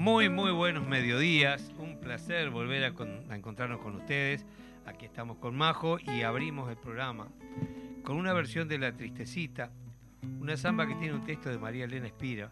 Muy, 0.00 0.30
muy 0.30 0.50
buenos 0.50 0.86
mediodías. 0.86 1.74
Un 1.76 2.00
placer 2.00 2.48
volver 2.48 2.84
a, 2.84 3.34
encontrarnos 3.34 3.80
con 3.80 3.96
ustedes. 3.96 4.46
Aquí 4.86 5.04
estamos 5.04 5.36
con 5.36 5.54
Majo 5.54 5.98
y 6.00 6.22
abrimos 6.22 6.70
el 6.70 6.78
programa 6.78 7.28
con 8.02 8.16
una 8.16 8.32
versión 8.32 8.66
de 8.66 8.78
La 8.78 8.96
Tristecita, 8.96 9.70
una 10.40 10.56
samba 10.56 10.86
que 10.86 10.94
tiene 10.94 11.12
un 11.12 11.26
texto 11.26 11.50
de 11.50 11.58
María 11.58 11.84
Elena 11.84 12.06
Espira 12.06 12.50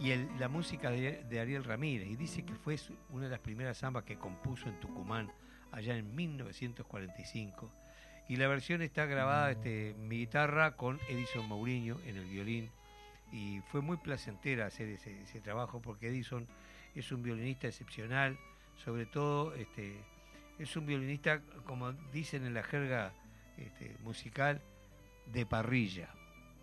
y 0.00 0.16
la 0.40 0.48
música 0.48 0.90
de, 0.90 1.22
de, 1.22 1.38
Ariel 1.38 1.62
Ramírez. 1.62 2.08
Y 2.08 2.16
dice 2.16 2.44
que 2.44 2.56
fue 2.56 2.76
una 3.10 3.26
de 3.26 3.30
las 3.30 3.40
primeras 3.40 3.78
zambas 3.78 4.02
que 4.02 4.18
compuso 4.18 4.68
en 4.68 4.80
Tucumán 4.80 5.30
allá 5.70 5.96
en 5.96 6.12
1945. 6.12 7.72
Y 8.28 8.34
la 8.34 8.48
versión 8.48 8.82
está 8.82 9.06
grabada, 9.06 9.52
este, 9.52 9.94
mi 9.96 10.18
guitarra, 10.18 10.74
con 10.74 10.98
Edison 11.08 11.46
Mourinho 11.46 12.00
en 12.04 12.16
el 12.16 12.24
violín. 12.24 12.68
Y 13.34 13.60
fue 13.62 13.80
muy 13.80 13.96
placentera 13.96 14.66
hacer 14.66 14.88
ese, 14.88 15.40
trabajo 15.40 15.82
porque 15.82 16.06
Edison 16.06 16.46
es 16.94 17.10
un 17.10 17.24
violinista 17.24 17.66
excepcional, 17.66 18.38
sobre 18.76 19.06
todo 19.06 19.52
este, 19.54 19.96
es 20.60 20.76
un 20.76 20.86
violinista, 20.86 21.40
como 21.66 21.92
dicen 22.12 22.46
en 22.46 22.54
la 22.54 22.62
jerga 22.62 23.12
este, 23.58 23.96
musical, 24.04 24.60
de 25.32 25.46
parrilla, 25.46 26.10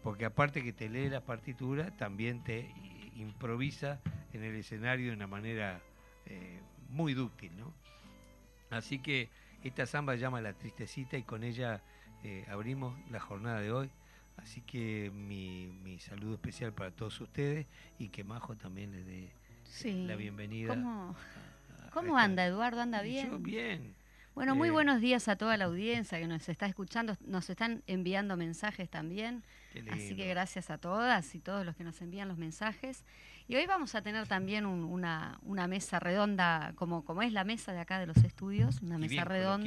porque 0.01 0.23
aparte 0.23 0.63
que 0.63 0.71
te 0.71 0.88
lee 0.88 1.09
la 1.09 1.25
partitura, 1.25 1.91
también 1.97 2.41
te 2.41 2.74
improvisa 3.17 4.00
en 4.31 4.44
el 4.45 4.56
escenario 4.56 5.09
de 5.09 5.17
una 5.17 5.27
manera 5.27 5.81
eh, 6.25 6.62
muy 6.88 7.13
dúctil. 7.13 7.51
¿no? 7.57 7.74
Así 8.69 9.00
que 9.00 9.29
esta 9.62 9.85
samba 9.85 10.15
llama 10.15 10.39
La 10.39 10.53
Tristecita 10.53 11.17
y 11.17 11.24
con 11.24 11.44
ella 11.44 11.81
eh, 12.24 12.45
abrimos 12.50 12.97
la 13.09 13.19
jornada 13.19 13.59
de 13.59 13.74
hoy, 13.74 13.89
Así 14.38 14.62
que 14.62 15.12
mi, 15.13 15.68
mi 15.83 16.00
saludo 16.00 16.33
especial 16.33 16.74
para 16.74 16.92
todos 16.92 17.19
ustedes 17.22 17.68
y 18.00 18.10
que 18.10 18.24
Majo 18.24 18.56
también 18.56 18.92
les 18.92 19.06
dé 19.06 19.31
Sí. 19.63 20.06
la 20.06 20.16
bienvenida. 20.16 20.69
¿Cómo, 20.69 21.16
a- 21.81 21.88
a 21.88 21.89
cómo 21.92 22.18
esta- 22.18 22.24
anda, 22.24 22.45
Eduardo? 22.45 22.81
¿Anda 22.81 23.00
yo 23.04 23.04
bien? 23.39 23.44
bien. 23.44 23.95
Bueno, 24.33 24.56
muy 24.56 24.69
Eh, 24.69 24.72
buenos 24.72 25.01
días 25.01 25.28
a 25.28 25.36
toda 25.36 25.57
la 25.57 25.66
audiencia 25.66 26.18
que 26.18 26.25
nos 26.28 26.48
está 26.48 26.66
escuchando. 26.66 27.18
Nos 27.25 27.50
están 27.50 27.83
enviando 27.86 28.38
mensajes 28.38 28.89
también. 28.89 29.44
Así 29.92 30.16
que 30.16 30.25
gracias 30.28 30.69
a 30.69 30.77
todas 30.77 31.36
y 31.36 31.39
todos 31.39 31.66
los 31.66 31.75
que 31.75 31.84
nos 31.84 32.01
envían 32.01 32.27
los 32.30 32.38
mensajes. 32.38 33.04
Y 33.50 33.56
hoy 33.56 33.66
vamos 33.66 33.94
a 33.94 34.01
tener 34.01 34.27
también 34.27 34.66
un- 34.66 34.86
una, 34.86 35.38
una 35.44 35.68
mesa 35.68 36.00
redonda, 36.00 36.72
como, 36.75 37.04
como 37.04 37.22
es 37.22 37.34
la 37.34 37.44
mesa 37.44 37.74
de 37.74 37.80
acá 37.80 38.00
de 38.00 38.06
los 38.07 38.18
estudios, 38.18 38.81
una 38.81 38.95
Y 38.95 39.00
mesa 39.00 39.12
bien 39.12 39.25
redonda. 39.25 39.66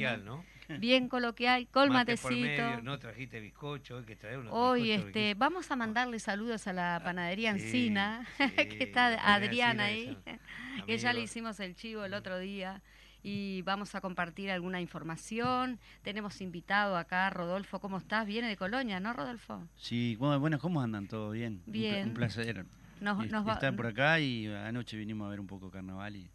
Bien 0.79 1.07
coloquial, 1.09 1.67
con 1.69 1.89
matecito. 1.91 2.81
no 2.83 2.97
trajiste 2.99 3.39
bizcocho, 3.39 3.97
hay 3.99 4.05
que 4.05 4.15
traer 4.15 4.39
unos 4.39 4.53
Hoy 4.53 4.81
bizcochos 4.81 5.07
este, 5.07 5.19
riquísimos. 5.19 5.37
vamos 5.39 5.71
a 5.71 5.75
mandarle 5.75 6.19
saludos 6.19 6.67
a 6.67 6.73
la 6.73 7.01
panadería 7.03 7.51
Ah, 7.51 7.57
Sí, 7.59 7.65
Encina, 7.65 8.27
sí, 8.37 8.51
que 8.55 8.83
está 8.83 9.15
panadería 9.15 9.69
Adriana 9.69 9.85
ahí, 9.85 10.17
que 10.85 10.97
ya 10.97 11.13
le 11.13 11.21
hicimos 11.21 11.59
el 11.59 11.75
chivo 11.75 12.03
el 12.05 12.13
otro 12.13 12.39
día 12.39 12.81
y 13.23 13.63
vamos 13.63 13.95
a 13.95 14.01
compartir 14.01 14.51
alguna 14.51 14.79
información. 14.81 15.79
Tenemos 16.03 16.41
invitado 16.41 16.95
acá, 16.95 17.29
Rodolfo, 17.31 17.79
¿cómo 17.79 17.97
estás? 17.97 18.25
Viene 18.27 18.47
de 18.47 18.55
Colonia, 18.55 18.99
¿no, 18.99 19.13
Rodolfo? 19.13 19.63
Sí, 19.77 20.15
bueno, 20.17 20.59
¿cómo 20.59 20.81
andan? 20.81 21.07
¿Todo 21.07 21.31
bien? 21.31 21.61
Bien. 21.65 22.09
Un, 22.09 22.13
placer 22.13 22.65
Nos, 23.01 23.17
nos 23.31 23.47
va- 23.47 23.53
estar 23.53 23.75
por 23.75 23.87
acá 23.87 24.19
y 24.19 24.47
anoche 24.47 24.95
vinimos 24.95 25.25
a 25.25 25.29
ver 25.29 25.39
un 25.39 25.47
poco 25.47 25.71
carnaval 25.71 26.15
y 26.15 26.29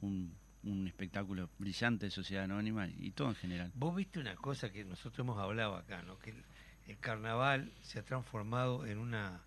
un, 0.00 0.32
un 0.66 0.86
espectáculo 0.86 1.48
brillante 1.58 2.06
de 2.06 2.10
Sociedad 2.10 2.44
Anónima 2.44 2.88
y 2.88 3.12
todo 3.12 3.28
en 3.28 3.34
general. 3.36 3.70
Vos 3.74 3.94
viste 3.94 4.18
una 4.18 4.34
cosa 4.34 4.70
que 4.72 4.84
nosotros 4.84 5.20
hemos 5.20 5.38
hablado 5.38 5.76
acá, 5.76 6.02
¿no? 6.02 6.18
Que 6.18 6.30
el, 6.30 6.44
el 6.88 6.98
carnaval 6.98 7.72
se 7.82 7.98
ha 8.00 8.04
transformado 8.04 8.84
en 8.86 8.98
una, 8.98 9.40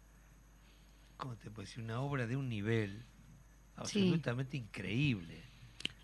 ¿cómo 1.18 1.36
te 1.36 1.50
puedo 1.52 1.66
decir? 1.66 1.84
Una 1.84 2.00
obra 2.02 2.26
de 2.28 2.36
un 2.38 2.50
nivel 2.50 3.04
Sí. 3.86 4.00
absolutamente 4.00 4.58
increíble. 4.58 5.42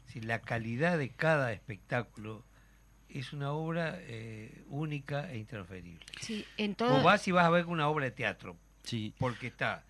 Si 0.08 0.22
la 0.22 0.42
calidad 0.42 0.98
de 0.98 1.10
cada 1.10 1.52
espectáculo 1.52 2.44
es 3.10 3.34
una 3.34 3.52
obra 3.52 3.98
eh, 4.02 4.64
única 4.68 5.32
e 5.32 5.38
intransferible. 5.38 6.06
Sí, 6.22 6.46
en 6.58 6.72
Vos 6.72 6.78
todo 6.78 7.04
vas 7.04 7.28
y 7.28 7.32
vas 7.32 7.46
a 7.46 7.50
ver 7.50 7.66
una 7.66 7.88
obra 7.90 8.06
de 8.06 8.12
teatro, 8.12 8.58
Sí, 8.84 9.14
porque 9.18 9.48
está 9.48 9.84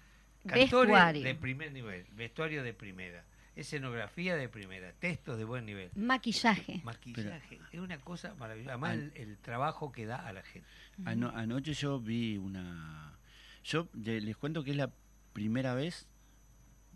cantores 0.48 0.92
Vestuario. 0.94 1.24
de 1.24 1.36
primer 1.36 1.72
nivel, 1.72 2.06
vestuario 2.13 2.63
de 2.63 2.74
primera, 2.74 3.24
escenografía 3.55 4.35
de 4.35 4.49
primera, 4.49 4.91
textos 4.93 5.37
de 5.37 5.43
buen 5.45 5.65
nivel. 5.65 5.89
maquillaje. 5.95 6.81
Maquillaje, 6.83 7.59
es 7.71 7.79
una 7.79 7.97
cosa 7.99 8.33
maravillosa. 8.35 8.71
Además, 8.73 8.91
An- 8.93 9.11
el, 9.15 9.29
el 9.29 9.37
trabajo 9.37 9.91
que 9.91 10.05
da 10.05 10.17
a 10.17 10.33
la 10.33 10.43
gente. 10.43 10.67
ano- 11.05 11.31
anoche 11.35 11.73
yo 11.73 11.99
vi 11.99 12.37
una... 12.37 13.17
Yo 13.63 13.87
de- 13.93 14.21
les 14.21 14.35
cuento 14.37 14.63
que 14.63 14.71
es 14.71 14.77
la 14.77 14.91
primera 15.33 15.73
vez 15.73 16.07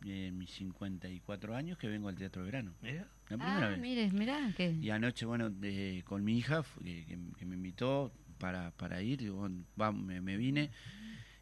en 0.05 0.37
mis 0.37 0.51
54 0.51 1.55
años 1.55 1.77
que 1.77 1.87
vengo 1.87 2.07
al 2.09 2.15
Teatro 2.15 2.41
de 2.43 2.45
Verano. 2.51 2.73
Mirá. 2.81 3.07
La 3.29 3.37
primera 3.37 3.65
Ah, 3.65 3.69
vez. 3.69 3.79
mires, 3.79 4.13
mirá 4.13 4.53
que 4.55 4.71
Y 4.81 4.89
anoche, 4.91 5.25
bueno, 5.25 5.49
de- 5.49 6.03
con 6.05 6.23
mi 6.23 6.37
hija, 6.37 6.63
que, 6.83 7.45
me 7.45 7.55
invitó 7.55 8.11
para, 8.37 8.71
para 8.71 9.01
ir, 9.01 9.19
digo, 9.19 9.37
bueno, 9.37 9.63
va, 9.79 9.91
me, 9.91 10.21
me 10.21 10.37
vine. 10.37 10.71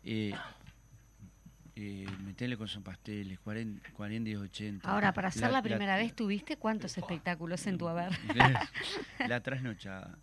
Eh, 0.03 0.33
eh, 1.79 2.07
metele 2.25 2.57
con 2.57 2.67
son 2.67 2.81
pasteles, 2.81 3.39
40, 3.39 3.91
40 3.93 4.29
y 4.31 4.35
80. 4.35 4.89
Ahora, 4.89 5.13
para 5.13 5.29
ser 5.29 5.51
la, 5.51 5.61
primera 5.61 5.95
vez, 5.95 6.15
¿tuviste 6.15 6.57
cuántos 6.57 6.97
espectáculos 6.97 7.67
en 7.67 7.77
tu 7.77 7.87
haber? 7.87 8.11
la 9.27 9.43
trasnochada. 9.43 10.17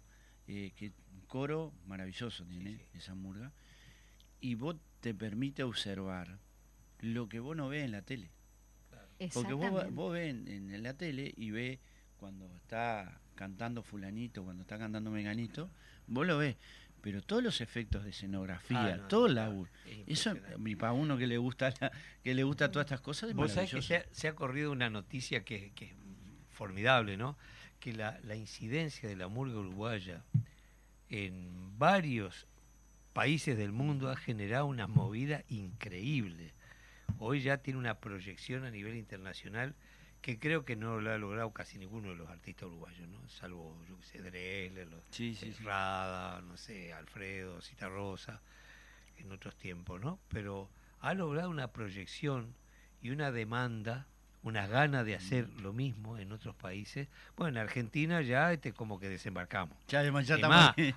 Eh, 0.48 0.72
que 0.74 0.92
coro 1.28 1.72
maravilloso 1.86 2.44
tiene 2.44 2.70
Sí, 2.70 2.76
sí. 2.78 2.98
esa 2.98 3.14
murga. 3.14 3.52
Y 4.40 4.56
vos 4.56 4.74
te 4.98 5.14
permite 5.14 5.62
observar 5.62 6.40
lo 6.98 7.28
que 7.28 7.38
vos 7.38 7.56
no 7.56 7.68
ves 7.68 7.84
en 7.84 7.92
la 7.92 8.02
tele. 8.02 8.32
Porque 9.32 9.52
vos, 9.52 9.94
vos 9.94 10.12
ves 10.12 10.30
en, 10.30 10.48
en 10.74 10.82
la 10.82 10.94
tele 10.94 11.32
y 11.36 11.52
ves 11.52 11.78
cuando 12.16 12.52
está 12.56 13.20
cantando 13.36 13.84
fulanito, 13.84 14.42
cuando 14.42 14.62
está 14.62 14.76
cantando 14.76 15.12
menganito, 15.12 15.70
vos 16.08 16.26
lo 16.26 16.38
ves. 16.38 16.56
Pero 17.04 17.20
todos 17.20 17.42
los 17.42 17.60
efectos 17.60 18.02
de 18.02 18.10
escenografía, 18.10 18.94
Ah, 18.94 18.96
no, 18.96 19.08
todo 19.08 19.26
el 19.26 19.34
laburo. 19.34 19.70
es 19.84 20.20
Eso, 20.26 20.34
para 20.78 20.92
uno 20.94 21.18
que 21.18 21.26
le 21.26 21.36
gusta 21.36 21.70
la- 21.78 21.92
que 22.22 22.34
le 22.34 22.42
gusta 22.44 22.72
todas 22.72 22.86
estas 22.86 23.02
cosas, 23.02 23.28
es 23.28 23.36
Vos 23.36 23.52
sabés 23.52 23.70
que 23.72 23.82
se 23.82 23.96
ha, 23.96 24.04
se 24.10 24.26
ha 24.26 24.34
corrido 24.34 24.72
una 24.72 24.88
noticia 24.88 25.44
que, 25.44 25.72
que 25.74 25.84
es 25.84 25.92
formidable, 26.48 27.18
¿no? 27.18 27.36
Que 27.78 27.92
la, 27.92 28.18
la 28.24 28.36
incidencia 28.36 29.06
de 29.06 29.16
la 29.16 29.28
murga 29.28 29.58
uruguaya 29.58 30.22
en 31.10 31.78
varios 31.78 32.46
países 33.12 33.56
del 33.58 33.70
mundo 33.72 34.08
ha 34.10 34.16
generado 34.16 34.64
una 34.64 34.86
movida 34.86 35.44
increíble. 35.50 36.52
Hoy 37.18 37.42
ya 37.42 37.58
tiene 37.58 37.78
una 37.78 38.00
proyección 38.00 38.64
a 38.64 38.70
nivel 38.70 38.96
internacional 38.96 39.74
que 40.24 40.38
creo 40.38 40.64
que 40.64 40.74
no 40.74 41.00
lo 41.02 41.12
ha 41.12 41.18
logrado 41.18 41.50
casi 41.52 41.76
ninguno 41.76 42.08
de 42.08 42.14
los 42.14 42.30
artistas 42.30 42.68
uruguayos, 42.68 43.06
¿no? 43.08 43.28
Salvo, 43.28 43.76
yo 43.86 43.98
que 44.00 44.06
sé, 44.06 44.22
Dresler, 44.22 44.88
los 44.88 45.02
Sí, 45.10 45.34
sí, 45.34 45.52
sí. 45.52 45.62
Rada, 45.62 46.40
no 46.40 46.56
sé, 46.56 46.94
Alfredo, 46.94 47.60
Cita 47.60 47.90
Rosa, 47.90 48.40
en 49.18 49.30
otros 49.32 49.54
tiempos, 49.56 50.00
¿no? 50.00 50.18
Pero 50.30 50.70
ha 51.00 51.12
logrado 51.12 51.50
una 51.50 51.68
proyección 51.72 52.54
y 53.02 53.10
una 53.10 53.32
demanda, 53.32 54.06
una 54.42 54.66
gana 54.66 55.04
de 55.04 55.14
hacer 55.14 55.46
Mm. 55.48 55.60
lo 55.60 55.74
mismo 55.74 56.16
en 56.16 56.32
otros 56.32 56.54
países. 56.56 57.06
Bueno, 57.36 57.58
en 57.58 57.62
Argentina 57.66 58.22
ya 58.22 58.50
este, 58.50 58.72
como 58.72 58.98
que 58.98 59.10
desembarcamos. 59.10 59.76
Ya, 59.88 59.98
además, 60.00 60.26
ya 60.26 60.38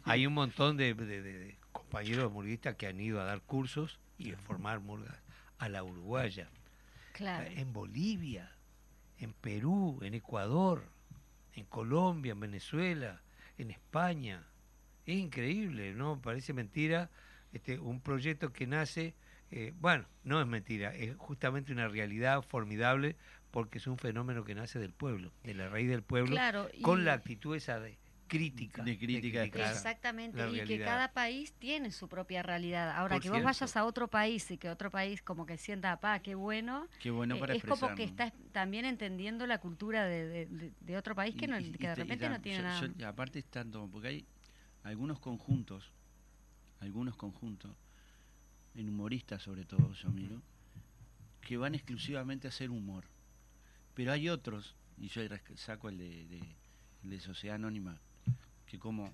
hay 0.06 0.26
un 0.26 0.34
montón 0.36 0.78
de, 0.78 0.94
de- 0.94 1.06
de- 1.22 1.22
de 1.40 1.58
compañeros 1.74 2.32
murguistas 2.32 2.76
que 2.76 2.88
han 2.88 3.02
ido 3.02 3.20
a 3.20 3.26
dar 3.26 3.42
cursos 3.42 4.00
y 4.18 4.32
a 4.32 4.38
formar 4.38 4.80
murgas 4.80 5.18
a 5.60 5.68
la 5.68 5.84
uruguaya. 5.84 6.48
Claro. 7.12 7.50
En 7.52 7.74
Bolivia, 7.74 8.54
en 9.20 9.34
Perú, 9.34 10.00
en 10.02 10.14
Ecuador, 10.14 10.84
en 11.54 11.66
Colombia, 11.66 12.34
en 12.34 12.40
Venezuela, 12.40 13.22
en 13.58 13.72
España. 13.72 14.44
Es 15.06 15.16
increíble, 15.18 15.94
¿no? 15.94 16.22
Parece 16.22 16.54
mentira. 16.54 17.10
Este, 17.54 17.80
un 17.80 18.02
proyecto 18.02 18.52
que 18.52 18.68
nace, 18.68 19.16
eh, 19.52 19.74
bueno, 19.80 20.06
no 20.24 20.40
es 20.42 20.48
mentira, 20.48 20.94
es 20.94 21.16
justamente 21.18 21.72
una 21.72 21.88
realidad 21.88 22.42
formidable 22.42 23.16
porque 23.52 23.78
es 23.78 23.88
un 23.88 23.98
fenómeno 23.98 24.44
que 24.44 24.54
nace 24.54 24.78
del 24.80 24.92
pueblo, 24.94 25.32
de 25.44 25.54
la 25.54 25.70
raíz 25.70 25.90
del 25.90 26.04
pueblo, 26.04 26.32
Claro, 26.32 26.68
con 26.84 27.00
y- 27.02 27.04
la 27.06 27.14
actitud 27.14 27.56
esa 27.56 27.80
de 27.80 27.98
crítica. 28.28 28.84
De 28.84 28.98
crítica, 28.98 29.40
de. 29.42 29.48
Exactamente, 29.48 30.38
y 30.52 30.64
que 30.66 30.80
cada 30.80 31.14
país 31.14 31.54
tiene 31.54 31.92
su 31.92 32.08
propia 32.08 32.44
realidad. 32.44 32.92
Ahora, 32.96 33.16
Por 33.16 33.24
que 33.24 33.30
vos 33.30 33.44
vayas 33.44 33.76
a 33.78 33.86
otro 33.86 34.08
país 34.08 34.50
y 34.52 34.58
que 34.58 34.70
otro 34.70 34.92
país 34.92 35.22
como 35.22 35.46
que 35.46 35.58
sienta, 35.58 36.00
pa, 36.00 36.20
qué 36.20 36.36
bueno, 36.36 36.88
Qué 37.00 37.10
bueno 37.12 37.36
eh, 37.36 37.40
para 37.40 37.54
es 37.56 37.64
como 37.64 37.96
que 37.96 38.04
estás 38.04 38.34
también 38.52 38.86
entendiendo 38.86 39.48
la 39.48 39.60
cultura 39.60 40.06
de, 40.06 40.28
de- 40.28 40.46
de- 40.48 40.74
de 40.80 40.98
otro 40.98 41.16
país 41.16 41.36
que, 41.36 41.46
Y- 41.46 41.48
no, 41.48 41.60
y- 41.60 41.72
que 41.72 41.84
y 41.86 41.88
de 41.88 41.96
repente 41.96 42.30
no 42.30 42.42
tiene 42.42 42.58
yo- 42.60 42.64
nada. 42.64 42.88
yo- 42.98 43.08
aparte 43.08 43.40
es 43.40 43.46
tanto, 43.46 43.88
porque 43.92 44.08
hay 44.10 44.26
algunos 44.84 45.20
conjuntos, 45.20 45.92
algunos 46.80 47.16
conjuntos, 47.16 47.72
en 48.76 48.90
humoristas 48.90 49.42
sobre 49.42 49.66
todo, 49.66 49.92
yo 49.94 50.10
miro, 50.12 50.42
que 51.42 51.58
van 51.58 51.74
exclusivamente 51.76 52.48
a 52.48 52.50
hacer 52.50 52.70
humor. 52.70 53.06
Pero 53.96 54.12
hay 54.12 54.30
otros, 54.30 54.76
y 55.00 55.08
yo 55.08 55.22
saco 55.56 55.90
el 55.90 55.98
de, 55.98 56.26
de- 56.28 56.56
el 57.04 57.10
de 57.10 57.20
Sociedad 57.20 57.56
Anónima, 57.56 58.00
como, 58.80 59.12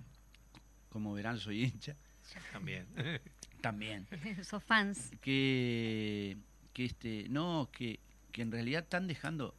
como 0.90 1.14
verán 1.14 1.38
soy 1.40 1.64
hincha, 1.64 1.96
También. 2.52 2.88
también, 3.62 4.08
Sos 4.44 4.64
fans. 4.64 5.12
que, 5.22 6.38
que 6.74 6.86
este, 6.86 7.28
no, 7.30 7.70
que, 7.72 8.00
que 8.32 8.42
en 8.42 8.52
realidad 8.52 8.84
están 8.84 9.08
dejando, 9.08 9.56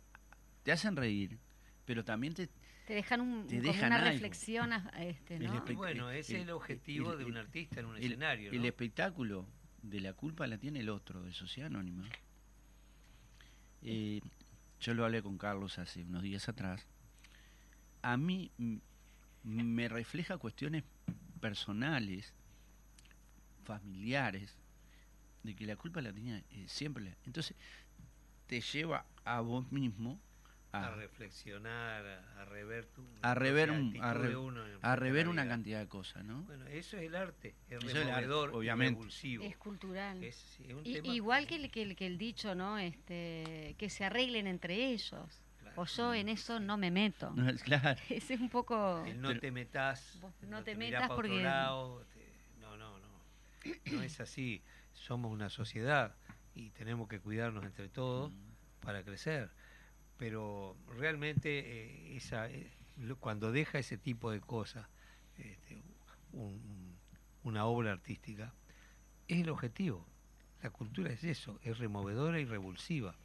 te 0.63 0.73
hacen 0.73 0.97
reír, 0.97 1.39
pero 1.87 2.05
también 2.05 2.35
te, 2.35 2.49
Te 2.87 2.95
dejan, 2.95 3.21
un, 3.21 3.47
Te 3.47 3.57
como 3.59 3.73
dejan 3.73 3.87
una 3.89 3.97
algo. 3.97 4.11
reflexión, 4.11 4.73
a- 4.73 4.91
este, 5.03 5.39
bueno, 5.75 6.11
ese 6.11 6.37
es 6.37 6.43
el 6.43 6.51
objetivo 6.51 7.13
el- 7.13 7.19
de 7.19 7.25
un 7.25 7.37
artista 7.37 7.81
en 7.81 7.87
un 7.87 7.97
el, 7.97 8.05
escenario. 8.05 8.53
el 8.53 8.65
espectáculo 8.65 9.47
de 9.83 10.01
la 10.01 10.13
culpa 10.15 10.47
la 10.47 10.59
tiene 10.59 10.81
el 10.81 10.89
otro, 10.89 11.23
de 11.23 11.33
Sociedad 11.33 11.67
Anónima. 11.69 12.09
Eh, 13.83 14.21
yo 14.81 14.95
lo 14.95 15.05
hablé 15.05 15.23
con 15.23 15.37
Carlos 15.39 15.79
hace 15.79 16.03
unos 16.03 16.23
días 16.23 16.49
atrás. 16.49 16.87
A 18.03 18.17
mí 18.17 18.51
me 19.45 19.89
refleja 19.89 20.39
cuestiones 20.39 20.83
personales, 21.41 22.33
familiares, 23.65 24.57
de 25.43 25.55
que 25.55 25.67
la 25.67 25.77
culpa 25.77 26.01
la 26.01 26.13
tenía 26.13 26.39
eh, 26.51 26.65
siempre. 26.67 27.15
Entonces, 27.27 27.57
te 28.47 28.61
lleva 28.61 29.05
a 29.25 29.41
vos 29.41 29.71
mismo 29.73 30.19
a 30.73 30.87
a, 30.89 30.91
reflexionar, 30.97 32.05
a, 32.05 32.43
a 32.43 32.45
rever 32.47 32.87
tu 32.87 33.07
a 33.23 33.35
rever, 33.35 33.71
un- 33.71 33.97
a 34.01 34.13
re- 34.13 34.35
uno 34.37 34.65
rever 34.97 35.29
una 35.29 35.47
cantidad 35.47 35.79
de 35.79 35.87
cosas, 35.87 36.25
¿no? 36.25 36.43
Bueno, 36.43 36.67
eso 36.67 36.97
es 36.97 37.05
el 37.05 37.15
arte, 37.15 37.55
es 37.71 37.79
Eso 37.79 37.87
es 37.91 37.95
el 37.95 38.11
arte, 38.11 38.29
obviamente. 38.33 38.99
revulsivo. 38.99 39.45
Es 39.45 39.57
cultural. 39.57 40.23
Es, 40.25 40.35
sí, 40.35 40.65
es 40.67 40.75
un 40.75 40.85
Y- 40.85 40.95
tema- 40.95 41.15
igual 41.15 41.47
que 41.47 41.55
el, 41.57 41.71
que, 41.71 41.83
el, 41.83 41.95
que 41.95 42.07
el 42.07 42.19
dicho, 42.19 42.57
¿no? 42.57 42.77
Este, 42.79 43.77
que 43.79 43.89
se 43.89 44.05
arreglen 44.05 44.49
entre 44.49 44.87
ellos. 44.93 45.44
O 45.77 45.85
yo 45.87 46.15
en 46.15 46.29
eso 46.29 46.61
no 46.61 46.77
me 46.77 46.91
meto. 46.91 47.31
No, 47.35 47.53
claro. 47.57 48.01
Ese 48.09 48.35
es 48.35 48.41
un 48.41 48.49
poco... 48.49 49.05
El 49.07 49.21
no 49.21 49.39
te 49.39 49.51
metas, 49.51 50.19
Vos 50.21 50.33
no 50.43 50.63
te 50.63 50.75
metas 50.77 51.05
otro 51.05 51.17
porque- 51.17 51.43
lado, 51.43 52.05
te- 52.15 52.61
no, 52.61 52.77
no, 52.77 52.99
no. 52.99 53.09
no 53.93 54.03
es 54.03 54.21
así. 54.21 54.63
Somos 54.93 55.33
una 55.33 55.51
sociedad 55.51 56.15
y 56.55 56.71
tenemos 56.71 57.09
que 57.09 57.19
cuidarnos 57.21 57.65
entre 57.65 57.89
todos 57.89 58.33
Mm. 58.33 58.37
para 58.81 59.03
crecer. 59.03 59.51
Pero 60.17 60.77
realmente 60.97 61.59
eh, 61.59 62.17
esa, 62.17 62.49
eh, 62.49 62.71
lo- 62.99 63.17
cuando 63.17 63.51
deja 63.51 63.79
ese 63.79 63.99
tipo 63.99 64.31
de 64.31 64.41
cosas, 64.41 64.87
este, 65.37 65.83
un- 66.33 66.95
una 67.43 67.65
obra 67.67 67.91
artística, 67.93 68.53
es 69.27 69.41
el 69.41 69.49
objetivo. 69.49 70.07
La 70.63 70.71
cultura 70.71 71.11
es 71.13 71.25
eso, 71.25 71.59
es 71.63 71.79
removedora 71.79 72.39
y 72.39 72.45
revulsiva. 72.45 73.17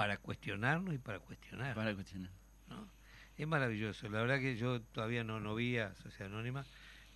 Para 0.00 0.16
cuestionarnos 0.16 0.94
y 0.94 0.98
para 0.98 1.18
cuestionar. 1.18 1.74
Para 1.74 1.94
cuestionar. 1.94 2.30
¿no? 2.70 2.88
Es 3.36 3.46
maravilloso. 3.46 4.08
La 4.08 4.22
verdad 4.22 4.38
que 4.40 4.56
yo 4.56 4.80
todavía 4.80 5.24
no, 5.24 5.40
no 5.40 5.54
vi 5.54 5.76
a 5.76 5.94
Sociedad 5.96 6.32
Anónima, 6.32 6.64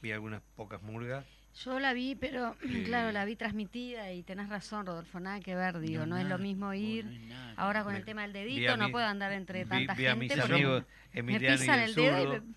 vi 0.02 0.12
algunas 0.12 0.42
pocas 0.54 0.82
murgas. 0.82 1.24
Yo 1.64 1.80
la 1.80 1.94
vi, 1.94 2.14
pero 2.14 2.54
Eh. 2.62 2.82
claro, 2.84 3.10
la 3.10 3.24
vi 3.24 3.36
transmitida 3.36 4.12
y 4.12 4.22
tenés 4.22 4.50
razón, 4.50 4.84
Rodolfo, 4.84 5.18
nada 5.18 5.40
que 5.40 5.54
ver, 5.54 5.78
digo, 5.80 6.04
no, 6.04 6.18
es 6.18 6.26
lo 6.26 6.36
mismo 6.36 6.74
ir. 6.74 7.06
no 7.06 7.10
que 7.12 7.34
Ahora 7.56 7.84
con 7.84 7.94
Me- 7.94 8.00
el 8.00 8.04
tema 8.04 8.20
del 8.20 8.34
dedito 8.34 8.76
no 8.76 8.84
mi- 8.86 8.92
puedo 8.92 9.06
andar 9.06 9.32
entre 9.32 9.64
vi, 9.64 9.70
tanta 9.70 9.94
vi 9.94 10.06
a 10.06 10.14
mis 10.14 10.30
gente. 10.34 10.52
amigos 10.52 10.84
me 11.14 11.20
Emiliano 11.20 11.54
y 11.54 11.58
pisan 11.58 11.78
el 11.80 11.88
el 11.88 11.94
dedo 11.94 12.22
y 12.22 12.26
me- 12.26 12.54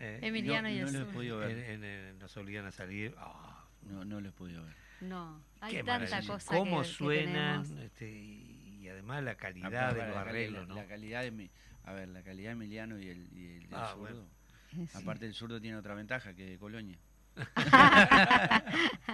eh, 0.00 0.18
Emiliano 0.22 0.70
y 0.70 0.78
no, 0.80 0.86
el 0.86 0.92
no 0.94 0.98
lo 1.00 1.10
he 1.10 1.12
podido 1.12 1.42
en- 1.42 1.48
ver. 1.56 1.70
en- 1.72 1.84
en- 1.84 2.18
nos 2.18 2.34
obligan 2.38 2.64
a 2.64 2.72
salir. 2.72 3.14
Ah, 3.18 3.66
No, 3.82 4.02
no 4.06 4.18
lo 4.22 4.30
he 4.30 4.32
podido 4.32 4.64
ver. 4.64 4.74
No, 5.02 5.42
hay 5.60 5.74
qué 5.74 5.84
tanta 5.84 6.22
cosa 6.22 6.56
¿Cómo 6.56 6.80
que, 6.80 6.88
que 6.88 6.94
suenan? 6.94 7.62
tenemos. 7.64 7.84
este, 7.84 8.10
y, 8.10 8.54
y 8.88 8.90
además 8.90 9.22
la 9.22 9.34
calidad 9.36 9.90
Ah, 9.90 9.92
de 9.92 10.06
los 10.08 10.16
arreglos, 10.16 10.62
la, 10.66 10.74
¿no? 10.74 10.80
la 10.80 10.86
calidad 10.86 11.22
de 11.22 11.30
mi, 11.30 11.50
a 11.84 11.92
ver, 11.92 12.08
la 12.08 12.22
calidad 12.22 12.48
de 12.48 12.52
Emiliano 12.52 12.98
y 12.98 13.08
el, 13.08 13.28
y 13.36 13.46
el, 13.56 13.68
Ah, 13.72 13.90
zurdo. 13.92 14.00
bueno. 14.00 14.24
Sí. 14.72 14.88
Aparte 14.94 15.26
el 15.26 15.34
zurdo 15.34 15.60
tiene 15.60 15.76
otra 15.76 15.94
ventaja 15.94 16.32
que 16.34 16.46
de 16.46 16.58
Colonia. 16.58 16.98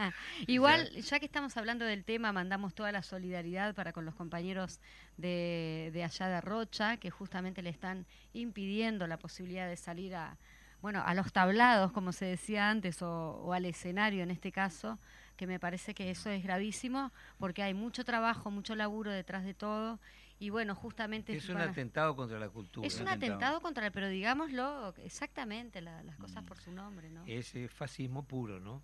Igual, 0.47 0.91
ya 1.03 1.19
que 1.19 1.27
estamos 1.27 1.57
hablando 1.57 1.85
del 1.85 2.05
tema, 2.05 2.33
mandamos 2.33 2.75
toda 2.75 2.93
la 2.93 3.03
solidaridad 3.03 3.75
para 3.75 3.93
con 3.93 4.05
los 4.05 4.15
compañeros 4.15 4.81
de, 5.17 5.91
de 5.93 6.05
allá 6.05 6.29
de 6.29 6.41
Rocha, 6.41 6.97
que 6.97 7.11
justamente 7.11 7.63
le 7.63 7.71
están 7.71 8.07
impidiendo 8.33 9.07
la 9.07 9.19
posibilidad 9.19 9.69
de 9.69 9.77
salir 9.77 10.15
a, 10.15 10.37
bueno, 10.83 11.03
a 11.05 11.15
los 11.15 11.33
tablados, 11.33 11.93
como 11.93 12.13
se 12.13 12.25
decía 12.27 12.71
antes, 12.71 13.03
o, 13.03 13.37
o 13.43 13.53
al 13.53 13.65
escenario 13.67 14.23
en 14.23 14.31
este 14.31 14.53
caso, 14.53 14.99
que 15.37 15.47
me 15.47 15.59
parece 15.59 15.95
que 15.95 16.11
eso 16.11 16.31
es 16.31 16.43
gravísimo, 16.43 17.13
porque 17.39 17.63
hay 17.63 17.75
mucho 17.75 18.05
trabajo, 18.05 18.51
mucho 18.51 18.75
laburo 18.75 19.11
detrás 19.11 19.45
de 19.45 19.55
todo, 19.55 19.99
y 20.39 20.51
bueno, 20.51 20.75
justamente... 20.75 21.35
Es 21.37 21.49
un 21.49 21.55
para- 21.57 21.71
atentado 21.71 22.17
contra 22.17 22.39
la 22.39 22.49
cultura. 22.49 22.87
es 22.87 22.95
un 23.01 23.09
atentado. 23.09 23.33
atentado 23.35 23.61
contra 23.61 23.91
pero 23.91 24.09
digámoslo 24.09 24.95
exactamente, 24.99 25.81
la- 25.81 26.03
las 26.03 26.17
cosas 26.17 26.43
Mm. 26.43 26.47
por 26.47 26.59
su 26.61 26.73
nombre, 26.73 27.11
¿no? 27.11 27.25
Es 27.27 27.55
eh, 27.55 27.69
fascismo 27.69 28.25
puro, 28.25 28.61
¿no? 28.61 28.83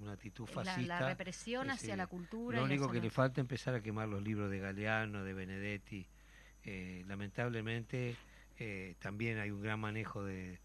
Una 0.00 0.12
actitud 0.12 0.46
fascista. 0.46 1.00
la, 1.00 1.08
represión 1.08 1.68
es, 1.68 1.74
hacia 1.74 1.94
eh, 1.94 1.96
la 1.96 2.06
cultura. 2.06 2.58
Lo 2.58 2.64
único 2.64 2.90
que 2.90 3.00
le 3.00 3.10
falta 3.10 3.40
es 3.40 3.44
empezar 3.44 3.74
a 3.74 3.80
quemar 3.82 4.08
los 4.08 4.22
libros 4.22 4.50
de 4.50 4.60
Galeano, 4.60 5.24
de 5.24 5.34
Benedetti. 5.34 6.06
Eh, 6.64 7.04
lamentablemente 7.06 8.16
eh, 8.58 8.94
también 8.98 9.38
hay 9.38 9.50
un 9.50 9.60
gran 9.60 9.78
manejo 9.80 10.24
de, 10.24 10.58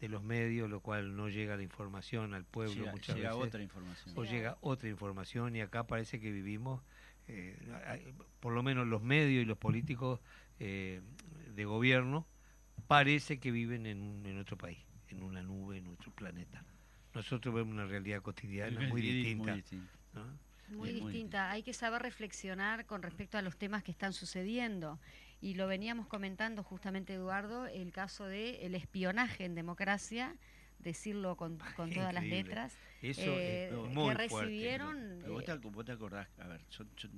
de 0.00 0.08
los 0.08 0.22
medios, 0.22 0.68
lo 0.70 0.80
cual 0.80 1.14
no 1.16 1.28
llega 1.28 1.56
la 1.56 1.62
información 1.62 2.32
al 2.34 2.44
pueblo 2.44 2.74
llega 2.74 2.92
muchas 2.92 3.16
llega 3.16 3.30
veces. 3.34 3.46
otra 3.48 3.62
información. 3.62 4.18
o 4.18 4.24
llega 4.24 4.56
otra 4.62 4.88
información 4.88 5.56
y 5.56 5.60
acá 5.60 5.86
parece 5.86 6.20
que 6.20 6.30
vivimos, 6.32 6.82
eh, 7.28 7.56
por 8.40 8.52
lo 8.54 8.62
menos 8.62 8.86
los 8.86 9.02
medios 9.02 9.42
y 9.42 9.44
los 9.44 9.58
políticos 9.58 10.20
eh, 10.58 11.00
de 11.54 11.64
gobierno, 11.64 12.26
parece 12.86 13.38
que 13.38 13.50
viven 13.50 13.86
en, 13.86 14.00
un- 14.02 14.26
en 14.26 14.38
otro 14.38 14.56
país, 14.56 14.78
en 15.08 15.22
una 15.22 15.42
nube, 15.42 15.78
en 15.78 15.86
otro 15.88 16.10
planeta. 16.12 16.64
Nosotros 17.14 17.54
vemos 17.54 17.72
una 17.72 17.86
realidad 17.86 18.22
cotidiana 18.22 18.80
muy 18.88 19.00
distinta. 19.02 19.52
Muy 19.52 19.60
distinta. 19.60 19.98
¿no? 20.14 20.24
Muy 20.68 20.90
Bien, 20.90 21.02
muy 21.02 21.12
distinta. 21.12 21.50
Hay 21.50 21.62
que 21.62 21.72
saber 21.72 22.00
reflexionar 22.02 22.86
con 22.86 23.02
respecto 23.02 23.36
a 23.38 23.42
los 23.42 23.56
temas 23.56 23.82
que 23.82 23.90
están 23.90 24.12
sucediendo. 24.12 25.00
Y 25.40 25.54
lo 25.54 25.66
veníamos 25.66 26.06
comentando 26.06 26.62
justamente, 26.62 27.14
Eduardo, 27.14 27.66
el 27.66 27.92
caso 27.92 28.26
del 28.26 28.56
el 28.56 28.74
espionaje 28.74 29.44
en 29.44 29.54
democracia, 29.54 30.36
decirlo 30.78 31.36
con, 31.36 31.58
con 31.76 31.90
todas 31.92 32.12
las 32.12 32.24
letras, 32.24 32.74
Eso 33.02 33.22
eh, 33.22 33.64
es 33.66 33.70
que 33.70 33.76
muy 33.76 34.14
fuerte. 34.14 34.28
recibieron... 34.28 35.18
Pero 35.20 35.32
vos 35.32 35.42
eh, 35.42 35.46
te, 35.46 35.52
ac- 35.52 35.72
vos 35.72 35.84
te 35.84 35.92
acordás, 35.92 36.28
a 36.38 36.46
ver, 36.48 36.60
yo- 36.70 36.84
yo- 36.96 37.08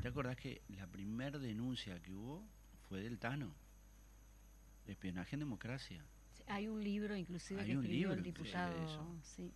¿te 0.00 0.08
acordás 0.08 0.36
que 0.36 0.62
la 0.68 0.86
primera 0.86 1.38
denuncia 1.38 2.00
que 2.00 2.12
hubo 2.12 2.42
fue 2.88 3.00
del 3.02 3.18
Tano? 3.18 3.54
Espionaje 4.86 5.36
en 5.36 5.40
democracia. 5.40 6.04
hay 6.46 6.68
un 6.68 6.82
libro 6.84 7.16
inclusive 7.16 7.60
Hay 7.62 7.68
que 7.68 7.76
un 7.76 7.84
escribió 7.84 8.12
el 8.12 8.22
libro 8.22 8.32
de 8.42 8.42
diputado. 8.44 8.84
eso. 8.84 9.16
Sí. 9.22 9.52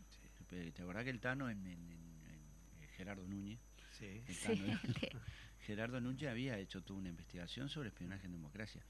¿Te 0.48 0.70
te 0.72 0.82
acordás 0.82 1.04
que 1.04 1.10
el 1.10 1.20
Tano 1.20 1.50
en, 1.50 1.58
en- 1.66 1.90
en- 1.90 2.82
en 2.82 2.88
Gerardo 2.96 3.26
Núñez? 3.26 3.58
Sí. 3.98 4.22
el 4.26 4.34
Sí, 4.34 4.56
Tano, 4.56 4.80
Gerardo 5.60 6.00
Núñez 6.00 6.30
había 6.30 6.58
hecho 6.58 6.82
toda 6.82 6.98
una 7.00 7.08
investigación 7.08 7.68
sobre 7.68 7.88
espionaje 7.88 8.26
en 8.26 8.32
democracia, 8.32 8.82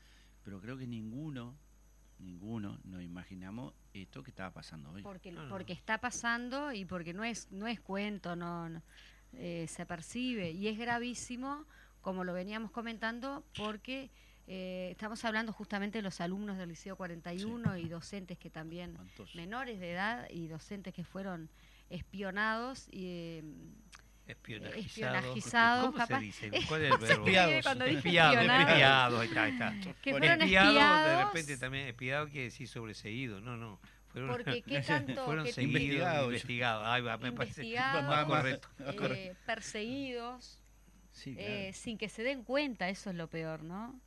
pero 0.45 0.61
creo 0.61 0.77
que 0.79 0.87
ninguno, 0.87 1.57
ninguno 2.19 2.79
nos 2.85 3.03
imaginamos 3.03 3.75
esto 3.93 4.23
que 4.23 4.31
estaba 4.31 4.53
pasando 4.53 4.91
hoy. 4.93 5.03
porque, 5.03 5.33
No, 5.33 5.45
no. 5.45 5.49
porque 5.49 5.73
está 5.73 5.99
pasando 5.99 6.73
y 6.73 6.85
porque 6.85 7.13
no 7.13 7.25
es, 7.25 7.51
no 7.51 7.67
es 7.67 7.81
cuento, 7.81 8.37
no, 8.37 8.69
no, 8.69 8.83
eh, 9.33 9.67
se 9.69 9.85
percibe 9.87 10.51
y 10.53 10.69
es 10.69 10.79
gravísimo, 10.79 11.65
como 12.01 12.25
lo 12.25 12.33
veníamos 12.33 12.71
comentando, 12.71 13.45
porque 13.57 14.11
eh, 14.47 14.89
estamos 14.93 15.25
hablando 15.25 15.53
justamente 15.53 15.99
de 15.99 16.03
los 16.03 16.21
alumnos 16.21 16.57
del 16.57 16.71
Liceo 16.71 16.97
41 16.97 17.77
y 17.77 17.89
docentes 17.89 18.39
que 18.39 18.49
también, 18.51 18.97
menores 19.35 19.79
de 19.81 19.93
edad 19.93 20.27
y 20.31 20.47
docentes 20.47 20.95
que 20.95 21.05
fueron 21.05 21.51
espionados 21.91 22.89
y... 22.91 23.05
eh, 23.07 23.43
Espionajizados. 24.29 24.87
Espionajizados, 24.87 25.87
¿Cómo 25.87 25.99
capaz- 25.99 26.19
se 26.19 26.25
dice? 26.25 26.51
¿Cuál 26.69 26.83
es 26.85 26.93
el 26.93 26.99
verbo? 26.99 27.25
Espiados. 27.27 27.85
dije 27.85 27.97
Espiado, 27.97 29.21
ahí 29.21 29.29
está, 29.29 29.43
ahí 29.43 29.53
está. 29.53 29.71
que 30.03 30.11
Bueno, 30.13 30.27
fueron 30.27 30.43
espiado, 30.43 30.73
de 30.75 30.79
espiados, 30.81 31.33
repente 31.35 31.57
también 31.59 31.87
espiado 31.89 32.27
quiere 32.29 32.45
decir 32.45 32.69
sobreseído. 32.69 33.41
No, 33.41 33.57
no. 33.57 33.81
Fueron, 34.09 34.31
porque 34.31 34.63
qué 34.67 34.81
tanto... 34.81 35.25
fueron 35.25 35.45
qué- 35.45 35.53
seguidos, 35.53 35.81
Investigados. 35.83 36.25
investigados. 36.27 36.87
Ahí 36.87 37.03
va, 37.03 37.19
me 37.19 37.33
parece 37.33 37.63
Investigados, 37.65 38.05
más 38.05 38.25
correcto. 38.27 38.69
eh, 38.79 39.35
perseguidos, 39.47 40.59
Sí, 41.13 41.35
claro. 41.35 41.49
eh, 41.51 41.73
sin 41.73 41.99
que 41.99 42.09
se 42.09 42.23
den 42.23 42.45
cuenta, 42.45 42.89
eso 42.89 43.11
es 43.11 43.17
lo 43.17 43.29
peor, 43.29 43.63
¿no? 43.65 44.01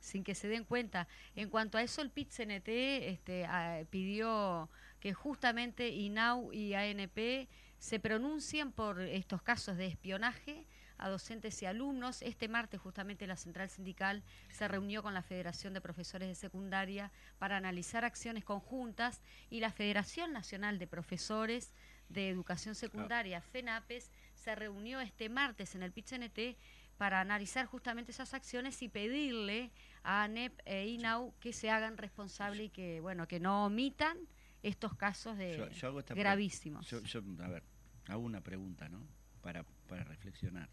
Sin 0.00 0.22
que 0.22 0.34
se 0.34 0.48
den 0.48 0.64
cuenta. 0.64 1.08
En 1.34 1.48
cuanto 1.50 1.76
a 1.78 1.82
eso, 1.82 2.02
el 2.02 2.10
PIT-CNT 2.10 2.68
este, 3.08 3.48
pidió 3.90 4.68
que 5.00 5.12
justamente 5.12 5.88
INAU 5.88 6.52
y 6.52 6.74
ANP 6.74 7.48
se 7.78 8.00
pronuncien 8.00 8.72
por 8.72 9.00
estos 9.00 9.42
casos 9.42 9.76
de 9.76 9.86
espionaje 9.86 10.66
a 10.98 11.08
docentes 11.08 11.62
y 11.62 11.66
alumnos. 11.66 12.22
Este 12.22 12.48
martes 12.48 12.80
justamente 12.80 13.26
la 13.26 13.36
Central 13.36 13.70
Sindical 13.70 14.22
se 14.50 14.68
reunió 14.68 15.02
con 15.02 15.14
la 15.14 15.22
Federación 15.22 15.72
de 15.74 15.80
Profesores 15.80 16.28
de 16.28 16.34
Secundaria 16.34 17.12
para 17.38 17.56
analizar 17.56 18.04
acciones 18.04 18.44
conjuntas 18.44 19.22
y 19.48 19.60
la 19.60 19.70
Federación 19.70 20.32
Nacional 20.32 20.78
de 20.78 20.86
Profesores 20.86 21.72
de 22.08 22.28
Educación 22.28 22.74
Secundaria, 22.74 23.40
FENAPES, 23.40 24.10
se 24.34 24.54
reunió 24.54 25.00
este 25.00 25.28
martes 25.28 25.74
en 25.74 25.82
el 25.82 25.92
PIT-CNT 25.92 26.56
para 26.96 27.20
analizar 27.20 27.66
justamente 27.66 28.10
esas 28.10 28.34
acciones 28.34 28.82
y 28.82 28.88
pedirle 28.88 29.70
a 30.02 30.24
ANEP 30.24 30.58
e 30.64 30.88
INAU 30.88 31.32
que 31.38 31.52
se 31.52 31.70
hagan 31.70 31.96
responsables 31.96 32.66
y 32.66 32.70
que, 32.70 33.00
bueno, 33.00 33.28
que 33.28 33.40
no 33.40 33.66
omitan 33.66 34.18
estos 34.62 34.94
casos 34.96 35.36
de 35.38 35.56
Yo- 35.56 35.70
yo 35.70 35.88
hago 35.88 35.98
esta 36.00 36.14
pre- 36.14 36.22
gravísimos. 36.22 36.86
Yo, 36.88 37.00
yo, 37.02 37.22
a 37.42 37.48
ver, 37.48 37.62
hago 38.08 38.22
una 38.22 38.40
pregunta, 38.40 38.88
¿no? 38.88 39.00
Para, 39.42 39.64
para 39.88 40.04
reflexionar. 40.04 40.68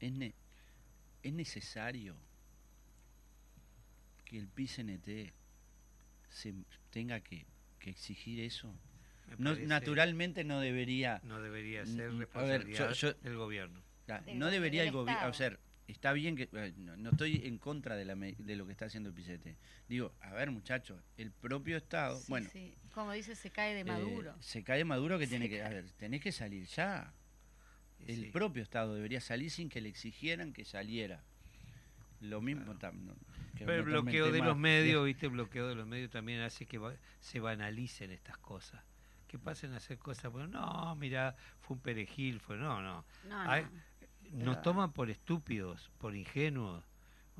¿Es, 0.00 0.12
ne- 0.12 0.34
¿Es 1.22 1.32
necesario 1.32 2.14
que 4.24 4.38
el 4.38 4.48
PCNT 4.48 5.32
se 6.28 6.54
tenga 6.90 7.20
que, 7.20 7.46
que 7.78 7.90
exigir 7.90 8.40
eso? 8.40 8.74
No, 9.38 9.54
naturalmente 9.56 10.44
no 10.44 10.60
debería, 10.60 11.20
No 11.24 11.40
debería 11.40 11.86
ser 11.86 12.10
ver, 12.10 12.18
responsabilidad 12.18 12.92
yo- 12.92 13.12
yo- 13.12 13.14
del 13.14 13.36
gobierno. 13.36 13.80
no 14.34 14.50
debería 14.50 14.82
el 14.82 14.92
gobierno, 14.92 15.28
o 15.28 15.32
sea, 15.32 15.58
está 15.88 16.12
bien 16.12 16.36
que, 16.36 16.48
eh, 16.52 16.72
no, 16.76 16.96
no 16.96 17.10
estoy 17.10 17.42
en 17.44 17.58
contra 17.58 17.96
de, 17.96 18.04
la, 18.04 18.14
me- 18.16 18.32
de 18.38 18.56
lo 18.56 18.66
que 18.66 18.72
está 18.72 18.86
haciendo 18.86 19.10
el 19.10 19.14
PCT. 19.14 19.56
Digo, 19.88 20.12
a 20.20 20.32
ver 20.32 20.50
muchachos, 20.50 21.00
el 21.16 21.30
propio 21.30 21.76
Estado, 21.76 22.18
Sí, 22.18 22.24
bueno, 22.28 22.48
sí. 22.52 22.74
Como 22.94 23.12
dice, 23.12 23.34
se 23.34 23.50
cae 23.50 23.74
de 23.74 23.80
eh, 23.80 23.84
Maduro. 23.84 24.34
se 24.40 24.62
cae 24.62 24.84
Maduro 24.84 25.18
que 25.18 25.26
tiene 25.26 25.48
que, 25.48 25.62
a 25.62 25.68
ver, 25.68 25.90
tenés 25.92 26.20
que 26.22 26.32
salir 26.32 26.64
ya. 26.66 27.12
El 28.06 28.24
sí. 28.24 28.30
propio 28.30 28.62
Estado 28.62 28.94
debería 28.94 29.20
salir 29.20 29.50
sin 29.50 29.68
que 29.68 29.80
le 29.80 29.88
exigieran 29.88 30.52
que 30.52 30.64
saliera. 30.64 31.22
Lo 32.20 32.40
mismo 32.40 32.74
tam- 32.74 32.94
no, 32.94 33.14
que 33.56 33.64
Pero 33.66 33.78
el 33.78 33.82
bloqueo 33.82 34.30
de 34.32 34.38
los 34.40 34.56
medios, 34.56 35.04
viste, 35.04 35.26
el 35.26 35.32
bloqueo 35.32 35.68
de 35.68 35.74
los 35.74 35.86
medios 35.86 36.10
también 36.10 36.40
hace 36.40 36.64
que 36.66 36.78
va- 36.78 36.94
se 37.20 37.40
banalicen 37.40 38.10
estas 38.12 38.38
cosas. 38.38 38.82
Que 39.26 39.38
pasen 39.38 39.72
a 39.72 39.78
hacer 39.78 39.98
cosas, 39.98 40.30
bueno, 40.30 40.46
no, 40.48 40.94
mira, 40.96 41.34
fue 41.60 41.76
un 41.76 41.82
perejil, 41.82 42.40
fue, 42.40 42.56
no, 42.56 42.80
no. 42.80 43.04
No, 43.28 43.44
no. 43.44 43.70
Nos 44.34 44.62
toman 44.62 44.92
por 44.92 45.10
estúpidos, 45.10 45.90
por 45.98 46.14
ingenuos, 46.16 46.82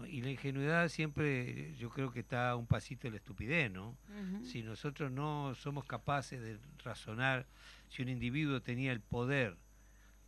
Y 0.08 0.22
la 0.22 0.30
ingenuidad 0.30 0.88
siempre 0.88 1.74
yo 1.76 1.88
creo 1.90 2.12
que 2.12 2.20
está 2.20 2.54
un 2.56 2.66
pasito 2.66 3.06
de 3.06 3.12
la 3.12 3.16
estupidez, 3.18 3.70
¿no? 3.70 3.96
Si 4.42 4.62
nosotros 4.62 5.10
no 5.10 5.54
somos 5.54 5.84
capaces 5.84 6.40
de 6.40 6.58
razonar, 6.84 7.46
si 7.88 8.02
un 8.02 8.08
individuo 8.08 8.60
tenía 8.60 8.92
el 8.92 9.00
poder 9.00 9.56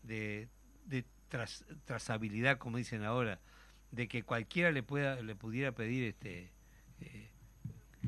de, 0.02 0.48
de 0.86 1.04
trazabilidad, 1.84 2.58
como 2.58 2.78
dicen 2.78 3.02
ahora, 3.04 3.40
de 3.90 4.08
que 4.08 4.22
cualquiera 4.22 4.70
le 4.72 4.82
pueda 4.82 5.20
le 5.22 5.34
pudiera 5.34 5.72
pedir 5.72 6.04
este 6.04 6.50
eh, 7.00 7.30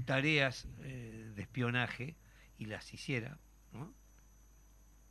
tareas 0.05 0.69
eh, 0.83 1.33
de 1.35 1.43
espionaje 1.43 2.17
y 2.59 2.67
las 2.67 2.93
hiciera, 2.93 3.39
¿no? 3.73 3.93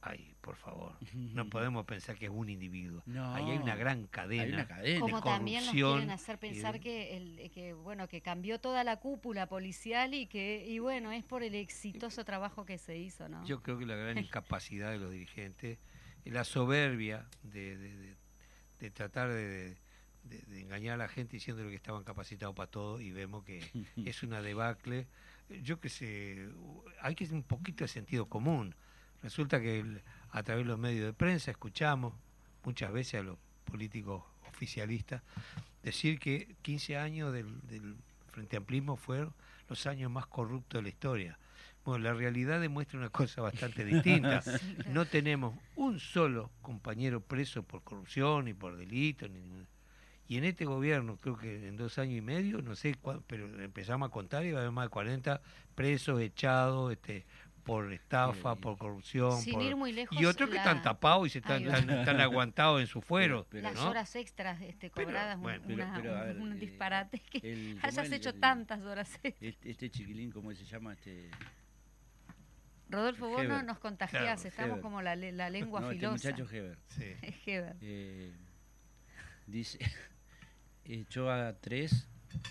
Ay, 0.02 0.36
por 0.42 0.56
favor, 0.56 0.94
no 1.14 1.50
podemos 1.50 1.86
pensar 1.86 2.18
que 2.18 2.26
es 2.26 2.32
un 2.32 2.50
individuo. 2.50 3.04
Ahí 3.34 3.52
hay 3.52 3.58
una 3.58 3.76
gran 3.76 4.08
cadena. 4.08 4.68
Como 5.00 5.22
también 5.22 5.66
nos 5.66 5.74
quieren 5.74 6.12
hacer 6.12 6.38
pensar 6.38 6.80
que, 6.80 7.18
el, 7.18 7.52
que 7.52 7.74
bueno 7.74 8.08
que 8.08 8.22
cambió 8.22 8.60
toda 8.60 8.84
la 8.84 8.98
cúpula 8.98 9.48
policial 9.48 10.14
y 10.14 10.28
que 10.28 10.66
y 10.68 10.80
bueno 10.80 11.12
es 11.12 11.24
por 11.24 11.44
el 11.44 11.56
exitoso 11.56 12.24
trabajo 12.26 12.66
que 12.66 12.78
se 12.78 12.98
hizo, 12.98 13.28
¿no? 13.28 13.44
Yo 13.46 13.62
creo 13.62 13.78
que 13.78 13.86
la 13.86 13.96
gran 13.96 14.18
incapacidad 14.18 14.92
de 14.92 15.00
los 15.00 15.12
dirigentes, 15.12 15.80
la 16.26 16.44
soberbia 16.44 17.26
de, 17.42 18.16
de, 18.80 18.92
tratar 18.92 19.30
de, 19.30 19.78
engañar 20.52 20.96
a 20.96 20.98
la 20.98 21.08
gente 21.08 21.38
diciéndole 21.38 21.70
que 21.70 21.76
estaban 21.76 22.04
capacitados 22.04 22.56
para 22.56 22.70
todo 22.70 23.02
y 23.02 23.12
vemos 23.12 23.44
que 23.44 23.62
es 24.06 24.22
una 24.24 24.42
debacle. 24.42 25.08
Yo 25.64 25.80
que 25.80 25.90
sé, 25.90 26.50
hay 27.02 27.16
que 27.16 27.26
tener 27.26 27.42
un 27.42 27.48
poquito 27.48 27.84
de 27.84 27.88
sentido 27.88 28.28
común 28.28 28.76
Resulta 29.24 29.60
que 29.60 30.02
a 30.32 30.44
través 30.44 30.66
de 30.66 30.70
los 30.70 30.80
medios 30.80 31.06
de 31.06 31.14
prensa 31.14 31.52
escuchamos 31.52 32.14
muchas 32.64 32.92
veces 32.92 33.22
a 33.22 33.24
los 33.24 33.38
políticos 33.66 34.24
oficialistas 34.50 35.22
decir 35.84 36.20
que 36.20 36.56
15 36.62 36.98
años 36.98 37.34
del, 37.34 37.96
Frente 38.28 38.58
Amplismo 38.58 38.98
fueron 38.98 39.34
los 39.68 39.88
años 39.88 40.12
más 40.12 40.28
corruptos 40.28 40.78
de 40.78 40.84
la 40.84 40.90
historia. 40.90 41.40
Bueno, 41.84 42.04
la 42.04 42.14
realidad 42.14 42.62
demuestra 42.62 43.00
una 43.00 43.10
cosa 43.10 43.42
bastante 43.42 43.84
distinta. 43.84 44.44
No 44.94 45.06
tenemos 45.06 45.56
un 45.76 46.00
solo 46.00 46.52
compañero 46.62 47.22
preso 47.22 47.64
por 47.64 47.82
corrupción 47.84 48.48
y 48.48 48.54
por 48.54 48.78
delito. 48.78 49.28
Ni, 49.28 49.40
y 50.28 50.38
en 50.38 50.44
este 50.44 50.66
gobierno, 50.66 51.18
creo 51.18 51.38
que 51.38 51.68
en 51.68 51.78
dos 51.78 51.98
años 51.98 52.18
y 52.18 52.22
medio, 52.22 52.62
no 52.62 52.76
sé, 52.76 52.98
pero 53.28 53.46
empezamos 53.64 54.10
a 54.10 54.12
contar 54.12 54.46
y 54.46 54.52
va 54.52 54.60
a 54.60 54.62
haber 54.62 54.74
más 54.74 54.86
de 54.86 54.90
40 54.90 55.42
presos, 55.74 56.20
echados, 56.20 56.92
este, 56.92 57.26
por 57.68 57.92
estafa, 57.92 58.56
por 58.56 58.78
corrupción. 58.78 59.40
y 60.12 60.26
otros 60.26 60.50
que 60.50 60.56
están 60.56 60.82
tapados 60.82 61.28
y 61.28 61.30
se 61.30 61.40
están, 61.40 61.68
están, 61.68 62.22
aguantados 62.22 62.80
en 62.80 62.88
su 62.88 63.02
fuero. 63.02 63.46
Las 63.52 63.78
horas 63.80 64.16
extras 64.16 64.62
este, 64.62 64.90
cobradas, 64.90 65.38
un, 65.38 66.58
disparate. 66.58 67.20
que 67.20 67.78
hayas 67.82 68.12
hecho 68.12 68.34
tantas 68.34 68.82
horas 68.82 69.20
extras. 69.22 69.58
Este, 69.64 69.90
chiquilín, 69.90 70.32
¿cómo 70.32 70.54
se 70.54 70.64
llama? 70.66 70.94
este 70.94 71.30
Rodolfo, 72.90 73.28
vos 73.28 73.46
no 73.46 73.62
nos 73.64 73.80
contagiás, 73.80 74.46
estamos 74.46 74.80
como 74.80 75.02
la, 75.02 75.16
la 75.18 75.50
lengua 75.50 75.82
no, 75.82 75.92
este 75.92 76.00
filosa. 76.00 76.30
Este 76.30 76.42
muchacho 76.42 76.56
Heber. 76.56 76.78
Sí. 76.88 77.16
Heber. 77.46 77.76
Eh, 77.82 78.34
dice, 79.46 79.80
echó 80.86 81.30
a 81.30 81.54
tres 81.60 82.08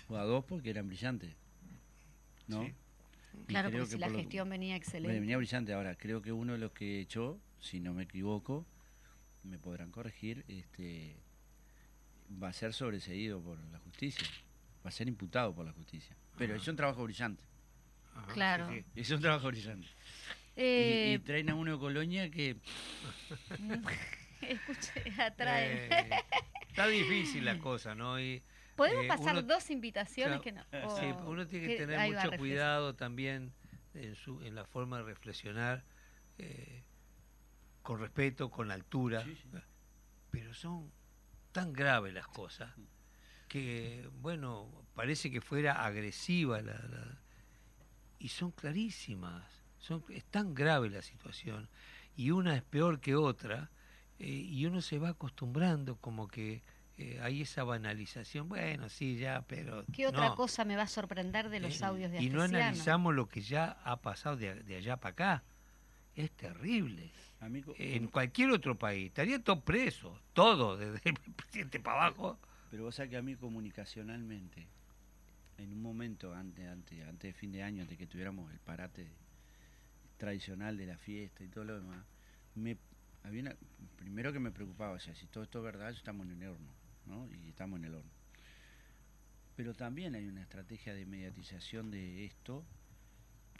o 0.07 0.15
a 0.15 0.23
dos 0.23 0.45
porque 0.45 0.69
eran 0.69 0.87
brillantes. 0.87 1.35
¿No? 2.45 2.63
Sí. 2.63 2.75
Claro, 3.45 3.71
porque 3.71 3.85
si 3.85 3.97
la 3.97 4.09
gestión 4.09 4.49
venía 4.49 4.75
excelente. 4.75 5.19
Venía 5.19 5.37
brillante. 5.37 5.73
Ahora, 5.73 5.95
creo 5.95 6.21
que 6.21 6.31
uno 6.31 6.53
de 6.53 6.59
los 6.59 6.71
que 6.71 6.99
echó, 6.99 7.39
si 7.59 7.79
no 7.79 7.93
me 7.93 8.03
equivoco, 8.03 8.65
me 9.43 9.57
podrán 9.57 9.91
corregir, 9.91 10.43
este, 10.47 11.15
va 12.41 12.49
a 12.49 12.53
ser 12.53 12.73
sobreseído 12.73 13.41
por 13.41 13.57
la 13.71 13.79
justicia. 13.79 14.27
Va 14.85 14.89
a 14.89 14.91
ser 14.91 15.07
imputado 15.07 15.53
por 15.53 15.65
la 15.65 15.71
justicia. 15.73 16.15
Pero 16.37 16.55
es 16.55 16.67
un 16.67 16.75
trabajo 16.75 17.03
brillante. 17.03 17.43
claro. 18.33 18.69
Es 18.95 19.11
un 19.11 19.21
trabajo 19.21 19.47
brillante. 19.47 19.87
Y, 20.55 20.61
eh, 20.61 21.21
traen 21.23 21.49
a 21.49 21.55
uno 21.55 21.73
de 21.73 21.77
Colonia 21.77 22.31
que... 22.31 22.57
Escuche, 24.41 25.03
atraen. 25.19 25.91
Eh, 25.91 26.09
está 26.69 26.87
difícil 26.87 27.45
la 27.45 27.57
cosa, 27.59 27.95
¿no? 27.95 28.19
Y, 28.19 28.41
Podemos 28.77 29.05
eh, 29.05 29.07
pasar 29.07 29.45
dos 29.45 29.69
invitaciones 29.71 30.39
que 30.39 30.51
no. 30.51 30.63
sí, 30.97 31.05
uno 31.25 31.47
tiene 31.47 31.67
que, 31.67 31.77
tener 31.77 32.13
mucho 32.13 32.37
cuidado 32.37 32.95
también 32.95 33.51
en, 33.95 34.15
su, 34.15 34.41
en 34.43 34.53
la 34.53 34.65
forma 34.65 34.99
de 34.99 35.03
reflexionar, 35.03 35.83
eh, 36.37 36.83
con 37.81 37.99
respeto, 37.99 38.49
con 38.49 38.71
altura. 38.71 39.25
Pero 40.29 40.53
son 40.53 40.91
tan 41.51 41.73
graves 41.73 42.13
las 42.13 42.27
cosas 42.27 42.71
que, 43.47 44.07
bueno, 44.19 44.85
parece 44.93 45.31
que 45.31 45.41
fuera 45.41 45.83
agresiva 45.83 46.61
la, 46.61 47.19
y 48.19 48.29
son 48.29 48.51
clarísimas. 48.51 49.63
Son, 49.79 50.03
es 50.09 50.25
tan 50.25 50.53
grave 50.53 50.89
la 50.89 51.01
situación 51.01 51.69
y 52.15 52.31
una 52.31 52.55
es 52.55 52.63
peor 52.63 52.99
que 52.99 53.15
otra 53.15 53.69
eh, 54.19 54.27
y 54.27 54.65
uno 54.65 54.81
se 54.81 54.97
va 54.97 55.09
acostumbrando 55.09 55.97
como 55.97 56.27
que 56.27 56.63
eh, 56.97 57.19
hay 57.21 57.43
esa 57.43 57.63
banalización. 57.63 58.49
Bueno, 58.49 58.89
sí, 58.89 59.17
ya, 59.17 59.43
pero. 59.47 59.85
¿Qué 59.93 60.07
otra 60.07 60.33
cosa 60.33 60.65
me 60.65 60.75
va 60.75 60.83
a 60.83 60.87
sorprender 60.87 61.49
de 61.49 61.59
los 61.59 61.79
eh, 61.79 61.85
audios 61.85 62.11
de 62.11 62.23
Y 62.23 62.29
no 62.29 62.41
analizamos 62.41 63.13
lo 63.13 63.27
que 63.27 63.41
ya 63.41 63.77
ha 63.83 64.01
pasado 64.01 64.35
de, 64.35 64.75
allá 64.75 64.97
para 64.97 65.11
acá. 65.11 65.43
Es 66.15 66.31
terrible. 66.31 67.11
en 67.77 68.07
cualquier 68.07 68.49
otro 68.49 68.75
país 68.75 69.07
estaría 69.07 69.43
todo 69.43 69.61
preso, 69.61 70.19
todo, 70.33 70.75
desde 70.77 71.09
el 71.09 71.13
presidente 71.13 71.79
para 71.79 72.07
abajo. 72.07 72.39
Pero 72.71 72.85
vos 72.85 72.95
sabés 72.95 73.11
que 73.11 73.17
a 73.17 73.21
mí 73.21 73.35
comunicacionalmente, 73.35 74.67
en 75.59 75.71
un 75.71 75.81
momento 75.81 76.33
antes, 76.33 76.67
antes, 76.67 77.07
antes 77.07 77.33
de 77.33 77.39
fin 77.39 77.51
de 77.51 77.61
año, 77.61 77.83
antes 77.83 77.95
que 77.95 78.07
tuviéramos 78.07 78.51
el 78.51 78.59
parate 78.59 79.07
tradicional 80.17 80.75
de 80.75 80.87
la 80.87 80.97
fiesta 80.97 81.43
y 81.43 81.47
todo 81.47 81.63
lo 81.63 81.79
demás, 81.79 82.03
me 82.55 82.75
había 83.23 83.55
primero 83.97 84.33
que 84.33 84.39
me 84.39 84.49
preocupaba, 84.49 84.93
o 84.93 84.99
sea, 84.99 85.13
si 85.13 85.27
todo 85.27 85.43
esto 85.43 85.59
es 85.59 85.65
verdad, 85.65 85.91
estamos 85.91 86.25
en 86.25 86.41
el 86.41 86.49
horno 86.49 86.86
y 87.43 87.49
estamos 87.49 87.79
en 87.79 87.85
el 87.85 87.95
horno. 87.95 88.11
Pero 89.55 89.73
también 89.73 90.15
hay 90.15 90.27
una 90.27 90.41
estrategia 90.41 90.93
de 90.93 91.05
mediatización 91.05 91.89
de 91.89 92.25
esto 92.25 92.63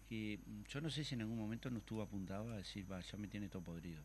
que 0.07 0.39
yo 0.69 0.79
no 0.81 0.89
sé 0.89 1.03
si 1.03 1.15
en 1.15 1.21
algún 1.21 1.37
momento 1.37 1.69
no 1.69 1.79
estuvo 1.79 2.01
apuntado 2.01 2.51
a 2.51 2.57
decir, 2.57 2.89
va, 2.89 3.01
ya 3.01 3.17
me 3.17 3.27
tiene 3.27 3.49
todo 3.49 3.63
podrido. 3.63 4.01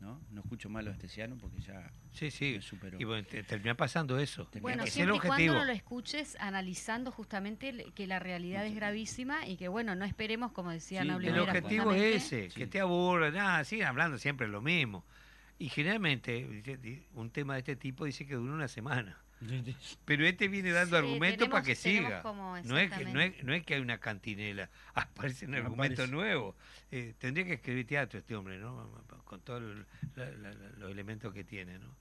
¿No? 0.00 0.20
No 0.30 0.40
escucho 0.40 0.68
mal 0.68 0.84
los 0.84 0.94
estesianos 0.94 1.38
porque 1.40 1.60
ya 1.60 1.92
sí, 2.12 2.30
sí. 2.30 2.60
superó. 2.60 2.98
Y 2.98 3.04
bueno, 3.04 3.26
termina 3.46 3.76
pasando 3.76 4.18
eso. 4.18 4.48
Bueno, 4.60 4.86
siempre 4.86 5.16
y 5.16 5.20
cuando 5.20 5.52
no 5.54 5.64
lo 5.64 5.72
escuches 5.72 6.36
analizando 6.40 7.12
justamente 7.12 7.92
que 7.94 8.06
la 8.06 8.18
realidad 8.18 8.66
es 8.66 8.74
gravísima 8.74 9.46
y 9.46 9.56
que, 9.56 9.68
bueno, 9.68 9.94
no 9.94 10.04
esperemos, 10.04 10.50
como 10.52 10.70
decía 10.70 11.02
sí, 11.02 11.08
El 11.08 11.38
objetivo 11.38 11.92
es 11.92 12.32
ese, 12.32 12.48
que 12.48 12.66
te 12.66 12.80
aburra, 12.80 13.30
nada, 13.30 13.64
siguen 13.64 13.86
hablando 13.86 14.18
siempre 14.18 14.48
lo 14.48 14.60
mismo. 14.60 15.04
Y 15.58 15.68
generalmente 15.68 17.00
un 17.14 17.30
tema 17.30 17.54
de 17.54 17.60
este 17.60 17.76
tipo 17.76 18.04
dice 18.04 18.26
que 18.26 18.34
dura 18.34 18.52
una 18.52 18.68
semana. 18.68 19.18
Pero 20.04 20.26
este 20.26 20.48
viene 20.48 20.70
dando 20.70 20.96
argumentos 20.96 21.48
para 21.48 21.62
que 21.62 21.74
siga. 21.74 22.22
no, 22.22 22.78
es 22.78 22.90
que, 22.90 23.04
no, 23.04 23.20
es, 23.20 23.42
no 23.44 23.52
es 23.52 23.64
que 23.64 23.74
hay 23.74 23.80
una 23.80 23.98
cantinela, 23.98 24.70
aparece 24.94 25.46
un 25.46 25.54
argumento 25.54 26.06
nuevo. 26.06 26.56
Eh, 26.90 27.14
tendría 27.18 27.44
que 27.44 27.54
escribir 27.54 27.86
teatro 27.86 28.18
este 28.18 28.34
hombre, 28.34 28.58
¿no? 28.58 28.90
Con 29.24 29.40
todos 29.40 29.62
los 30.78 30.90
elementos 30.90 31.32
que 31.32 31.44
tiene, 31.44 31.78
¿no? 31.78 31.94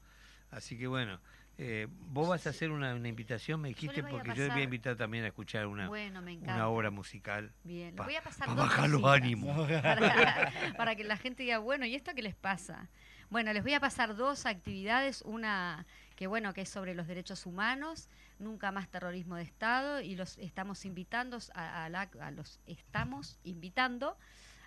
Así 0.51 0.77
que 0.77 0.87
bueno, 0.87 1.19
eh, 1.57 1.87
vos 1.89 2.27
vas 2.27 2.45
a 2.47 2.51
hacer 2.51 2.71
una, 2.71 2.95
invitación, 3.07 3.61
me 3.61 3.69
dijiste, 3.69 4.03
porque 4.03 4.33
yo 4.35 4.49
voy 4.49 4.61
a 4.61 4.63
invitar 4.63 4.95
también 4.95 5.23
a 5.23 5.27
escuchar 5.27 5.67
una, 5.67 5.89
una 5.89 6.67
obra 6.67 6.91
musical. 6.91 7.51
Bien, 7.63 7.95
voy 7.95 8.15
a 8.15 8.21
pasar 8.21 8.47
para 8.47 8.61
bajar 8.61 8.89
los 8.89 9.03
ánimos. 9.03 9.69
Para, 9.81 10.51
para 10.77 10.95
que 10.95 11.03
la 11.03 11.17
gente 11.17 11.43
diga, 11.43 11.57
bueno, 11.59 11.85
¿y 11.85 11.95
esto 11.95 12.13
qué 12.15 12.21
les 12.21 12.35
pasa? 12.35 12.89
Bueno, 13.33 13.51
les 13.51 13.63
voy 13.63 13.73
a 13.73 13.79
pasar 13.79 14.15
dos 14.15 14.45
actividades, 14.45 15.23
una 15.23 15.87
que 16.15 16.27
bueno, 16.27 16.53
que 16.53 16.61
es 16.61 16.69
sobre 16.69 16.93
los 16.93 17.07
derechos 17.07 17.47
humanos, 17.47 18.07
nunca 18.37 18.71
más 18.71 18.87
terrorismo 18.89 19.37
de 19.37 19.41
Estado, 19.41 20.01
y 20.01 20.15
los 20.15 20.37
estamos 20.37 20.85
invitando 20.85 21.39
a, 21.55 21.89
los 22.29 22.59
estamos 22.67 23.39
invitando 23.43 24.19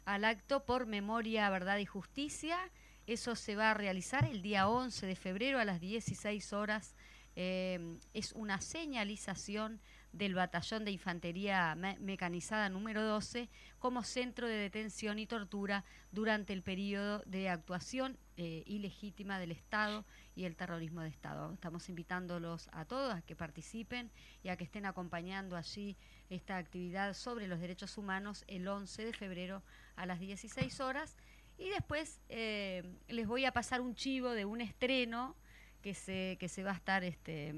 al 0.05 0.25
acto 0.25 0.65
por 0.65 0.87
memoria, 0.87 1.49
verdad 1.49 1.79
y 1.79 1.87
justicia. 1.87 2.59
Eso 3.07 3.37
se 3.37 3.55
va 3.55 3.71
a 3.71 3.75
realizar 3.75 4.25
el 4.25 4.43
día 4.43 4.69
11 4.69 5.07
de 5.07 5.15
febrero 5.15 5.61
a 5.61 5.65
las 5.65 5.81
16 5.81 6.53
horas. 6.53 6.97
Eh, 7.37 8.01
es 8.15 8.33
una 8.33 8.61
señalización 8.61 9.81
del 10.17 10.35
Batallón 10.35 10.85
de 10.85 10.91
Infantería 10.93 11.75
Mecanizada 11.75 12.69
número 12.69 13.03
12 13.03 13.49
como 13.79 14.03
centro 14.03 14.49
de 14.49 14.55
detención 14.55 15.19
y 15.19 15.27
tortura 15.27 15.85
durante 16.11 16.53
el 16.53 16.63
periodo 16.63 17.23
de 17.27 17.49
actuación 17.51 18.19
eh, 18.39 18.63
ilegítima 18.67 19.39
del 19.39 19.53
Estado 19.53 20.05
y 20.35 20.45
el 20.45 20.57
terrorismo 20.57 21.03
de 21.03 21.09
Estado. 21.09 21.53
Estamos 21.53 21.89
invitándolos 21.89 22.69
a 22.73 22.85
todos 22.85 23.15
a 23.15 23.23
que 23.23 23.37
participen 23.37 24.11
y 24.43 24.49
a 24.49 24.57
que 24.57 24.65
estén 24.65 24.87
acompañando 24.87 25.57
allí 25.57 25.97
esta 26.31 26.57
actividad 26.57 27.15
sobre 27.15 27.47
los 27.47 27.61
derechos 27.61 27.99
humanos 27.99 28.45
el 28.49 28.67
11 28.67 29.05
de 29.05 29.13
febrero 29.13 29.63
a 29.97 30.07
las 30.07 30.19
16 30.19 30.81
horas. 30.81 31.17
Y 31.59 31.69
después 31.71 32.21
eh, 32.29 32.83
les 33.09 33.27
voy 33.27 33.45
a 33.45 33.53
pasar 33.53 33.81
un 33.81 33.95
chivo 33.95 34.31
de 34.31 34.45
un 34.45 34.61
estreno 34.61 35.37
que 35.83 35.95
se, 35.95 36.37
que 36.41 36.49
se 36.49 36.63
va 36.63 36.71
a 36.73 36.77
estar... 36.77 37.05
este 37.05 37.55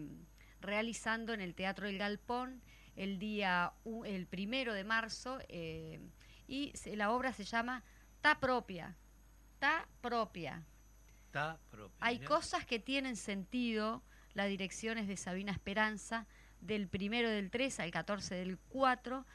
realizando 0.61 1.33
en 1.33 1.41
el 1.41 1.55
Teatro 1.55 1.87
El 1.87 1.99
Galpón 1.99 2.63
el 2.97 3.19
día 3.19 3.73
el 4.05 4.27
primero 4.27 4.75
de 4.75 4.85
marzo 4.85 5.39
eh, 5.49 6.01
y 6.49 6.73
la 6.97 7.13
obra 7.13 7.33
se 7.33 7.45
llama 7.45 7.85
Ta 8.21 8.41
propia. 8.41 8.97
Ta 9.59 9.87
propia. 10.01 10.65
Ta 11.31 11.59
propia. 11.71 11.97
Hay 12.01 12.19
cosas 12.21 12.65
que 12.67 12.79
tienen 12.79 13.17
sentido. 13.17 14.03
La 14.35 14.47
dirección 14.47 14.99
es 14.99 15.09
de 15.09 15.17
Sabina 15.17 15.53
Esperanza, 15.53 16.27
del 16.61 16.89
primero 16.89 17.31
del 17.31 17.51
3 17.51 17.81
al 17.81 17.91
14 17.91 18.35
del 18.35 18.59
4 18.69 19.27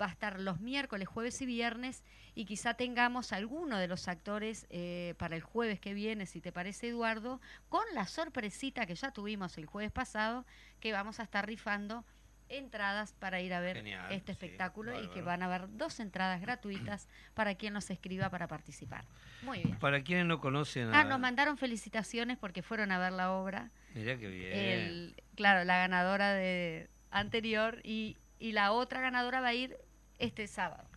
va 0.00 0.06
a 0.06 0.10
estar 0.10 0.40
los 0.40 0.60
miércoles, 0.60 1.08
jueves 1.08 1.40
y 1.42 1.46
viernes 1.46 2.02
y 2.34 2.44
quizá 2.44 2.74
tengamos 2.74 3.32
alguno 3.32 3.78
de 3.78 3.88
los 3.88 4.08
actores 4.08 4.66
eh, 4.70 5.14
para 5.18 5.36
el 5.36 5.42
jueves 5.42 5.80
que 5.80 5.94
viene, 5.94 6.26
si 6.26 6.40
te 6.40 6.52
parece 6.52 6.88
Eduardo, 6.88 7.40
con 7.68 7.84
la 7.94 8.06
sorpresita 8.06 8.86
que 8.86 8.94
ya 8.94 9.10
tuvimos 9.10 9.56
el 9.58 9.66
jueves 9.66 9.92
pasado, 9.92 10.44
que 10.80 10.92
vamos 10.92 11.20
a 11.20 11.22
estar 11.22 11.46
rifando 11.46 12.04
entradas 12.48 13.12
para 13.18 13.40
ir 13.40 13.52
a 13.54 13.60
ver 13.60 13.84
este 14.10 14.32
espectáculo 14.32 15.02
y 15.02 15.08
que 15.08 15.22
van 15.22 15.42
a 15.42 15.46
haber 15.46 15.76
dos 15.76 15.98
entradas 16.00 16.40
gratuitas 16.40 17.08
para 17.34 17.54
quien 17.54 17.72
nos 17.72 17.90
escriba 17.90 18.30
para 18.30 18.46
participar. 18.46 19.04
Muy 19.42 19.62
bien. 19.62 19.78
Para 19.78 20.02
quienes 20.02 20.26
no 20.26 20.40
conocen... 20.40 20.94
Ah, 20.94 21.04
nos 21.04 21.18
mandaron 21.18 21.58
felicitaciones 21.58 22.38
porque 22.38 22.62
fueron 22.62 22.92
a 22.92 22.98
ver 22.98 23.12
la 23.12 23.32
obra. 23.32 23.70
Mirá 23.94 24.16
qué 24.16 24.28
bien. 24.28 25.16
claro, 25.34 25.64
la 25.64 25.78
ganadora 25.78 26.34
de 26.34 26.88
anterior 27.10 27.80
y, 27.82 28.16
y 28.38 28.52
la 28.52 28.72
otra 28.72 29.00
ganadora 29.00 29.40
va 29.40 29.48
a 29.48 29.54
ir 29.54 29.76
este 30.18 30.46
sábado. 30.46 30.88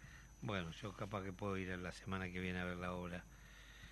Bueno, 0.42 0.72
yo 0.72 0.94
capaz 0.94 1.24
que 1.24 1.34
puedo 1.34 1.58
ir 1.58 1.70
la 1.78 1.92
semana 1.92 2.30
que 2.30 2.40
viene 2.40 2.60
a 2.60 2.66
ver 2.66 2.78
la 2.78 2.94
obra 2.94 3.24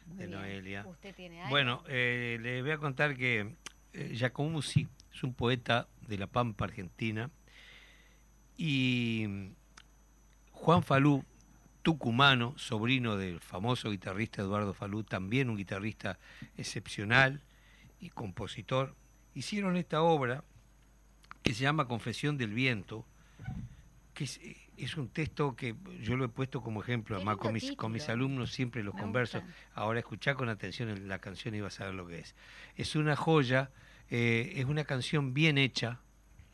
de 0.05 0.27
Noelia. 0.27 0.85
¿Usted 0.87 1.13
tiene 1.13 1.39
algo? 1.39 1.49
Bueno, 1.49 1.83
eh, 1.87 2.37
les 2.41 2.61
voy 2.61 2.71
a 2.71 2.77
contar 2.77 3.15
que 3.17 3.55
eh, 3.93 4.13
Giacomo 4.15 4.51
Musi 4.51 4.87
es 5.13 5.23
un 5.23 5.33
poeta 5.33 5.87
de 6.07 6.17
La 6.17 6.27
Pampa, 6.27 6.65
Argentina, 6.65 7.29
y 8.57 9.51
Juan 10.51 10.83
Falú, 10.83 11.23
tucumano, 11.83 12.53
sobrino 12.57 13.17
del 13.17 13.39
famoso 13.39 13.91
guitarrista 13.91 14.41
Eduardo 14.41 14.73
Falú, 14.73 15.03
también 15.03 15.49
un 15.49 15.57
guitarrista 15.57 16.17
excepcional 16.57 17.41
y 17.99 18.09
compositor, 18.09 18.95
hicieron 19.35 19.77
esta 19.77 20.01
obra 20.01 20.43
que 21.43 21.53
se 21.53 21.63
llama 21.63 21.87
Confesión 21.87 22.37
del 22.37 22.53
Viento, 22.53 23.05
que 24.17 24.23
es, 24.23 24.39
es 24.77 24.97
un 24.97 25.09
texto 25.09 25.55
que 25.55 25.75
yo 26.01 26.17
lo 26.17 26.25
he 26.25 26.27
puesto 26.27 26.63
como 26.63 26.81
ejemplo, 26.81 27.17
además 27.17 27.37
con 27.37 27.53
mis, 27.53 27.75
con 27.75 27.91
mis 27.91 28.09
alumnos 28.09 28.51
siempre 28.51 28.83
los 28.83 28.95
converso. 28.95 29.43
Ahora 29.75 29.99
escuchá 29.99 30.33
con 30.33 30.49
atención 30.49 31.07
la 31.07 31.19
canción 31.19 31.53
y 31.53 31.61
vas 31.61 31.79
a 31.81 31.85
ver 31.85 31.93
lo 31.93 32.07
que 32.07 32.17
es. 32.17 32.35
Es 32.75 32.95
una 32.95 33.15
joya, 33.15 33.69
eh, 34.09 34.53
es 34.55 34.65
una 34.65 34.85
canción 34.85 35.35
bien 35.35 35.59
hecha, 35.59 35.99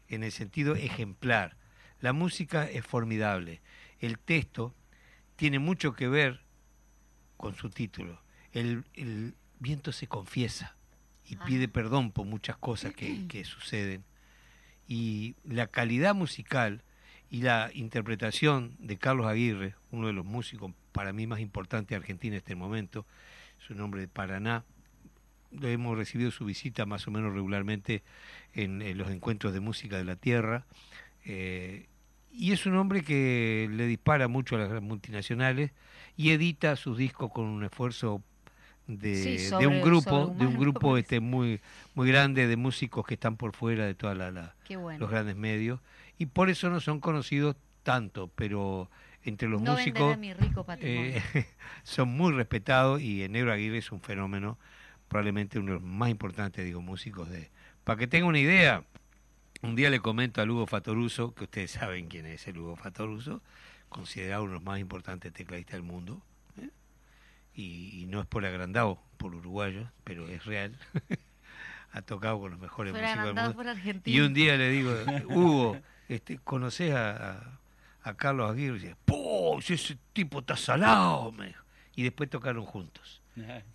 en 0.10 0.24
el 0.24 0.34
sentido 0.34 0.76
ejemplar. 0.76 1.56
La 2.02 2.12
música 2.12 2.70
es 2.70 2.86
formidable. 2.86 3.62
El 4.02 4.20
texto 4.20 4.76
tiene 5.38 5.60
mucho 5.60 5.94
que 5.94 6.10
ver 6.10 6.42
con 7.38 7.56
su 7.56 7.70
título. 7.70 8.22
El, 8.52 8.84
viento 9.60 9.94
se 9.94 10.08
confiesa 10.08 10.76
y 11.26 11.36
ah. 11.36 11.46
pide 11.46 11.70
perdón 11.70 12.12
por 12.12 12.26
muchas 12.26 12.58
cosas 12.58 12.94
que, 12.94 13.26
que 13.30 13.46
suceden. 13.46 14.04
Y 14.86 15.38
la 15.46 15.68
calidad 15.68 16.14
musical 16.14 16.84
y 17.34 17.42
la 17.42 17.72
interpretación 17.74 18.76
de 18.78 19.00
Carlos 19.00 19.26
Aguirre, 19.26 19.74
uno 19.90 20.06
de 20.06 20.14
los 20.14 20.24
músicos 20.24 20.72
para 20.92 21.14
mí 21.14 21.26
más 21.26 21.40
importantes 21.40 21.90
de 21.90 21.96
Argentina 21.96 22.36
en 22.36 22.38
este 22.38 22.54
momento, 22.54 23.08
su 23.58 23.74
nombre 23.74 24.02
de 24.02 24.08
Paraná, 24.08 24.66
hemos 25.64 25.98
recibido 25.98 26.30
su 26.30 26.46
visita 26.46 26.86
más 26.86 27.08
o 27.08 27.12
menos 27.12 27.34
regularmente 27.34 28.04
en, 28.54 28.96
los 29.00 29.10
encuentros 29.10 29.52
de 29.52 29.62
música 29.62 29.98
de 29.98 30.04
la 30.04 30.16
tierra, 30.16 30.68
eh, 31.26 31.88
y 32.32 32.52
es 32.52 32.68
un 32.68 32.76
hombre 32.76 33.02
que 33.02 33.68
le 33.72 33.88
dispara 33.88 34.28
mucho 34.28 34.56
a 34.56 34.60
las 34.60 34.84
multinacionales 34.84 35.72
y 36.16 36.30
edita 36.30 36.76
sus 36.76 37.00
discos 37.00 37.32
con 37.32 37.46
un 37.46 37.64
esfuerzo 37.64 38.22
de, 38.86 39.50
un 39.66 39.82
grupo 39.82 40.36
de 40.38 40.46
un 40.46 40.60
grupo 40.60 40.98
este 41.00 41.20
muy 41.20 41.62
muy 41.96 42.08
grande 42.10 42.48
de 42.48 42.58
músicos 42.58 43.06
que 43.08 43.14
están 43.14 43.38
por 43.38 43.56
fuera 43.56 43.86
de 43.86 43.96
todos 43.96 44.16
los 44.18 45.10
grandes 45.10 45.36
medios 45.36 45.80
y 46.18 46.28
por 46.28 46.50
eso 46.50 46.70
no 46.70 46.80
son 46.80 47.00
conocidos 47.00 47.56
tanto, 47.84 48.30
pero 48.36 48.90
entre 49.24 49.48
los 49.48 49.62
músicos 49.62 50.18
eh, 50.80 51.22
son 51.84 52.10
muy 52.10 52.34
respetados 52.34 53.02
y 53.02 53.28
Negro 53.30 53.54
Aguirre 53.54 53.78
es 53.78 53.92
un 53.92 54.02
fenómeno, 54.02 54.58
probablemente 55.08 55.60
uno 55.60 55.74
de 55.74 55.80
los 55.80 55.84
más 55.84 56.10
importantes, 56.10 56.66
digo, 56.66 56.82
músicos 56.82 57.30
de... 57.30 57.52
Para 57.84 58.00
que 58.00 58.08
tenga 58.08 58.28
una 58.28 58.40
idea, 58.40 58.84
un 59.62 59.76
día 59.76 59.90
le 59.90 60.00
comento 60.00 60.42
a 60.42 60.46
Lugo 60.46 60.68
Fatoruso, 60.68 61.34
que 61.34 61.46
ustedes 61.46 61.72
saben 61.72 62.08
quién 62.08 62.26
es 62.26 62.48
el 62.48 62.56
Lugo 62.56 62.76
Fatoruso, 62.76 63.42
considerado 63.90 64.44
uno 64.44 64.54
de 64.54 64.56
los 64.56 64.64
más 64.64 64.80
importantes 64.80 65.32
tecladistas 65.34 65.74
del 65.74 65.84
mundo, 65.84 66.22
¿eh? 66.58 66.70
y, 67.54 68.06
no 68.08 68.20
es 68.20 68.26
por 68.26 68.46
agrandado, 68.46 69.00
por 69.18 69.36
uruguayo, 69.36 69.90
pero 70.04 70.28
es 70.28 70.46
real. 70.46 70.78
ha 71.94 72.02
tocado 72.02 72.40
con 72.40 72.52
los 72.52 72.60
mejores 72.60 72.92
músicos 72.92 73.26
del 73.26 73.36
mundo. 73.36 74.02
Y 74.06 74.20
un 74.20 74.34
día 74.34 74.58
le 74.58 74.70
digo, 74.70 74.92
Hugo, 75.30 75.78
este, 76.16 76.38
conoces 76.40 76.94
a, 76.94 77.60
Carlos 78.18 78.52
Aguirre 78.52 78.78
y 78.78 78.80
dice, 78.80 78.96
¡Pum! 79.06 79.60
Ese 79.60 79.98
tipo 80.12 80.40
está 80.40 80.58
salado, 80.58 81.32
me 81.32 81.56
Y 81.96 82.04
después 82.04 82.30
tocaron 82.30 82.66
juntos. 82.66 83.22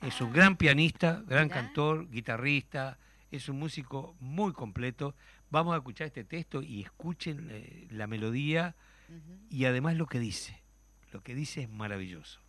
Es 0.02 0.20
un 0.20 0.32
gran 0.32 0.56
pianista, 0.56 1.22
gran 1.26 1.48
cantor, 1.48 2.08
guitarrista, 2.10 2.98
es 3.30 3.48
un 3.48 3.58
músico 3.58 4.14
muy 4.20 4.52
completo. 4.52 5.14
Vamos 5.50 5.74
a 5.74 5.78
escuchar 5.78 6.08
este 6.08 6.24
texto 6.24 6.62
y 6.62 6.82
escuchen 6.82 7.48
eh, 7.50 7.88
la 7.90 8.06
melodía 8.06 8.76
y 9.50 9.64
además 9.64 9.96
lo 9.96 10.06
que 10.06 10.20
dice. 10.20 10.60
Lo 11.12 11.22
que 11.22 11.34
dice 11.34 11.62
es 11.62 11.70
maravilloso. 11.70 12.40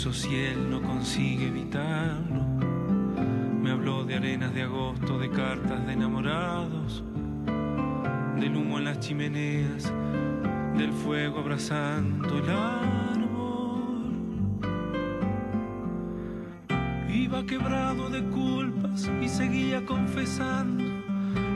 Si 0.00 0.34
él 0.34 0.70
no 0.70 0.80
consigue 0.80 1.48
evitarlo. 1.48 2.42
Me 3.62 3.70
habló 3.70 4.02
de 4.04 4.14
arenas 4.14 4.54
de 4.54 4.62
agosto, 4.62 5.18
de 5.18 5.28
cartas 5.28 5.86
de 5.86 5.92
enamorados, 5.92 7.04
del 8.38 8.56
humo 8.56 8.78
en 8.78 8.86
las 8.86 8.98
chimeneas, 9.00 9.92
del 10.74 10.90
fuego 10.90 11.40
abrazando 11.40 12.38
el 12.38 12.48
árbol. 12.48 14.12
Iba 17.10 17.44
quebrado 17.44 18.08
de 18.08 18.24
culpas 18.24 19.10
y 19.20 19.28
seguía 19.28 19.84
confesando. 19.84 20.82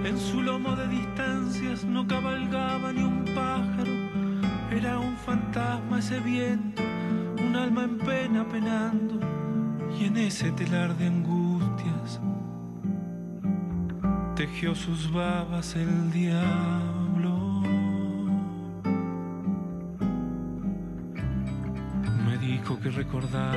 En 0.05 0.19
su 0.19 0.43
lomo 0.43 0.77
de 0.77 0.87
distancias 0.89 1.83
no 1.87 2.07
cabalgaba 2.07 2.93
ni 2.93 3.05
un 3.05 3.25
pájaro, 3.25 3.91
era 4.71 4.99
un 4.99 5.17
fantasma 5.17 5.99
ese 5.99 6.21
viento 6.21 6.83
un 7.55 7.61
alma 7.61 7.85
en 7.85 7.99
y 9.97 10.07
en 10.07 10.17
ese 10.17 10.51
telar 10.51 10.97
de 10.97 11.07
angustias 11.07 12.21
tejió 14.35 14.75
sus 14.75 15.13
babas 15.13 15.77
el 15.77 16.11
diablo. 16.11 17.63
Me 22.27 22.39
dijo 22.39 22.81
que 22.81 22.91
recordaba 22.91 23.53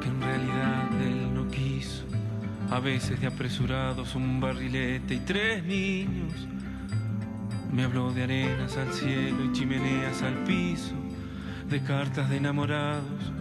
que 0.00 0.08
en 0.08 0.20
realidad 0.20 1.02
él 1.02 1.32
no 1.32 1.46
quiso, 1.48 2.04
a 2.72 2.80
veces 2.80 3.20
de 3.20 3.28
apresurados, 3.28 4.16
un 4.16 4.40
barrilete 4.40 5.14
y 5.14 5.20
tres 5.20 5.64
niños. 5.64 6.48
Me 7.72 7.84
habló 7.84 8.10
de 8.12 8.24
arenas 8.24 8.76
al 8.76 8.92
cielo 8.92 9.44
y 9.44 9.52
chimeneas 9.52 10.22
al 10.22 10.42
piso, 10.42 10.96
de 11.68 11.80
cartas 11.84 12.28
de 12.30 12.38
enamorados, 12.38 13.32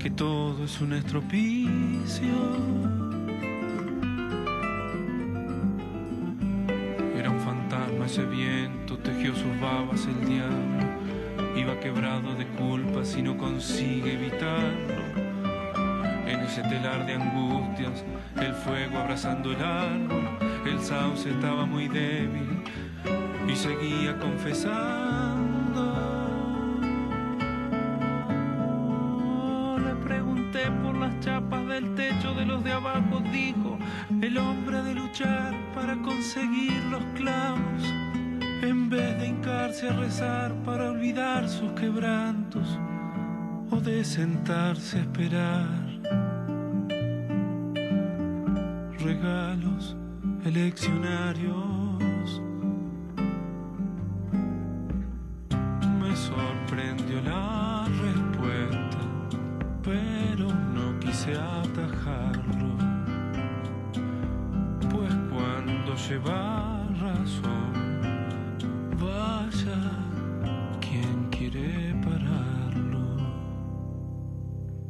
que 0.00 0.08
todo 0.08 0.64
es 0.64 0.80
un 0.80 0.94
estropicio. 0.94 2.34
Era 7.14 7.28
un 7.28 7.40
fantasma 7.40 8.06
ese 8.06 8.24
viento, 8.24 8.96
tejió 8.98 9.34
sus 9.34 9.60
babas 9.60 10.06
el 10.06 10.26
diablo, 10.26 11.54
iba 11.54 11.78
quebrado 11.80 12.34
de 12.34 12.46
culpas 12.46 13.14
y 13.18 13.22
no 13.22 13.36
consigue 13.36 14.14
evitarlo. 14.14 15.04
En 16.26 16.40
ese 16.40 16.62
telar 16.62 17.04
de 17.04 17.14
angustias, 17.14 18.02
el 18.40 18.54
fuego 18.54 18.98
abrazando 19.00 19.52
el 19.52 19.62
árbol, 19.62 20.30
el 20.64 20.80
sauce 20.80 21.30
estaba 21.30 21.66
muy 21.66 21.88
débil 21.88 22.62
y 23.46 23.54
seguía 23.54 24.18
confesando. 24.18 25.29
Conseguir 36.32 36.84
los 36.84 37.02
clavos, 37.16 37.82
en 38.62 38.88
vez 38.88 39.18
de 39.18 39.26
hincarse 39.26 39.88
a 39.88 39.92
rezar 39.94 40.54
para 40.64 40.90
olvidar 40.90 41.48
sus 41.48 41.72
quebrantos 41.72 42.78
o 43.68 43.80
de 43.80 44.04
sentarse 44.04 44.98
a 44.98 45.00
esperar. 45.00 45.79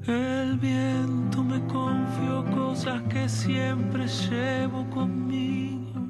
El 0.07 0.59
viento 0.59 1.45
me 1.45 1.61
confió 1.67 2.45
cosas 2.55 3.03
que 3.11 3.29
siempre 3.29 4.07
llevo 4.07 4.89
conmigo, 4.91 6.09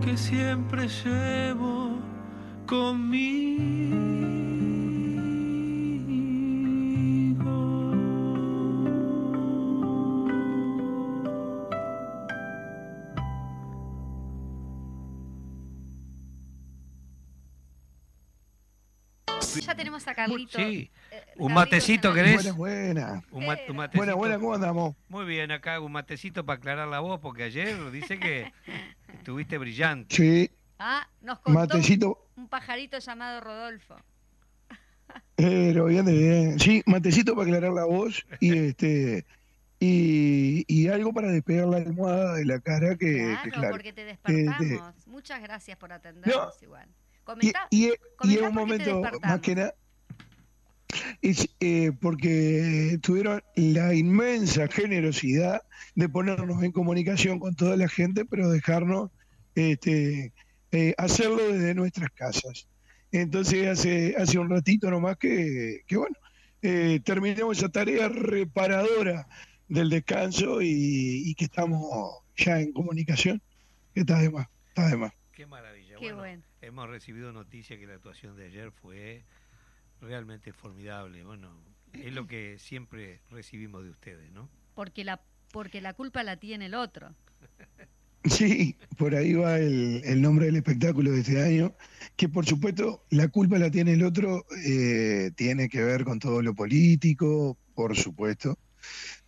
que 0.00 0.16
siempre 0.16 0.88
llevo 0.88 1.98
conmigo. 2.66 4.18
Ya 19.64 19.74
tenemos 19.74 20.06
a 20.08 20.14
Carlito. 20.14 20.58
Sí. 20.58 20.90
Eh, 21.38 21.42
Un 21.42 21.52
matecito, 21.54 22.12
¿querés? 22.12 22.54
Buena, 22.56 23.02
buena. 23.12 23.24
Un, 23.30 23.46
ma- 23.46 23.54
Eh, 23.54 23.66
un 23.70 23.76
matecito. 23.76 23.98
Buena, 23.98 24.14
buena, 24.14 24.38
¿cómo 24.38 24.54
andamos? 24.54 24.96
Muy 25.08 25.24
bien, 25.24 25.50
acá 25.52 25.80
un 25.80 25.92
matecito 25.92 26.44
para 26.44 26.58
aclarar 26.58 26.88
la 26.88 27.00
voz, 27.00 27.20
porque 27.20 27.44
ayer 27.44 27.90
dice 27.90 28.18
que 28.18 28.52
estuviste 29.14 29.58
brillante. 29.58 30.14
Sí, 30.14 30.50
Ah, 30.80 31.08
nos 31.22 31.40
contó 31.40 31.58
matecito, 31.58 32.28
un 32.36 32.48
pajarito 32.48 32.98
llamado 33.00 33.40
Rodolfo. 33.40 33.96
pero 35.34 35.86
bien, 35.86 36.04
de 36.04 36.12
bien. 36.12 36.58
Sí, 36.60 36.82
matecito 36.86 37.34
para 37.34 37.46
aclarar 37.48 37.72
la 37.72 37.84
voz 37.84 38.24
y 38.40 38.56
este 38.58 39.24
y, 39.80 40.64
y 40.66 40.88
algo 40.88 41.12
para 41.12 41.28
despegar 41.28 41.68
la 41.68 41.76
almohada 41.78 42.34
de 42.34 42.44
la 42.44 42.58
cara 42.60 42.96
que, 42.96 43.16
Claro, 43.16 43.42
que 43.44 43.50
claro. 43.50 43.70
porque 43.70 43.92
te 43.92 44.04
despertamos. 44.04 45.06
Muchas 45.06 45.40
gracias 45.40 45.76
por 45.78 45.92
atendernos 45.92 46.60
igual. 46.62 46.88
Y, 46.88 47.24
Comenta, 47.24 47.66
y, 47.70 47.86
y 47.88 47.92
comentá 48.16 48.40
en 48.42 48.48
un 48.48 48.54
momento, 48.54 49.02
más 49.22 49.40
que 49.40 49.54
nada, 49.54 49.74
es, 51.22 51.48
eh, 51.60 51.92
porque 52.00 52.98
tuvieron 53.02 53.42
la 53.56 53.94
inmensa 53.94 54.68
generosidad 54.68 55.62
de 55.94 56.08
ponernos 56.08 56.62
en 56.62 56.72
comunicación 56.72 57.38
con 57.38 57.54
toda 57.54 57.76
la 57.76 57.88
gente, 57.88 58.24
pero 58.24 58.50
dejarnos 58.50 59.10
este, 59.54 60.32
eh, 60.72 60.94
hacerlo 60.98 61.52
desde 61.52 61.74
nuestras 61.74 62.10
casas. 62.10 62.68
Entonces 63.10 63.66
hace, 63.68 64.14
hace 64.18 64.38
un 64.38 64.50
ratito 64.50 64.90
nomás 64.90 65.16
que, 65.16 65.82
que 65.86 65.96
bueno, 65.96 66.16
eh, 66.62 67.00
terminamos 67.04 67.58
esa 67.58 67.68
tarea 67.68 68.08
reparadora 68.08 69.26
del 69.68 69.90
descanso 69.90 70.60
y, 70.60 71.22
y 71.24 71.34
que 71.34 71.44
estamos 71.44 72.22
ya 72.36 72.60
en 72.60 72.72
comunicación, 72.72 73.40
que 73.94 74.00
está 74.00 74.18
de 74.18 74.30
más, 74.30 74.48
está 74.68 74.88
de 74.88 74.96
más. 74.96 75.12
Qué 75.32 75.46
maravilla. 75.46 75.96
Qué 75.98 76.12
bueno, 76.12 76.16
bueno. 76.16 76.42
hemos 76.60 76.88
recibido 76.88 77.32
noticia 77.32 77.78
que 77.78 77.86
la 77.86 77.94
actuación 77.94 78.36
de 78.36 78.46
ayer 78.46 78.72
fue 78.72 79.24
realmente 80.00 80.52
formidable. 80.52 81.24
Bueno, 81.24 81.50
es 81.92 82.12
lo 82.12 82.26
que 82.26 82.58
siempre 82.58 83.20
recibimos 83.30 83.84
de 83.84 83.90
ustedes, 83.90 84.30
¿no? 84.32 84.48
Porque 84.74 85.04
la, 85.04 85.20
porque 85.52 85.80
la 85.80 85.94
culpa 85.94 86.22
la 86.22 86.36
tiene 86.36 86.66
el 86.66 86.74
otro. 86.74 87.14
Sí, 88.24 88.76
por 88.98 89.14
ahí 89.14 89.32
va 89.34 89.58
el, 89.58 90.02
el 90.04 90.20
nombre 90.20 90.46
del 90.46 90.56
espectáculo 90.56 91.12
de 91.12 91.20
este 91.20 91.40
año, 91.42 91.74
que 92.16 92.28
por 92.28 92.44
supuesto 92.44 93.04
la 93.10 93.28
culpa 93.28 93.58
la 93.58 93.70
tiene 93.70 93.92
el 93.92 94.02
otro, 94.02 94.44
eh, 94.66 95.30
tiene 95.36 95.68
que 95.68 95.82
ver 95.82 96.04
con 96.04 96.18
todo 96.18 96.42
lo 96.42 96.52
político, 96.54 97.56
por 97.74 97.96
supuesto, 97.96 98.58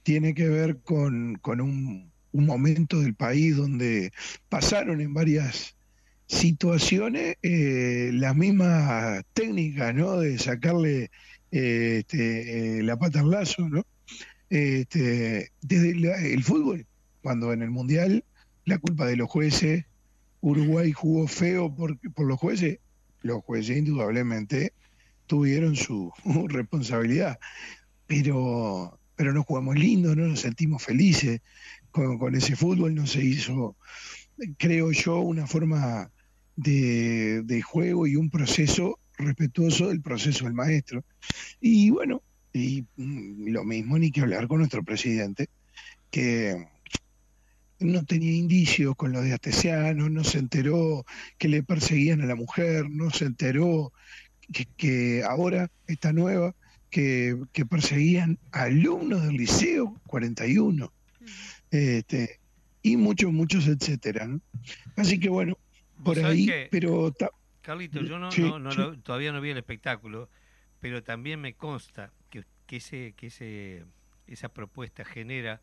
tiene 0.03 0.35
que 0.35 0.49
ver 0.49 0.81
con, 0.83 1.37
con 1.37 1.61
un, 1.61 2.13
un 2.33 2.47
momento 2.47 3.01
del 3.01 3.15
país 3.15 3.57
donde 3.57 4.13
pasaron 4.49 5.01
en 5.01 5.15
varias 5.15 5.77
situaciones 6.31 7.37
eh, 7.43 8.11
las 8.15 8.37
mismas 8.37 9.25
técnicas, 9.33 9.95
¿no? 9.95 10.21
De 10.21 10.39
sacarle 10.39 11.11
eh, 11.51 11.99
este, 12.01 12.79
eh, 12.79 12.83
la 12.85 12.97
pata 12.97 13.21
al 13.21 13.31
lazo, 13.31 13.69
¿no? 13.69 13.85
Este, 14.49 15.51
desde 15.61 16.33
el 16.33 16.45
fútbol, 16.45 16.87
cuando 17.21 17.53
en 17.53 17.63
el 17.63 17.71
Mundial 17.71 18.25
la 18.65 18.79
culpa 18.79 19.07
de 19.07 19.17
los 19.17 19.29
jueces, 19.29 19.87
Uruguay 20.41 20.93
jugó 20.93 21.27
feo 21.27 21.75
por, 21.75 21.99
por 22.13 22.27
los 22.27 22.39
jueces, 22.39 22.79
los 23.23 23.43
jueces 23.43 23.77
indudablemente 23.77 24.73
tuvieron 25.27 25.75
su 25.75 26.13
responsabilidad, 26.49 27.41
pero, 28.07 29.01
pero 29.17 29.33
no 29.33 29.43
jugamos 29.43 29.77
lindo, 29.77 30.15
no 30.15 30.29
nos 30.29 30.41
sentimos 30.41 30.83
felices 30.83 31.41
con, 31.91 32.19
con 32.19 32.37
ese 32.37 32.55
fútbol, 32.55 32.95
no 32.95 33.07
se 33.09 33.25
hizo, 33.25 33.77
creo 34.59 34.93
yo, 34.93 35.19
una 35.19 35.49
forma 35.49 36.11
de, 36.57 37.43
de 37.43 37.63
juego 37.63 38.07
y 38.07 38.17
un 38.17 38.31
proceso 38.31 38.99
respetuoso 39.21 39.89
del 39.89 40.01
proceso 40.01 40.45
del 40.45 40.55
maestro. 40.55 41.05
Y 41.61 41.91
bueno, 41.91 42.23
y 42.53 42.85
mm, 42.97 43.49
lo 43.49 43.65
mismo 43.65 43.99
ni 43.99 44.11
que 44.11 44.23
hablar 44.23 44.49
con 44.49 44.59
nuestro 44.59 44.83
presidente, 44.83 45.49
que 46.11 46.67
no 47.79 48.05
tenía 48.05 48.33
indicios 48.33 48.95
con 48.97 49.13
lo 49.13 49.23
de 49.23 49.33
Astesiano, 49.33 50.09
no 50.11 50.25
se 50.25 50.39
enteró 50.39 51.05
que 51.39 51.49
le 51.49 51.63
perseguían 51.63 52.21
a 52.21 52.27
la 52.27 52.35
mujer, 52.35 52.91
no 52.91 53.11
se 53.11 53.25
enteró 53.25 53.93
que, 54.53 54.67
que 54.77 55.23
ahora 55.23 55.71
esta 55.87 56.13
nueva, 56.13 56.55
que, 56.91 57.37
que 57.53 57.65
perseguían 57.65 58.39
a 58.53 58.63
alumnos 58.63 59.23
del 59.23 59.37
liceo 59.37 60.01
41, 60.09 60.93
este, 61.71 62.41
y 62.83 62.97
muchos, 62.97 63.33
muchos, 63.33 63.69
etcétera. 63.69 64.27
¿no? 64.27 64.41
Así 64.97 65.21
que 65.21 65.29
bueno, 65.29 65.57
¿Vos 65.57 65.70
por 66.05 66.19
ahí, 66.19 66.47
que, 66.47 66.69
pero 66.71 67.13
Carlito, 67.63 68.01
yo 68.03 68.19
no, 68.19 68.31
Sí, 68.35 68.43
no- 68.43 68.59
no 68.59 68.71
sí. 68.71 68.77
lo- 68.77 68.99
todavía 68.99 69.33
no 69.33 69.41
vi 69.41 69.51
el 69.51 69.59
espectáculo, 69.59 70.29
pero 70.81 71.03
también 71.03 71.41
me 71.41 71.55
consta 71.55 72.13
que, 72.31 72.45
que, 72.67 72.77
ese, 72.77 73.15
que 73.17 73.27
ese, 73.29 73.85
esa 74.27 74.49
propuesta 74.51 75.05
genera 75.05 75.61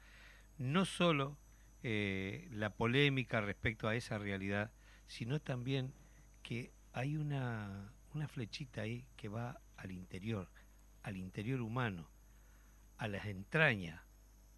no 0.57 0.85
solo 0.85 1.37
eh, 1.83 2.47
la 2.51 2.71
polémica 2.71 3.41
respecto 3.41 3.87
a 3.87 3.95
esa 3.95 4.17
realidad, 4.17 4.71
sino 5.07 5.39
también 5.39 5.93
que 6.43 6.71
hay 6.93 7.17
una, 7.17 7.93
una 8.13 8.27
flechita 8.27 8.81
ahí 8.81 9.05
que 9.15 9.27
va 9.29 9.59
al 9.77 9.91
interior, 9.91 10.49
al 11.03 11.17
interior 11.17 11.61
humano, 11.61 12.09
a 12.97 13.07
las 13.07 13.25
entrañas, 13.25 14.01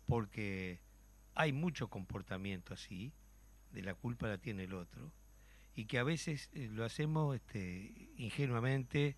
porque 0.07 0.79
hay 1.35 1.53
mucho 1.53 1.89
comportamiento 1.89 2.73
así, 2.73 3.13
de 3.71 3.81
la 3.83 3.93
culpa 3.93 4.27
la 4.27 4.37
tiene 4.37 4.63
el 4.63 4.73
otro, 4.73 5.11
y 5.79 5.85
que 5.85 5.97
a 5.97 6.03
veces 6.03 6.49
eh, 6.53 6.67
lo 6.69 6.83
hacemos 6.83 7.33
este, 7.37 8.09
ingenuamente 8.17 9.15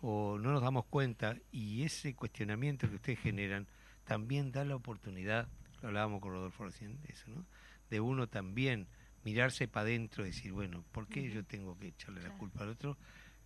o 0.00 0.38
no 0.38 0.52
nos 0.52 0.62
damos 0.62 0.84
cuenta 0.84 1.36
y 1.50 1.82
ese 1.82 2.14
cuestionamiento 2.14 2.88
que 2.88 2.94
ustedes 2.94 3.18
generan 3.18 3.66
también 4.04 4.52
da 4.52 4.64
la 4.64 4.76
oportunidad 4.76 5.48
lo 5.82 5.88
hablábamos 5.88 6.20
con 6.20 6.30
Rodolfo 6.30 6.66
recién, 6.66 7.00
eso, 7.08 7.28
¿no? 7.30 7.44
De 7.90 7.98
uno 7.98 8.28
también 8.28 8.86
mirarse 9.24 9.66
para 9.66 9.86
adentro 9.86 10.22
y 10.24 10.28
decir, 10.28 10.52
bueno, 10.52 10.84
¿por 10.92 11.08
qué 11.08 11.28
yo 11.32 11.44
tengo 11.44 11.76
que 11.80 11.88
echarle 11.88 12.22
la 12.22 12.30
culpa 12.38 12.62
al 12.62 12.68
otro? 12.68 12.96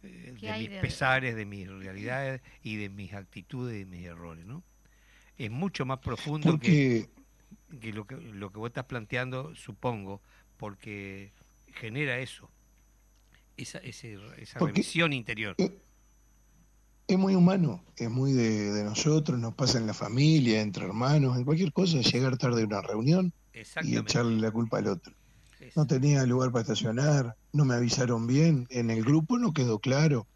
Eh, 0.02 0.34
¿Qué 0.38 0.52
de 0.52 0.58
mis 0.58 0.68
de- 0.70 0.80
pesares, 0.80 1.34
de 1.36 1.46
mis 1.46 1.68
realidades 1.68 2.42
y 2.62 2.76
de 2.76 2.90
mis 2.90 3.14
actitudes 3.14 3.76
y 3.76 3.78
de 3.78 3.86
mis 3.86 4.04
errores, 4.04 4.44
¿no? 4.44 4.62
Es 5.38 5.50
mucho 5.50 5.86
más 5.86 6.00
profundo 6.00 6.58
que 7.80 7.92
lo 7.94 8.06
que 8.06 8.16
lo 8.16 8.52
que 8.52 8.58
vos 8.58 8.68
estás 8.68 8.84
planteando, 8.84 9.54
supongo, 9.54 10.20
porque 10.58 11.32
genera 11.72 12.18
eso, 12.18 12.50
esa, 13.58 13.78
ese- 13.78 14.16
esa 14.38 14.58
revisión 14.60 15.12
interior. 15.12 15.54
es 17.06 17.18
muy 17.18 17.34
humano, 17.34 17.82
es 17.96 18.10
muy 18.10 18.32
de, 18.32 18.72
de 18.72 18.84
nosotros, 18.84 19.38
nos 19.38 19.54
pasa 19.54 19.78
en 19.78 19.86
la 19.86 19.94
familia, 19.94 20.60
entre 20.60 20.84
hermanos, 20.84 21.36
en 21.38 21.44
cualquier 21.44 21.72
cosa, 21.72 22.00
llegar 22.00 22.36
tarde 22.36 22.62
a 22.62 22.66
una 22.66 22.82
reunión 22.82 23.32
y 23.82 23.96
echarle 23.96 24.40
la 24.40 24.50
culpa 24.50 24.78
al 24.78 24.88
otro. 24.88 25.14
No 25.74 25.86
tenía 25.86 26.24
lugar 26.24 26.52
para 26.52 26.62
estacionar, 26.62 27.34
no 27.52 27.64
me 27.64 27.74
avisaron 27.74 28.26
bien, 28.26 28.66
en 28.70 28.90
el 28.90 29.02
grupo 29.04 29.38
no 29.38 29.52
quedó 29.52 29.78
claro, 29.80 30.26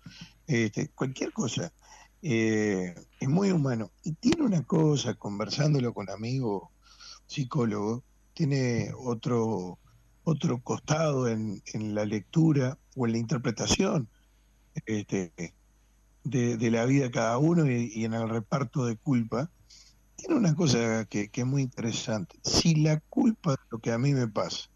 este, 0.47 0.89
cualquier 0.89 1.33
cosa. 1.33 1.73
Eh, 2.23 2.95
es 3.21 3.29
muy 3.29 3.51
humano. 3.51 3.91
Y 4.05 4.13
tiene 4.13 4.43
una 4.43 4.63
cosa, 4.65 5.15
conversándolo 5.15 5.93
con 5.95 6.09
amigos 6.11 6.65
psicólogos, 7.27 8.03
tiene 8.35 8.91
otro, 8.99 9.79
otro 10.25 10.61
costado 10.61 11.29
en, 11.29 11.63
en 11.73 11.95
la 11.95 12.05
lectura 12.05 12.79
o 12.97 13.07
en 13.07 13.13
la 13.13 13.19
interpretación 13.19 14.09
este, 14.87 15.33
de, 16.25 16.57
de 16.57 16.71
la 16.71 16.85
vida 16.85 17.05
de 17.05 17.11
cada 17.11 17.39
uno 17.39 17.71
y, 17.71 18.05
en 18.05 18.15
el 18.15 18.29
reparto 18.29 18.87
de 18.87 18.97
culpa. 18.97 19.51
Tiene 20.17 20.37
una 20.37 20.55
cosa 20.55 21.05
que, 21.07 21.29
que 21.31 21.41
es 21.41 21.47
muy 21.47 21.63
interesante. 21.63 22.39
Si 22.45 22.77
la 22.77 23.01
culpa 23.01 23.53
de 23.53 23.63
lo 23.71 23.79
que 23.79 23.93
a 23.93 23.99
mí 23.99 24.13
me 24.13 24.29
pasa 24.29 24.69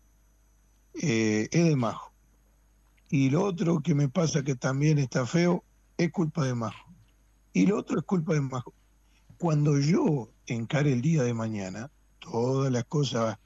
eh, 0.95 1.49
es 1.51 1.65
de 1.65 1.77
Majo. 1.77 2.13
Y 3.09 3.31
lo 3.31 3.45
otro 3.45 3.81
que 3.81 3.95
me 3.95 4.09
pasa 4.09 4.43
que 4.43 4.57
también 4.57 4.99
está 4.99 5.27
feo 5.27 5.63
es 5.97 6.11
culpa 6.11 6.45
de 6.45 6.55
Majo. 6.55 6.91
Y 7.53 7.67
lo 7.67 7.79
otro 7.79 7.99
es 7.99 8.05
culpa 8.05 8.35
de 8.35 8.41
Majo. 8.41 8.75
Cuando 9.39 9.79
yo 9.79 10.29
encare 10.47 10.93
el 10.93 11.03
día 11.03 11.23
de 11.23 11.35
mañana, 11.35 11.91
todas 12.19 12.73
las 12.73 12.85
cosas 12.85 13.39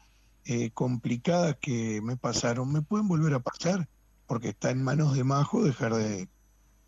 eh, 0.45 0.71
complicadas 0.71 1.57
que 1.61 2.01
me 2.03 2.17
pasaron 2.17 2.73
me 2.73 2.83
pueden 2.83 3.09
volver 3.09 3.35
a 3.35 3.41
pasar, 3.41 3.89
porque 4.27 4.51
está 4.51 4.71
en 4.71 4.83
manos 4.83 5.15
de 5.15 5.25
Majo 5.25 5.65
dejar 5.65 5.95
de, 5.95 6.29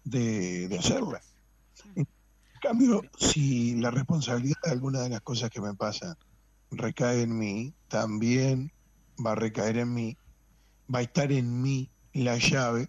de, 0.05 0.69
de 0.69 0.79
hacerlas. 0.79 1.35
En 1.95 2.07
cambio, 2.61 3.03
si 3.19 3.75
la 3.77 3.91
responsabilidad 3.91 4.59
de 4.65 4.71
alguna 4.71 5.01
de 5.01 5.09
las 5.09 5.21
cosas 5.23 5.51
que 5.51 5.61
me 5.61 5.75
pasan 5.75 6.17
recae 6.71 7.23
en 7.23 7.37
mí, 7.37 7.75
también 7.89 8.73
va 9.25 9.33
a 9.33 9.35
recaer 9.35 9.79
en 9.79 9.93
mí, 9.93 10.17
va 10.93 11.01
a 11.01 11.03
estar 11.03 11.33
en 11.33 11.61
mí 11.61 11.91
la 12.13 12.39
llave 12.39 12.89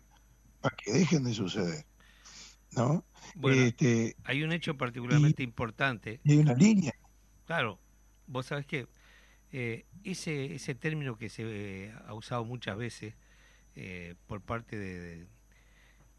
para 0.61 0.75
que 0.75 0.93
dejen 0.93 1.23
de 1.23 1.33
suceder. 1.33 1.85
¿No? 2.71 3.03
Bueno, 3.35 3.61
Este, 3.61 4.15
hay 4.23 4.43
un 4.43 4.51
hecho 4.51 4.77
particularmente 4.77 5.43
importante 5.43 6.19
y 6.23 6.33
hay 6.33 6.37
una 6.39 6.53
línea. 6.53 6.93
Claro, 7.45 7.79
vos 8.27 8.45
sabés 8.45 8.65
que 8.65 8.87
eh, 9.53 9.85
ese, 10.03 10.55
ese 10.55 10.75
término 10.75 11.17
que 11.17 11.29
se 11.29 11.43
eh, 11.87 11.93
ha 12.07 12.13
usado 12.13 12.43
muchas 12.43 12.75
veces 12.77 13.15
eh, 13.75 14.15
por 14.27 14.41
parte 14.41 14.77
de, 14.77 14.99
de- 14.99 15.27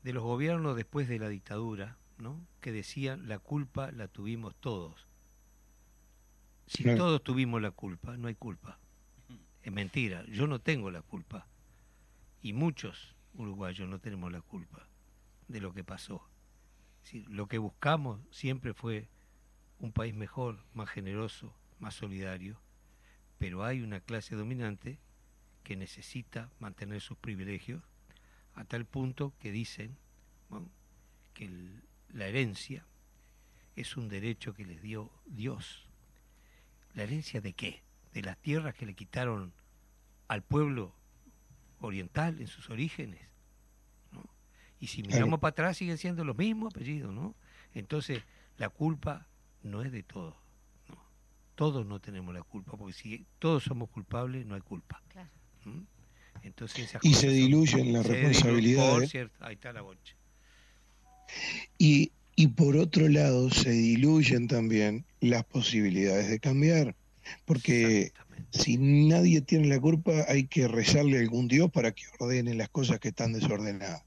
de 0.02 0.12
los 0.12 0.22
gobiernos 0.22 0.76
después 0.76 1.08
de 1.08 1.18
la 1.18 1.28
dictadura, 1.28 1.96
¿no? 2.18 2.46
que 2.60 2.72
decían 2.72 3.28
la 3.28 3.38
culpa 3.38 3.90
la 3.92 4.08
tuvimos 4.08 4.54
todos. 4.60 5.06
Si 6.66 6.82
todos 6.96 7.22
tuvimos 7.22 7.60
la 7.60 7.70
culpa, 7.70 8.16
no 8.16 8.28
hay 8.28 8.34
culpa. 8.34 8.78
Es 9.62 9.72
mentira, 9.72 10.24
yo 10.26 10.46
no 10.46 10.60
tengo 10.60 10.90
la 10.90 11.02
culpa. 11.02 11.46
Y 12.42 12.52
muchos 12.52 13.14
uruguayos 13.34 13.88
no 13.88 13.98
tenemos 13.98 14.30
la 14.30 14.40
culpa 14.42 14.86
de 15.48 15.60
lo 15.60 15.72
que 15.72 15.84
pasó. 15.84 16.28
Decir, 17.02 17.26
lo 17.28 17.46
que 17.48 17.58
buscamos 17.58 18.20
siempre 18.30 18.74
fue 18.74 19.08
un 19.78 19.92
país 19.92 20.14
mejor, 20.14 20.64
más 20.74 20.88
generoso, 20.90 21.54
más 21.78 21.94
solidario, 21.94 22.60
pero 23.38 23.64
hay 23.64 23.82
una 23.82 24.00
clase 24.00 24.36
dominante 24.36 24.98
que 25.62 25.76
necesita 25.76 26.50
mantener 26.58 27.00
sus 27.00 27.16
privilegios 27.18 27.82
a 28.54 28.64
tal 28.64 28.84
punto 28.84 29.32
que 29.38 29.50
dicen 29.50 29.96
bueno, 30.48 30.70
que 31.32 31.46
el- 31.46 31.82
la 32.10 32.26
herencia 32.26 32.86
es 33.76 33.96
un 33.96 34.08
derecho 34.08 34.54
que 34.54 34.64
les 34.64 34.80
dio 34.82 35.10
Dios. 35.26 35.88
¿La 36.94 37.02
herencia 37.02 37.40
de 37.40 37.54
qué? 37.54 37.82
De 38.12 38.22
las 38.22 38.38
tierras 38.38 38.74
que 38.74 38.86
le 38.86 38.94
quitaron 38.94 39.52
al 40.28 40.42
pueblo 40.42 40.94
oriental 41.80 42.40
en 42.40 42.46
sus 42.46 42.70
orígenes. 42.70 43.20
¿no? 44.12 44.22
Y 44.78 44.86
si 44.86 45.02
miramos 45.02 45.40
para 45.40 45.50
atrás 45.50 45.76
siguen 45.78 45.98
siendo 45.98 46.24
los 46.24 46.36
mismos 46.36 46.72
apellidos, 46.72 47.12
¿no? 47.12 47.34
Entonces, 47.74 48.22
la 48.58 48.68
culpa 48.68 49.26
no 49.64 49.82
es 49.82 49.90
de 49.90 50.04
todos. 50.04 50.36
Todos 51.54 51.86
no 51.86 52.00
tenemos 52.00 52.34
la 52.34 52.42
culpa, 52.42 52.76
porque 52.76 52.92
si 52.94 53.26
todos 53.38 53.62
somos 53.64 53.88
culpables, 53.90 54.44
no 54.46 54.54
hay 54.54 54.60
culpa. 54.60 55.00
Claro. 55.08 55.30
¿m? 55.66 55.84
Entonces 56.42 56.88
esas 56.88 57.04
Y 57.04 57.08
cosas 57.10 57.20
se 57.20 57.26
son- 57.28 57.36
diluyen 57.36 57.92
las 57.92 58.06
responsabilidades. 58.06 58.92
por 58.94 59.08
cierto, 59.08 59.44
ahí 59.44 59.54
está 59.54 59.72
la 59.72 59.82
bocha. 59.82 60.16
Y, 61.78 62.12
y 62.36 62.48
por 62.48 62.76
otro 62.76 63.08
lado, 63.08 63.50
se 63.50 63.70
diluyen 63.70 64.48
también 64.48 65.04
las 65.20 65.44
posibilidades 65.44 66.28
de 66.28 66.40
cambiar. 66.40 66.96
Porque 67.46 68.12
si 68.50 68.76
nadie 68.76 69.40
tiene 69.40 69.68
la 69.68 69.80
culpa, 69.80 70.24
hay 70.28 70.46
que 70.46 70.68
rezarle 70.68 71.16
a 71.16 71.20
algún 71.20 71.48
Dios 71.48 71.70
para 71.70 71.92
que 71.92 72.02
ordene 72.18 72.54
las 72.54 72.68
cosas 72.68 72.98
que 73.00 73.08
están 73.08 73.32
desordenadas. 73.32 74.02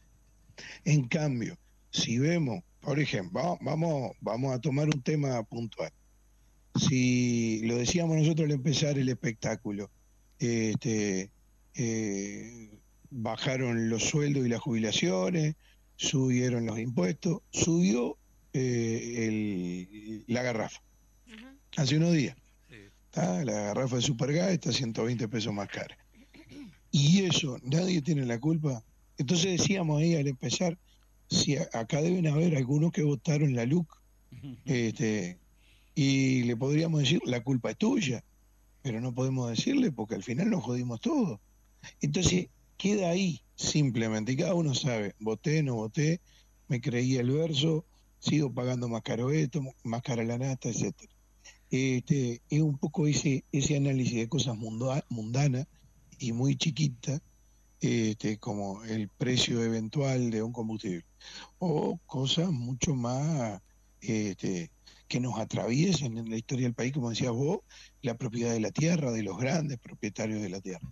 En 0.85 1.07
cambio, 1.07 1.57
si 1.91 2.19
vemos, 2.19 2.63
por 2.81 2.99
ejemplo, 2.99 3.41
va- 3.41 3.57
vamos, 3.61 4.11
vamos 4.21 4.53
a 4.53 4.59
tomar 4.59 4.87
un 4.87 5.01
tema 5.01 5.41
puntual. 5.43 5.91
Si 6.79 7.61
lo 7.63 7.77
decíamos 7.77 8.17
nosotros 8.17 8.45
al 8.45 8.51
empezar 8.51 8.97
el 8.97 9.09
espectáculo, 9.09 9.89
este, 10.39 11.31
eh, 11.75 12.69
bajaron 13.09 13.89
los 13.89 14.03
sueldos 14.03 14.45
y 14.45 14.49
las 14.49 14.61
jubilaciones, 14.61 15.55
subieron 15.95 16.65
los 16.65 16.77
impuestos, 16.79 17.39
subió 17.51 18.17
eh, 18.53 19.27
el- 19.27 20.23
la 20.27 20.41
garrafa 20.41 20.81
hace 21.75 21.97
unos 21.97 22.13
días. 22.13 22.35
La 23.13 23.43
garrafa 23.43 23.95
de 23.97 24.01
Supergas 24.01 24.49
está 24.51 24.71
120 24.71 25.27
pesos 25.27 25.53
más 25.53 25.67
cara. 25.69 25.97
Y 26.91 27.23
eso, 27.23 27.57
nadie 27.63 28.01
tiene 28.01 28.25
la 28.25 28.39
culpa. 28.39 28.83
Entonces 29.17 29.59
decíamos 29.59 30.01
ahí 30.01 30.15
al 30.15 30.27
empezar, 30.27 30.77
si 31.29 31.55
a- 31.57 31.67
acá 31.73 32.01
deben 32.01 32.27
haber 32.27 32.55
algunos 32.55 32.91
que 32.91 33.03
votaron 33.03 33.55
la 33.55 33.65
LUC, 33.65 33.87
este, 34.65 35.37
y 35.97 36.43
le 36.43 36.55
podríamos 36.55 36.99
decir, 36.99 37.19
la 37.25 37.43
culpa 37.43 37.71
es 37.71 37.77
tuya, 37.77 38.23
pero 38.83 39.01
no 39.01 39.15
podemos 39.15 39.49
decirle 39.49 39.91
porque 39.91 40.13
al 40.13 40.21
final 40.21 40.51
nos 40.51 40.63
jodimos 40.63 41.01
todos. 41.01 41.39
Entonces 42.01 42.49
queda 42.77 43.09
ahí 43.09 43.41
simplemente, 43.55 44.33
y 44.33 44.35
cada 44.37 44.53
uno 44.53 44.75
sabe, 44.75 45.15
voté, 45.19 45.63
no 45.63 45.73
voté, 45.73 46.21
me 46.67 46.79
creí 46.81 47.15
el 47.15 47.31
verso, 47.31 47.83
sigo 48.19 48.53
pagando 48.53 48.87
más 48.87 49.01
caro 49.01 49.31
esto, 49.31 49.63
más 49.83 50.03
cara 50.03 50.23
la 50.23 50.37
nata, 50.37 50.69
etcétera. 50.69 51.11
Este, 51.71 52.43
es 52.47 52.61
un 52.61 52.77
poco 52.77 53.07
ese, 53.07 53.43
ese 53.51 53.75
análisis 53.75 54.17
de 54.17 54.29
cosas 54.29 54.55
munda- 54.55 55.03
mundanas 55.09 55.65
y 56.19 56.31
muy 56.31 56.57
chiquitas, 56.57 57.21
este, 57.81 58.37
como 58.37 58.83
el 58.83 59.09
precio 59.09 59.63
eventual 59.63 60.29
de 60.29 60.43
un 60.43 60.53
combustible, 60.53 61.05
o 61.57 61.99
cosas 62.05 62.51
mucho 62.51 62.93
más 62.93 63.63
este, 63.99 64.69
que 65.07 65.19
nos 65.19 65.39
atraviesan 65.39 66.17
en 66.17 66.29
la 66.29 66.37
historia 66.37 66.65
del 66.65 66.73
país, 66.73 66.93
como 66.93 67.09
decías 67.09 67.31
vos, 67.31 67.59
la 68.01 68.17
propiedad 68.17 68.53
de 68.53 68.59
la 68.59 68.71
tierra, 68.71 69.11
de 69.11 69.23
los 69.23 69.37
grandes 69.37 69.79
propietarios 69.79 70.41
de 70.41 70.49
la 70.49 70.61
tierra, 70.61 70.91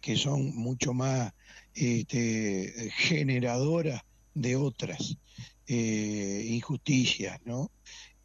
que 0.00 0.16
son 0.16 0.54
mucho 0.56 0.94
más 0.94 1.32
este, 1.74 2.90
generadoras 2.96 4.02
de 4.34 4.56
otras 4.56 5.16
eh, 5.66 6.46
injusticias, 6.48 7.40
¿no? 7.44 7.70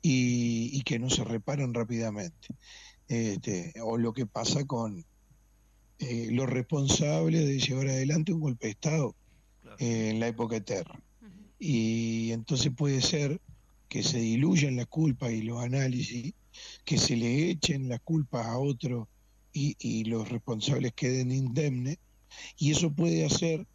Y, 0.02 0.70
y 0.74 0.82
que 0.82 1.00
no 1.00 1.10
se 1.10 1.24
reparan 1.24 1.74
rápidamente. 1.74 2.48
Este, 3.08 3.74
o 3.82 3.98
lo 3.98 4.14
que 4.14 4.26
pasa 4.26 4.66
con 4.66 5.06
eh, 6.00 6.30
los 6.32 6.50
responsables 6.50 7.46
de 7.46 7.60
llevar 7.60 7.88
adelante 7.88 8.34
un 8.34 8.42
golpe 8.42 8.68
de 8.68 8.72
Estado 8.72 9.16
Claro. 9.62 9.78
eh, 9.80 10.10
en 10.10 10.20
la 10.20 10.28
época 10.28 10.58
eterna. 10.58 11.02
Ujú. 11.22 11.32
Y 11.60 12.32
entonces 12.32 12.72
puede 12.76 13.02
ser 13.02 13.40
que 13.94 14.02
se 14.02 14.18
diluyan 14.18 14.76
las 14.76 14.88
culpas 14.88 15.32
y 15.34 15.44
los 15.44 15.64
análisis, 15.64 16.34
que 16.84 16.98
se 16.98 17.16
le 17.16 17.52
echen 17.52 17.90
las 17.90 18.00
culpas 18.00 18.48
a 18.48 18.58
otro 18.58 19.08
y, 19.54 20.04
los 20.06 20.30
responsables 20.30 20.94
queden 20.94 21.32
indemnes, 21.32 22.00
y 22.58 22.72
eso 22.72 22.92
puede 22.92 23.24
hacer 23.24 23.68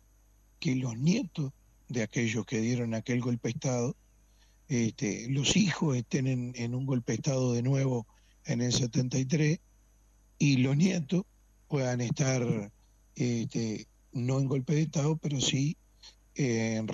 que 0.59 0.75
los 0.75 0.99
nietos 0.99 1.53
de 1.89 2.03
aquellos 2.03 2.45
que 2.47 2.59
dieron 2.59 2.95
aquel 2.95 3.21
golpe 3.21 3.47
de 3.47 3.53
Estado, 3.53 3.97
este, 4.67 5.29
los 5.29 5.57
hijos 5.57 5.97
estén 5.97 6.27
en, 6.27 6.53
en 6.57 6.75
un 6.75 6.85
golpe 6.85 7.13
de 7.13 7.19
Estado 7.19 7.53
de 7.53 7.63
nuevo 7.63 8.05
en 8.45 8.61
el 8.61 8.73
73 8.73 9.61
y 10.41 10.57
los 10.57 10.77
nietos 10.77 11.27
puedan 11.69 12.01
estar 12.01 12.73
este, 13.15 13.87
no 14.11 14.41
en 14.41 14.49
golpe 14.49 14.75
de 14.75 14.83
Estado, 14.83 15.17
pero 15.17 15.41
sí 15.41 15.77
en 16.39 16.89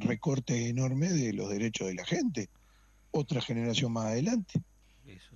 recorte 0.00 0.68
enorme 0.68 1.08
de 1.08 1.32
los 1.32 1.48
derechos 1.48 1.88
de 1.88 1.94
la 1.94 2.04
gente, 2.04 2.48
otra 3.10 3.40
generación 3.40 3.92
más 3.92 4.06
adelante. 4.06 4.60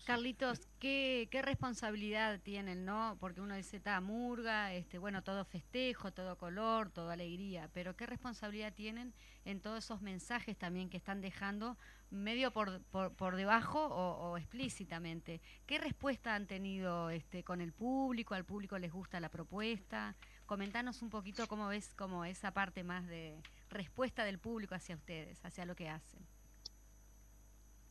Carlitos, 0.04 0.68
¿qué, 0.78 1.28
responsabilidad 1.42 2.40
tienen, 2.40 2.84
no? 2.84 3.16
Porque 3.18 3.40
uno 3.40 3.54
dice, 3.56 3.78
está 3.78 4.00
murga, 4.00 4.72
este, 4.74 4.98
bueno, 4.98 5.22
todo 5.22 5.44
festejo, 5.44 6.12
todo 6.12 6.36
color, 6.36 6.90
toda 6.90 7.14
alegría, 7.14 7.70
pero 7.72 7.96
¿qué 7.96 8.06
responsabilidad 8.06 8.72
tienen 8.72 9.14
en 9.44 9.60
todos 9.60 9.84
esos 9.84 10.02
mensajes 10.02 10.56
también 10.56 10.90
que 10.90 10.96
están 10.96 11.20
dejando 11.20 11.78
medio 12.10 12.52
por, 12.52 12.82
por, 12.82 13.36
debajo 13.36 13.86
o, 13.86 14.36
explícitamente? 14.36 15.40
¿Qué 15.66 15.78
respuesta 15.78 16.34
han 16.34 16.46
tenido 16.46 17.10
este, 17.10 17.42
con 17.42 17.60
el 17.60 17.72
público? 17.72 18.34
¿Al 18.34 18.44
público 18.44 18.78
les 18.78 18.92
gusta 18.92 19.20
la 19.20 19.30
propuesta? 19.30 20.14
Comentanos 20.46 21.00
un 21.00 21.10
poquito 21.10 21.46
cómo 21.46 21.68
ves 21.68 21.94
como 21.96 22.24
esa 22.24 22.52
parte 22.52 22.84
más 22.84 23.06
de 23.06 23.34
respuesta 23.70 24.24
del 24.24 24.38
público 24.38 24.74
hacia 24.74 24.94
ustedes, 24.94 25.44
hacia 25.44 25.64
lo 25.64 25.74
que 25.74 25.88
hacen. 25.88 26.20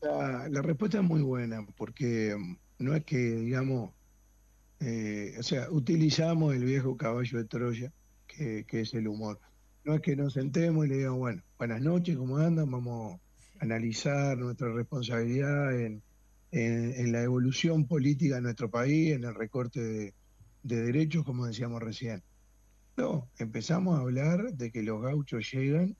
La, 0.02 0.62
respuesta 0.62 0.98
es 0.98 1.04
muy 1.04 1.22
buena, 1.22 1.66
porque 1.78 2.36
mm, 2.38 2.58
no 2.80 2.94
es 2.94 3.06
que, 3.06 3.18
digamos, 3.18 3.92
eh, 4.82 5.36
o 5.40 5.44
sea, 5.44 5.70
utilizamos 5.72 6.54
el 6.54 6.66
viejo 6.66 6.98
caballo 6.98 7.38
de 7.38 7.46
Troya, 7.46 7.92
que, 8.28 8.66
es 8.70 8.94
el 8.94 9.08
humor. 9.08 9.40
No 9.86 9.96
es 9.96 10.02
que 10.02 10.16
nos 10.16 10.34
sentemos 10.34 10.86
y 10.86 10.90
le 10.90 10.98
digamos, 10.98 11.20
bueno, 11.20 11.44
buenas 11.58 11.82
noches, 11.82 12.18
¿cómo 12.18 12.38
andan? 12.38 12.70
Vamos 12.70 13.20
a 13.60 13.64
analizar 13.64 14.38
nuestra 14.38 14.72
responsabilidad 14.74 15.74
en, 15.80 16.02
la 16.52 17.24
evolución 17.24 17.88
política 17.88 18.36
de 18.36 18.42
nuestro 18.42 18.70
país, 18.70 19.14
en 19.14 19.24
el 19.24 19.34
recorte 19.34 19.82
de, 19.82 20.14
de 20.64 20.82
derechos, 20.84 21.24
como 21.24 21.46
decíamos 21.46 21.82
recién. 21.82 22.22
No, 22.96 23.30
empezamos 23.40 23.98
a 23.98 24.02
hablar 24.02 24.54
de 24.54 24.72
que 24.72 24.84
los 24.84 25.02
gauchos 25.02 25.52
llegan 25.52 25.96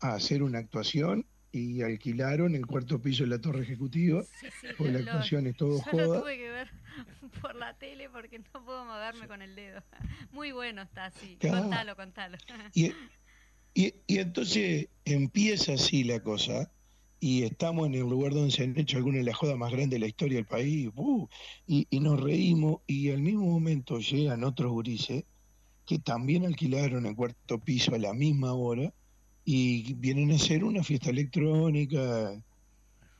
a 0.00 0.14
hacer 0.14 0.42
una 0.42 0.58
actuación 0.58 1.26
y 1.52 1.82
alquilaron 1.82 2.54
el 2.54 2.66
cuarto 2.66 3.00
piso 3.00 3.24
de 3.24 3.30
la 3.30 3.40
torre 3.40 3.62
ejecutiva. 3.62 4.22
Sí, 4.22 4.48
la 4.78 4.98
actuación 4.98 5.46
es 5.46 5.56
todo 5.56 5.80
yo 5.92 5.98
Lo 5.98 6.20
tuve 6.20 6.36
que 6.36 6.50
ver 6.50 6.70
por 7.40 7.54
la 7.54 7.74
tele 7.78 8.10
porque 8.10 8.38
no 8.38 8.64
puedo 8.64 8.84
moverme 8.84 9.28
con 9.28 9.40
el 9.40 9.54
dedo. 9.54 9.82
Muy 10.32 10.52
bueno 10.52 10.82
está 10.82 11.06
así. 11.06 11.38
Contalo, 11.40 11.96
contalo. 11.96 12.36
Y, 12.74 12.92
y, 13.74 13.94
y, 14.06 14.18
entonces 14.18 14.88
empieza 15.04 15.74
así 15.74 16.04
la 16.04 16.20
cosa. 16.20 16.70
Y 17.18 17.44
estamos 17.44 17.86
en 17.86 17.94
el 17.94 18.00
lugar 18.00 18.34
donde 18.34 18.50
se 18.50 18.64
han 18.64 18.78
hecho 18.78 18.98
algunas 18.98 19.20
de 19.20 19.24
las 19.24 19.36
jodas 19.36 19.56
más 19.56 19.72
grandes 19.72 19.92
de 19.92 20.00
la 20.00 20.06
historia 20.06 20.36
del 20.36 20.46
país. 20.46 20.90
Uh, 20.94 21.26
y, 21.66 21.86
y 21.88 22.00
nos 22.00 22.20
reímos. 22.20 22.82
Y 22.86 23.10
al 23.10 23.22
mismo 23.22 23.46
momento 23.46 23.98
llegan 24.00 24.44
otros 24.44 24.70
gurises 24.70 25.24
que 25.86 25.98
también 26.00 26.44
alquilaron 26.44 27.06
el 27.06 27.14
cuarto 27.14 27.58
piso 27.58 27.94
a 27.94 27.98
la 27.98 28.12
misma 28.12 28.52
hora 28.52 28.92
y 29.44 29.94
vienen 29.94 30.32
a 30.32 30.34
hacer 30.34 30.64
una 30.64 30.82
fiesta 30.82 31.10
electrónica 31.10 32.42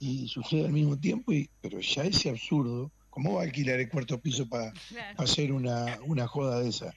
y 0.01 0.27
sucede 0.27 0.67
al 0.67 0.73
mismo 0.73 0.99
tiempo, 0.99 1.33
y, 1.33 1.49
pero 1.61 1.81
ya 1.81 2.03
ese 2.03 2.29
absurdo, 2.29 2.91
¿cómo 3.09 3.35
va 3.35 3.43
a 3.43 3.45
alquilar 3.45 3.79
el 3.79 3.89
cuarto 3.89 4.21
piso 4.21 4.49
para 4.49 4.73
hacer 5.17 5.53
una, 5.53 5.99
una 6.07 6.27
joda 6.27 6.61
de 6.61 6.69
esa? 6.69 6.93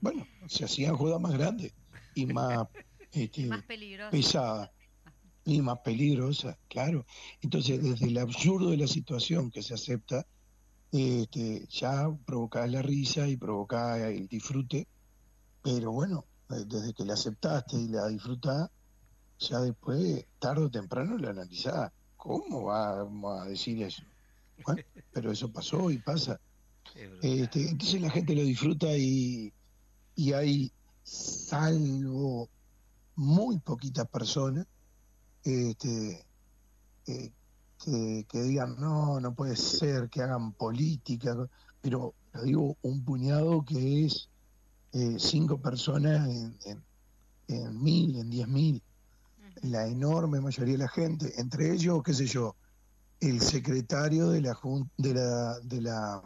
Bueno, 0.00 0.26
se 0.48 0.64
hacían 0.64 0.96
jodas 0.96 1.20
más 1.20 1.32
grandes 1.32 1.74
y 2.14 2.26
más, 2.26 2.66
este, 3.12 3.48
pesadas 4.10 4.70
y 5.44 5.60
más 5.60 5.78
peligrosas, 5.80 6.56
claro. 6.68 7.04
Entonces, 7.42 7.82
desde 7.82 8.06
el 8.06 8.18
absurdo 8.18 8.70
de 8.70 8.78
la 8.78 8.86
situación 8.86 9.50
que 9.50 9.62
se 9.62 9.74
acepta, 9.74 10.26
este, 10.90 11.66
ya 11.68 12.08
provoca 12.24 12.66
la 12.66 12.80
risa 12.80 13.28
y 13.28 13.36
provoca 13.36 14.08
el 14.08 14.26
disfrute, 14.28 14.86
pero 15.64 15.92
bueno, 15.92 16.26
eh, 16.50 16.64
desde 16.66 16.92
que 16.92 17.06
la 17.06 17.14
aceptaste 17.14 17.76
y 17.76 17.88
la 17.88 18.06
disfrutás, 18.08 18.70
ya 19.38 19.60
después, 19.60 20.26
tarde 20.38 20.66
o 20.66 20.70
temprano, 20.70 21.16
la 21.16 21.30
analizás. 21.30 21.90
¿Cómo 22.18 22.64
vamos 22.64 23.40
a 23.40 23.46
decir 23.46 23.82
eso? 23.82 24.02
Bueno, 24.64 24.82
pero 25.10 25.32
eso 25.32 25.50
pasó 25.50 25.90
y 25.90 25.98
pasa. 25.98 26.38
Este, 27.22 27.70
entonces 27.70 28.00
la 28.00 28.10
gente 28.10 28.36
lo 28.36 28.42
disfruta 28.42 28.86
y, 28.96 29.52
y 30.14 30.32
hay, 30.32 30.70
salvo 31.02 32.48
muy 33.16 33.58
poquitas 33.58 34.06
personas, 34.06 34.66
este, 35.42 36.24
eh, 37.06 37.32
que, 38.28 38.42
digan, 38.42 38.76
no, 38.78 39.18
no 39.18 39.34
puede 39.34 39.56
ser, 39.56 40.08
que 40.08 40.22
hagan 40.22 40.52
política, 40.52 41.34
pero 41.80 42.14
lo 42.32 42.42
digo, 42.42 42.76
un 42.82 43.04
puñado 43.04 43.64
que 43.64 44.04
es 44.04 44.28
eh, 44.94 45.16
cinco 45.18 45.58
personas 45.58 46.28
en, 46.28 47.82
mil, 47.82 48.16
en 48.16 48.30
diez 48.30 48.48
mil. 48.48 48.82
La 49.62 49.86
enorme 49.86 50.40
mayoría 50.40 50.74
de 50.74 50.78
la 50.78 50.88
gente, 50.88 51.32
entre 51.40 51.72
ellos, 51.72 52.02
qué 52.04 52.14
sé 52.14 52.26
yo, 52.26 52.54
el 53.20 53.40
secretario 53.40 54.28
de 54.30 54.40
la, 54.40 54.58
de 54.98 55.14
la, 55.14 55.60
de 55.60 55.80
la 55.80 56.22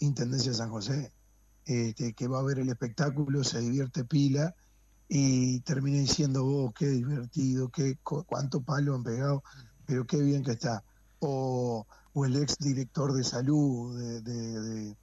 Intendencia 0.00 0.50
de 0.50 0.58
San 0.58 0.70
José, 0.70 1.12
este, 1.64 2.12
que 2.12 2.28
va 2.28 2.40
a 2.40 2.44
ver 2.44 2.58
el 2.58 2.68
espectáculo, 2.68 3.42
se 3.42 3.60
divierte 3.60 4.04
pila 4.04 4.54
y 5.08 5.60
termina 5.60 5.98
diciendo, 5.98 6.44
oh, 6.44 6.72
qué 6.72 6.88
divertido, 6.88 7.70
qué, 7.70 7.98
cuánto 8.02 8.60
palo 8.60 8.94
han 8.94 9.04
pegado, 9.04 9.42
pero 9.86 10.06
qué 10.06 10.20
bien 10.20 10.44
que 10.44 10.52
está. 10.52 10.82
O, 11.20 11.86
el 12.24 12.36
ex 12.36 12.58
director 12.58 13.12
de 13.12 13.24
salud 13.24 13.98
de, 14.22 14.96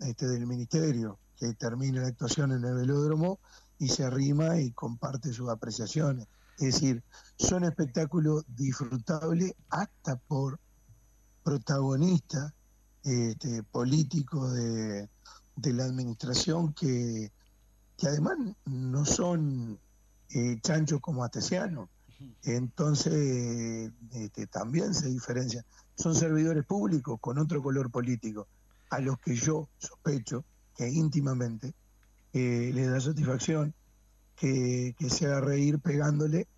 este, 0.00 0.28
del 0.28 0.46
ministerio, 0.46 1.18
termina 1.58 2.02
la 2.02 2.08
actuación 2.08 2.52
en 2.52 2.64
el 2.64 2.74
velódromo 2.74 3.40
y 3.78 3.88
se 3.88 4.04
arrima 4.04 4.60
y 4.60 4.70
comparte 4.72 5.32
sus 5.32 5.48
apreciaciones. 5.50 6.28
Es 6.58 6.74
decir, 6.74 7.02
son 7.36 7.64
espectáculos 7.64 8.44
disfrutables 8.46 9.54
hasta 9.70 10.16
por 10.16 10.60
protagonistas 11.42 12.52
este, 13.02 13.62
políticos 13.64 14.54
de, 14.54 15.08
la 15.56 15.84
administración 15.84 16.72
que, 16.72 17.32
que 17.96 18.06
además 18.06 18.36
no 18.64 19.04
son 19.04 19.78
eh, 20.30 20.60
chanchos 20.62 21.00
como 21.00 21.24
atesianos. 21.24 21.88
Entonces, 22.44 23.90
este, 24.12 24.46
también 24.46 24.94
se 24.94 25.08
diferencia. 25.08 25.64
Son 25.96 26.14
servidores 26.14 26.64
públicos 26.64 27.18
con 27.20 27.38
otro 27.38 27.62
color 27.62 27.90
político, 27.90 28.46
a 28.90 29.00
los 29.00 29.18
que 29.18 29.34
yo 29.34 29.68
sospecho 29.78 30.44
que 30.76 30.88
íntimamente 30.88 31.74
eh, 32.32 32.70
le 32.72 32.86
da 32.86 33.00
satisfacción 33.00 33.74
que, 34.36 34.94
se 35.08 35.26
haga 35.26 35.40
reír 35.40 35.78
pegándole 35.78 36.48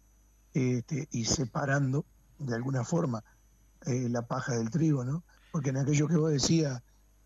este, 0.54 1.08
y 1.10 1.24
separando 1.24 2.04
de 2.38 2.54
alguna 2.54 2.84
forma 2.84 3.24
eh, 3.86 4.08
la 4.08 4.22
paja 4.22 4.54
del 4.54 4.70
trigo, 4.70 5.04
¿no? 5.04 5.22
Porque 5.52 5.70
en 5.70 5.78
aquello 5.78 6.08
que 6.08 6.16
vos 6.16 6.30
decías, 6.30 6.80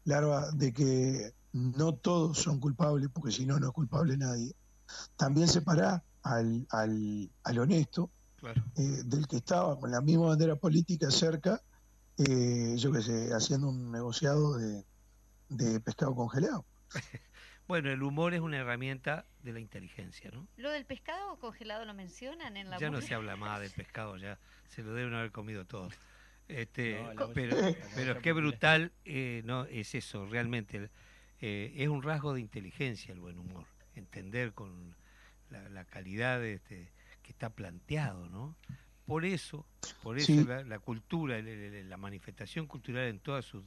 Larva, 0.04 0.50
de 0.52 0.72
que 0.72 1.34
no 1.52 1.94
todos 1.94 2.38
son 2.38 2.58
culpables, 2.58 3.08
porque 3.12 3.30
si 3.30 3.46
no, 3.46 3.60
no 3.60 3.68
es 3.68 3.72
culpable 3.72 4.16
nadie, 4.16 4.54
también 5.16 5.48
separa 5.48 6.02
al, 6.22 6.66
al, 6.70 7.30
al 7.44 7.58
honesto 7.58 8.10
eh, 8.76 9.02
del 9.04 9.28
que 9.28 9.36
estaba 9.36 9.78
con 9.78 9.90
la 9.90 10.00
misma 10.00 10.28
bandera 10.28 10.56
política 10.56 11.10
cerca, 11.10 11.62
yo 12.16 12.90
qué 12.90 13.02
sé, 13.02 13.32
haciendo 13.32 13.68
un 13.68 13.92
negociado 13.92 14.56
de, 14.56 14.84
de 15.48 15.80
pescado 15.80 16.14
congelado. 16.14 16.64
Bueno, 17.68 17.90
el 17.90 18.02
humor 18.02 18.32
es 18.32 18.40
una 18.40 18.56
herramienta 18.56 19.26
de 19.42 19.52
la 19.52 19.60
inteligencia, 19.60 20.30
¿no? 20.32 20.48
¿Lo 20.56 20.70
del 20.70 20.86
pescado 20.86 21.38
congelado 21.38 21.84
lo 21.84 21.92
mencionan 21.92 22.56
en 22.56 22.70
la 22.70 22.78
Ya 22.78 22.88
no 22.88 23.02
se 23.02 23.12
habla 23.14 23.36
más 23.36 23.60
del 23.60 23.70
pescado, 23.70 24.16
ya 24.16 24.38
se 24.68 24.82
lo 24.82 24.94
deben 24.94 25.12
haber 25.12 25.32
comido 25.32 25.66
todos. 25.66 25.92
Este, 26.48 26.98
pero, 27.34 27.56
pero 27.94 28.22
qué 28.22 28.32
brutal, 28.32 28.90
eh, 29.04 29.42
no 29.44 29.66
es 29.66 29.94
eso, 29.94 30.24
realmente 30.24 30.88
eh, 31.42 31.74
es 31.76 31.88
un 31.88 32.02
rasgo 32.02 32.32
de 32.32 32.40
inteligencia 32.40 33.12
el 33.12 33.20
buen 33.20 33.38
humor, 33.38 33.66
entender 33.94 34.54
con 34.54 34.96
la, 35.50 35.84
calidad 35.84 36.42
este, 36.42 36.90
que 37.22 37.32
está 37.32 37.50
planteado, 37.50 38.30
¿no? 38.30 38.56
Por 39.04 39.26
eso, 39.26 39.66
por 40.02 40.18
eso 40.18 40.32
la, 40.64 40.78
cultura, 40.78 41.38
la, 41.42 41.96
manifestación 41.98 42.66
cultural 42.66 43.08
en 43.08 43.20
todas 43.20 43.44
sus, 43.44 43.62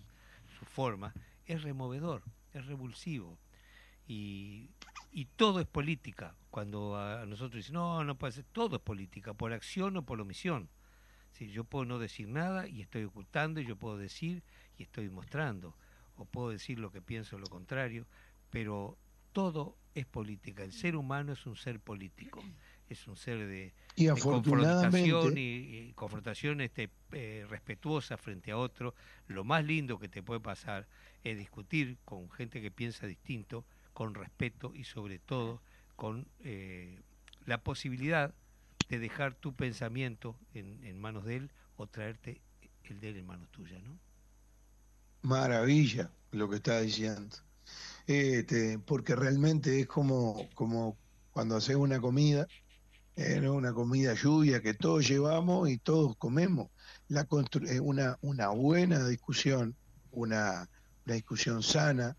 sus 0.58 0.68
formas 0.68 1.14
es 1.46 1.62
removedor 1.62 2.24
es 2.54 2.66
revulsivo. 2.66 3.38
Y, 4.08 4.70
y 5.12 5.26
todo 5.26 5.60
es 5.60 5.68
política. 5.68 6.36
Cuando 6.50 6.98
a 6.98 7.26
nosotros 7.26 7.58
dicen, 7.58 7.76
no, 7.76 8.04
no 8.04 8.18
puede 8.18 8.34
ser, 8.34 8.46
todo 8.52 8.78
es 8.78 8.82
política, 8.82 9.34
por 9.34 9.54
acción 9.54 9.98
o 9.98 10.04
por 10.04 10.20
omisión. 10.20 10.70
Si 11.32 11.50
yo 11.52 11.64
puedo 11.64 11.86
no 11.86 12.00
decir 12.00 12.28
nada 12.28 12.68
y 12.68 12.82
estoy 12.82 13.04
ocultando, 13.06 13.62
y 13.62 13.66
yo 13.66 13.76
puedo 13.76 13.98
decir 13.98 14.44
y 14.78 14.84
estoy 14.84 15.10
mostrando, 15.10 15.76
o 16.16 16.26
puedo 16.26 16.50
decir 16.50 16.80
lo 16.80 16.92
que 16.92 17.02
pienso 17.02 17.38
lo 17.38 17.48
contrario, 17.48 18.06
pero 18.50 18.98
todo 19.32 19.78
es 19.96 20.06
política. 20.06 20.64
El 20.64 20.74
ser 20.74 20.96
humano 20.96 21.34
es 21.34 21.46
un 21.46 21.56
ser 21.56 21.80
político. 21.80 22.44
es 22.90 23.08
un 23.08 23.16
ser 23.16 23.48
de, 23.48 23.74
Y 23.96 24.06
de 24.08 24.20
confrontación 24.20 25.38
y, 25.38 25.42
y 25.42 25.94
confrontación 25.94 26.60
este, 26.62 26.90
eh, 27.14 27.46
respetuosa 27.50 28.18
frente 28.18 28.52
a 28.52 28.58
otro. 28.58 28.94
Lo 29.28 29.44
más 29.44 29.64
lindo 29.64 29.98
que 29.98 30.10
te 30.10 30.22
puede 30.22 30.42
pasar 30.42 30.88
es 31.24 31.38
discutir 31.38 31.98
con 32.06 32.30
gente 32.32 32.62
que 32.62 32.72
piensa 32.72 33.08
distinto, 33.08 33.66
con 33.94 34.14
respeto 34.14 34.74
y 34.76 34.84
sobre 34.84 35.20
todo 35.20 35.62
con 35.96 36.28
eh, 36.44 37.00
la 37.46 37.60
posibilidad 37.60 38.34
de 38.90 39.00
dejar 39.00 39.36
tu 39.36 39.54
pensamiento 39.54 40.36
en, 40.54 41.00
manos 41.00 41.26
de 41.26 41.38
él 41.38 41.52
o 41.78 41.88
traerte 41.88 42.42
el 42.84 43.00
de 43.00 43.10
él 43.10 43.18
en 43.18 43.26
manos 43.26 43.50
tuyas, 43.52 43.82
¿no? 43.84 43.98
maravilla 45.22 46.12
lo 46.32 46.50
que 46.50 46.58
está 46.58 46.82
diciendo. 46.82 47.38
Este, 48.08 48.80
porque 48.80 49.16
realmente 49.16 49.80
es 49.80 49.88
como, 49.88 50.50
como 50.56 50.98
cuando 51.32 51.56
haces 51.56 51.76
una 51.76 52.02
comida, 52.02 52.48
eh, 53.16 53.40
¿no? 53.42 53.54
una 53.54 53.74
comida 53.74 54.14
lluvia 54.14 54.62
que 54.62 54.74
todos 54.74 55.08
llevamos 55.08 55.70
y 55.70 55.78
todos 55.78 56.16
comemos. 56.18 56.70
La 57.08 57.28
eh, 57.68 57.80
una, 57.80 58.18
una 58.22 58.50
buena 58.50 59.08
discusión, 59.08 59.76
una, 60.12 60.68
una 61.06 61.16
discusión 61.16 61.64
sana, 61.64 62.16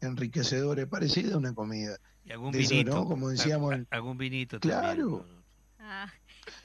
enriquecedora, 0.00 0.82
es 0.82 0.88
parecida 0.88 1.34
a 1.34 1.38
una 1.38 1.54
comida. 1.54 1.96
Y 2.24 2.32
algún 2.32 2.52
De 2.52 2.60
eso, 2.60 2.70
vinito. 2.70 2.94
¿no? 2.96 3.04
Como 3.06 3.28
decíamos 3.28 3.74
algún 3.90 4.18
vinito 4.18 4.60
Claro. 4.60 5.18
también. 5.18 5.40
Ah, 5.78 6.12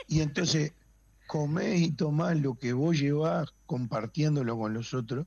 Y 0.07 0.21
entonces 0.21 0.73
comés 1.27 1.81
y 1.81 1.91
tomás 1.91 2.39
lo 2.39 2.55
que 2.55 2.73
vos 2.73 2.97
llevás 2.99 3.49
compartiéndolo 3.65 4.57
con 4.57 4.73
los 4.73 4.93
otros 4.93 5.25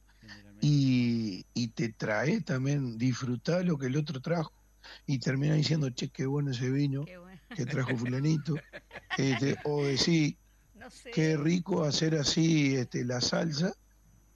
y, 0.61 1.45
y 1.55 1.69
te 1.69 1.93
trae 1.93 2.41
también 2.41 2.99
disfrutar 2.99 3.65
lo 3.65 3.79
que 3.79 3.87
el 3.87 3.97
otro 3.97 4.21
trajo 4.21 4.53
y 5.07 5.19
termina 5.19 5.55
diciendo, 5.55 5.91
che, 5.91 6.09
qué 6.09 6.27
bueno 6.27 6.51
ese 6.51 6.71
vino 6.71 7.05
bueno. 7.05 7.41
que 7.55 7.67
trajo 7.67 7.97
fulanito, 7.97 8.57
este, 9.17 9.57
o 9.65 9.85
decir, 9.85 10.37
No 10.75 10.91
sé. 10.91 11.11
qué 11.11 11.37
rico 11.37 11.85
hacer 11.85 12.15
así 12.15 12.77
este, 12.77 13.05
la 13.05 13.21
salsa, 13.21 13.73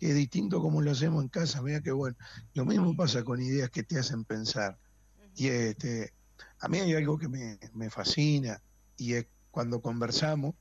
que 0.03 0.09
es 0.09 0.17
distinto 0.17 0.61
como 0.61 0.83
lo 0.83 0.91
hacemos 0.91 1.23
en 1.23 1.29
casa, 1.29 1.63
mira 1.63 1.81
qué 1.81 1.93
bueno. 1.93 2.17
Lo 2.55 2.65
mismo 2.65 2.97
pasa 2.97 3.23
con 3.23 3.41
ideas 3.41 3.71
que 3.71 3.85
te 3.85 4.01
hacen 4.01 4.25
pensar. 4.25 4.77
Y 5.37 5.47
este, 5.47 6.13
a 6.59 6.67
mí 6.67 6.79
hay 6.79 6.95
algo 6.95 7.17
que 7.17 7.29
me, 7.29 7.57
me 7.73 7.89
fascina 7.89 8.61
y 8.97 9.13
es 9.13 9.27
cuando 9.53 9.81
conversamos 9.81 10.57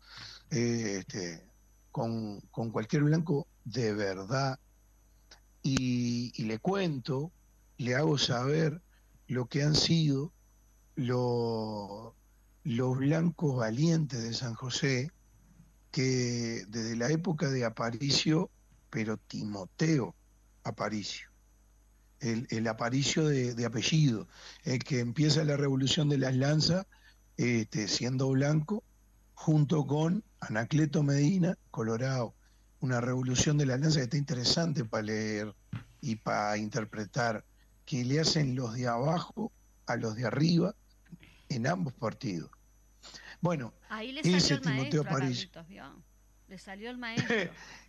eh, 0.51 0.97
este, 0.99 1.43
con, 1.89 2.39
con 2.51 2.69
cualquier 2.69 3.01
blanco 3.05 3.47
de 3.65 3.95
verdad 3.95 4.59
y, 5.63 6.31
y 6.35 6.43
le 6.45 6.59
cuento, 6.59 7.31
le 7.79 7.95
hago 7.95 8.19
saber 8.19 8.79
lo 9.25 9.47
que 9.47 9.63
han 9.63 9.73
sido 9.73 10.31
lo- 10.93 12.15
los 12.63 12.95
blancos 12.95 13.55
valientes 13.57 14.21
de 14.21 14.35
San 14.35 14.53
José, 14.53 15.09
que 15.91 16.63
desde 16.67 16.95
la 16.95 17.09
época 17.09 17.49
de 17.49 17.65
Aparicio, 17.65 18.51
pero 18.91 19.17
Timoteo 19.17 20.13
Aparicio, 20.63 21.29
el, 22.19 22.45
el 22.51 22.67
Aparicio 22.67 23.25
de, 23.25 23.55
de 23.55 23.65
apellido, 23.65 24.27
el 24.63 24.83
que 24.83 24.99
empieza 24.99 25.43
la 25.43 25.57
revolución 25.57 26.07
de 26.09 26.19
las 26.19 26.35
lanzas 26.35 26.85
este, 27.37 27.87
siendo 27.87 28.29
blanco, 28.29 28.83
junto 29.33 29.87
con 29.87 30.23
Anacleto 30.41 31.01
Medina, 31.01 31.57
Colorado. 31.71 32.35
Una 32.81 33.01
revolución 33.01 33.57
de 33.57 33.65
las 33.65 33.79
lanzas 33.79 33.97
que 33.97 34.03
está 34.03 34.17
interesante 34.17 34.85
para 34.85 35.03
leer 35.03 35.55
y 36.01 36.17
para 36.17 36.57
interpretar, 36.57 37.43
que 37.85 38.03
le 38.05 38.19
hacen 38.19 38.55
los 38.55 38.73
de 38.75 38.87
abajo 38.87 39.51
a 39.87 39.95
los 39.95 40.15
de 40.15 40.25
arriba 40.25 40.75
en 41.49 41.67
ambos 41.67 41.93
partidos. 41.93 42.51
Bueno, 43.39 43.73
Ahí 43.89 44.11
le 44.11 44.21
Ese 44.21 44.39
salió 44.39 44.55
el 44.55 44.61
Timoteo 44.61 44.81
maestro 44.81 45.01
a 45.01 45.19
París. 45.19 45.37
Carlitos, 45.37 45.67
¿vio? 45.67 46.03
Le 46.47 46.57
salió 46.57 46.89
el 46.89 46.97
maestro. 46.97 47.35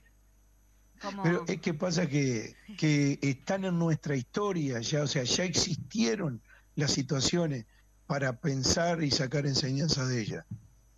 Pero 1.22 1.44
es 1.48 1.60
que 1.60 1.74
pasa 1.74 2.08
que, 2.08 2.54
que 2.78 3.18
están 3.22 3.64
en 3.64 3.78
nuestra 3.78 4.16
historia 4.16 4.80
ya, 4.80 5.02
o 5.02 5.06
sea, 5.06 5.24
ya 5.24 5.44
existieron 5.44 6.40
las 6.76 6.92
situaciones 6.92 7.66
para 8.06 8.38
pensar 8.40 9.02
y 9.02 9.10
sacar 9.10 9.46
enseñanza 9.46 10.06
de 10.06 10.20
ellas. 10.20 10.44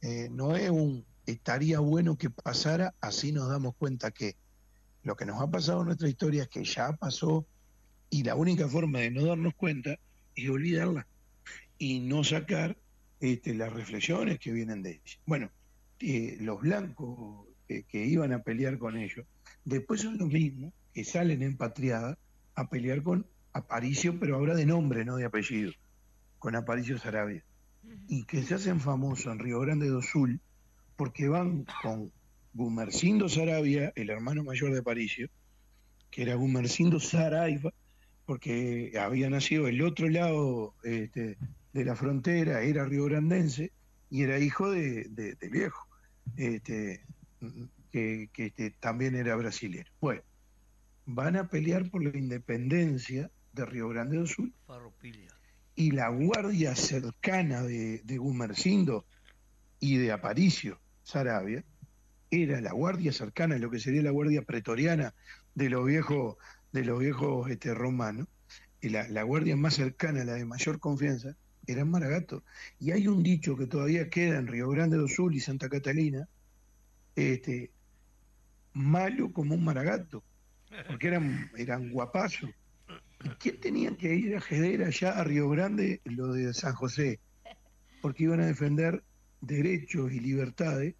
Eh, 0.02 0.28
no 0.30 0.56
es 0.56 0.70
un 0.70 1.04
estaría 1.26 1.78
bueno 1.80 2.16
que 2.16 2.30
pasara, 2.30 2.94
así 3.00 3.32
nos 3.32 3.48
damos 3.48 3.74
cuenta 3.76 4.10
que 4.10 4.36
lo 5.02 5.16
que 5.16 5.26
nos 5.26 5.40
ha 5.40 5.50
pasado 5.50 5.80
en 5.80 5.86
nuestra 5.86 6.08
historia 6.08 6.42
es 6.42 6.48
que 6.48 6.64
ya 6.64 6.92
pasó 6.92 7.46
y 8.10 8.22
la 8.22 8.34
única 8.34 8.68
forma 8.68 9.00
de 9.00 9.10
no 9.10 9.24
darnos 9.24 9.54
cuenta 9.54 9.98
es 10.34 10.48
olvidarla 10.48 11.06
y 11.78 12.00
no 12.00 12.24
sacar 12.24 12.76
este, 13.20 13.54
las 13.54 13.72
reflexiones 13.72 14.38
que 14.38 14.52
vienen 14.52 14.82
de 14.82 14.92
ella. 14.92 15.18
Bueno, 15.26 15.50
eh, 16.00 16.36
los 16.40 16.60
blancos 16.60 17.46
eh, 17.68 17.84
que 17.88 18.04
iban 18.04 18.32
a 18.32 18.42
pelear 18.42 18.78
con 18.78 18.96
ellos, 18.96 19.26
después 19.64 20.00
son 20.00 20.18
los 20.18 20.28
mismos 20.28 20.72
que 20.92 21.04
salen 21.04 21.42
en 21.42 21.56
patriada 21.56 22.18
a 22.54 22.68
pelear 22.68 23.02
con 23.02 23.26
Aparicio, 23.52 24.18
pero 24.18 24.36
ahora 24.36 24.54
de 24.54 24.66
nombre, 24.66 25.04
no 25.04 25.16
de 25.16 25.24
apellido, 25.24 25.72
con 26.38 26.56
Aparicio 26.56 26.98
Sarabia, 26.98 27.44
y 28.08 28.24
que 28.24 28.42
se 28.42 28.54
hacen 28.54 28.80
famosos 28.80 29.26
en 29.26 29.38
Río 29.38 29.60
Grande 29.60 29.88
do 29.88 30.02
Sul 30.02 30.40
porque 30.96 31.28
van 31.28 31.66
con 31.82 32.12
Gumercindo 32.52 33.28
Sarabia, 33.28 33.92
el 33.96 34.10
hermano 34.10 34.44
mayor 34.44 34.72
de 34.72 34.80
Aparicio, 34.80 35.28
que 36.10 36.22
era 36.22 36.34
Gumercindo 36.36 37.00
Saraiva, 37.00 37.72
porque 38.26 38.92
había 38.98 39.28
nacido 39.28 39.68
el 39.68 39.82
otro 39.82 40.08
lado 40.08 40.74
este, 40.84 41.36
de 41.72 41.84
la 41.84 41.96
frontera, 41.96 42.62
era 42.62 42.84
riograndense 42.84 43.72
y 44.10 44.22
era 44.22 44.38
hijo 44.38 44.70
de, 44.70 45.36
viejo, 45.50 45.86
este, 46.36 47.02
que, 47.94 48.28
que 48.32 48.46
este, 48.46 48.72
también 48.72 49.14
era 49.14 49.36
brasilero. 49.36 49.88
Bueno, 50.00 50.20
van 51.06 51.36
a 51.36 51.46
pelear 51.46 51.88
por 51.90 52.02
la 52.02 52.18
independencia 52.18 53.30
de 53.52 53.64
Río 53.66 53.88
Grande 53.88 54.16
do 54.16 54.26
Sul 54.26 54.52
Farropilia. 54.66 55.28
y 55.76 55.92
la 55.92 56.08
guardia 56.08 56.74
cercana 56.74 57.62
de, 57.62 58.00
de 58.02 58.18
Gumercindo 58.18 59.06
y 59.78 59.98
de 59.98 60.10
Aparicio 60.10 60.80
Sarabia 61.04 61.62
era 62.32 62.60
la 62.60 62.72
guardia 62.72 63.12
cercana, 63.12 63.58
lo 63.58 63.70
que 63.70 63.78
sería 63.78 64.02
la 64.02 64.10
guardia 64.10 64.42
pretoriana 64.42 65.14
de 65.54 65.70
los 65.70 65.86
viejos, 65.86 66.36
de 66.72 66.84
los 66.84 66.98
viejos 66.98 67.48
este, 67.48 67.74
romanos, 67.74 68.26
y 68.80 68.88
la, 68.88 69.08
la 69.08 69.22
guardia 69.22 69.54
más 69.56 69.74
cercana, 69.74 70.24
la 70.24 70.32
de 70.34 70.44
mayor 70.44 70.80
confianza, 70.80 71.36
era 71.68 71.84
Maragato. 71.84 72.42
Y 72.80 72.90
hay 72.90 73.06
un 73.06 73.22
dicho 73.22 73.56
que 73.56 73.68
todavía 73.68 74.10
queda 74.10 74.36
en 74.40 74.48
Río 74.48 74.68
Grande 74.68 74.96
do 74.96 75.06
Sul 75.06 75.36
y 75.36 75.38
Santa 75.40 75.68
Catalina, 75.68 76.28
este, 77.14 77.70
malo 78.74 79.32
como 79.32 79.54
un 79.54 79.64
maragato, 79.64 80.22
porque 80.88 81.08
eran, 81.08 81.50
eran 81.56 81.90
guapazos. 81.90 82.50
¿Quién 83.38 83.58
tenían 83.60 83.96
que 83.96 84.14
ir 84.14 84.36
a 84.36 84.40
jeder 84.40 84.82
allá 84.82 85.12
a 85.18 85.24
Río 85.24 85.48
Grande 85.48 86.00
lo 86.04 86.32
de 86.32 86.52
San 86.52 86.74
José? 86.74 87.20
Porque 88.02 88.24
iban 88.24 88.40
a 88.40 88.46
defender 88.46 89.02
derechos 89.40 90.12
y 90.12 90.20
libertades 90.20 90.94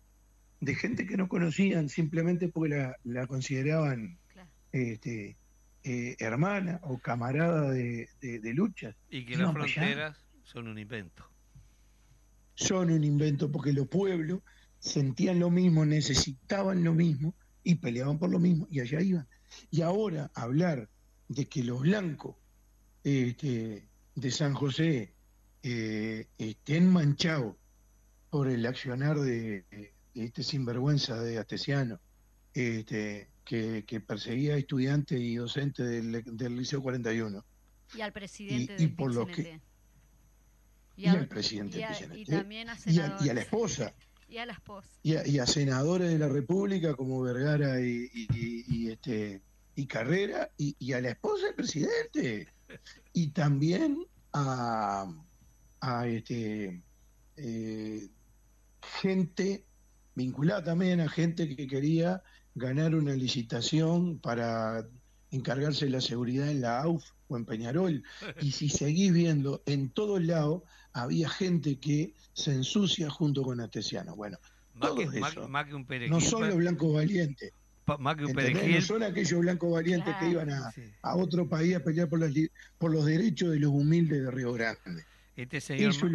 de 0.60 0.74
gente 0.74 1.06
que 1.06 1.16
no 1.18 1.28
conocían 1.28 1.88
simplemente 1.90 2.48
porque 2.48 2.74
la, 2.76 2.96
la 3.04 3.26
consideraban 3.26 4.18
Claro. 4.32 4.48
este, 4.72 5.36
eh, 5.82 6.16
hermana 6.18 6.80
o 6.84 6.98
camarada 6.98 7.70
de, 7.70 8.08
de- 8.22 8.38
de 8.40 8.54
lucha. 8.54 8.96
Y 9.10 9.26
que 9.26 9.34
Iban 9.34 9.52
las 9.54 9.64
allá. 9.64 9.74
fronteras 9.74 10.18
son 10.44 10.68
un 10.68 10.78
invento. 10.78 11.28
Son 12.54 12.90
un 12.90 13.04
invento 13.04 13.50
porque 13.50 13.72
los 13.72 13.88
pueblos 13.88 14.40
sentían 14.78 15.40
lo 15.40 15.50
mismo, 15.50 15.84
necesitaban 15.84 16.82
lo 16.84 16.94
mismo 16.94 17.34
y 17.64 17.76
peleaban 17.76 18.18
por 18.18 18.30
lo 18.30 18.38
mismo 18.38 18.68
y 18.70 18.80
allá 18.80 19.00
iban. 19.00 19.26
Y 19.70 19.80
ahora 19.82 20.30
hablar 20.34 20.88
de 21.28 21.46
que 21.48 21.64
los 21.64 21.80
blancos 21.80 22.36
este, 23.02 23.88
de 24.14 24.30
San 24.30 24.54
José 24.54 25.14
eh, 25.62 26.26
estén 26.38 26.88
manchados 26.90 27.56
por 28.30 28.48
el 28.48 28.66
accionar 28.66 29.18
de, 29.18 29.64
de 29.70 29.92
este 30.14 30.42
sinvergüenza 30.42 31.18
de 31.20 31.38
Astesiano, 31.38 32.00
este, 32.52 33.28
que, 33.44 33.84
que 33.86 34.00
perseguía 34.00 34.54
a 34.54 34.58
estudiantes 34.58 35.18
y 35.20 35.36
docentes 35.36 35.88
del, 35.88 36.22
del 36.24 36.56
Liceo 36.56 36.82
41, 36.82 37.44
Y 37.96 38.00
al 38.00 38.12
presidente 38.12 38.74
y 38.74 38.86
del 38.86 38.94
por 38.94 39.10
PIT-CNT. 39.26 39.60
y 40.96 41.06
al 41.06 41.28
presidente 41.28 41.78
y 41.78 41.80
del 41.80 42.12
a- 42.12 42.16
y 42.16 42.24
también 42.24 42.68
a 42.70 42.76
y 42.86 42.98
a, 42.98 43.16
y 43.24 43.28
a 43.28 43.34
la 43.34 43.40
esposa. 43.40 43.94
Y 44.28 44.38
a 44.38 44.46
la 44.46 44.52
esposa. 44.52 44.88
y 45.02 45.38
a, 45.38 45.46
senadores 45.46 46.10
de 46.10 46.18
la 46.18 46.28
República 46.28 46.94
como 46.94 47.22
Vergara 47.22 47.80
y, 47.80 48.88
este 48.90 49.42
y 49.76 49.86
Carrera 49.86 50.50
y, 50.56 50.76
y 50.78 50.92
a 50.92 51.00
la 51.00 51.10
esposa 51.10 51.46
del 51.46 51.54
presidente 51.54 52.48
y 53.12 53.28
también 53.28 54.06
a, 54.32 55.06
a 55.80 56.06
este 56.08 56.82
eh, 57.36 58.08
gente 59.00 59.64
vinculada 60.14 60.64
también 60.64 61.00
a 61.00 61.08
gente 61.08 61.54
que 61.54 61.66
quería 61.66 62.22
ganar 62.54 62.94
una 62.94 63.14
licitación 63.14 64.18
para 64.18 64.86
encargarse 65.30 65.86
de 65.86 65.90
la 65.90 66.00
seguridad 66.00 66.48
en 66.48 66.60
la 66.60 66.80
AUF 66.82 67.04
o 67.26 67.36
en 67.36 67.44
Peñarol. 67.44 68.04
Y 68.40 68.52
si 68.52 68.68
seguís 68.68 69.12
viendo, 69.12 69.62
en 69.66 69.90
todos 69.90 70.22
lados 70.22 70.62
había 70.94 71.28
gente 71.28 71.76
que 71.76 72.14
se 72.32 72.52
ensucia 72.52 73.10
junto 73.10 73.42
con 73.42 73.60
Atesiano. 73.60 74.16
Bueno, 74.16 74.38
Más 74.74 74.88
todo 74.90 74.96
que, 75.10 75.20
más- 75.20 75.32
eso. 75.32 75.48
más 75.48 75.66
que 75.66 75.74
un 75.74 75.84
perejil. 75.84 76.10
no 76.10 76.20
son 76.20 76.48
los 76.48 76.56
blancos 76.56 76.94
valientes. 76.94 77.52
más 77.98 78.16
que 78.16 78.24
un 78.24 78.30
¿entendés? 78.30 78.52
perejil. 78.54 78.74
No 78.76 78.80
son 78.82 79.02
aquellos 79.02 79.40
blancos 79.40 79.70
valientes 79.72 80.14
que 80.16 80.28
iban 80.30 80.48
a, 80.50 80.70
Sí. 80.72 80.82
a 81.02 81.16
otro 81.16 81.46
país 81.48 81.76
a 81.76 81.80
pelear 81.80 82.08
por, 82.08 82.18
las 82.20 82.32
li- 82.32 82.48
por 82.78 82.90
los 82.92 83.04
derechos 83.04 83.50
de 83.50 83.58
los 83.60 83.70
humildes 83.70 84.22
de 84.22 84.30
Río 84.30 84.52
Grande. 84.54 85.04
Este 85.36 85.60
señor, 85.60 85.90
es 85.90 85.98
que 85.98 86.08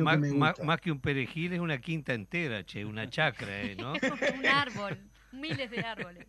más 0.64 0.82
que 0.82 0.92
un 0.92 1.00
perejil, 1.02 1.54
es 1.54 1.60
una 1.60 1.80
quinta 1.80 2.14
entera, 2.14 2.66
che, 2.66 2.86
una 2.86 3.10
chacra, 3.10 3.62
eh, 3.64 3.76
¿no? 3.76 3.92
un 4.40 4.46
árbol, 4.48 4.98
miles 5.34 5.70
de 5.70 5.80
árboles. 5.82 6.26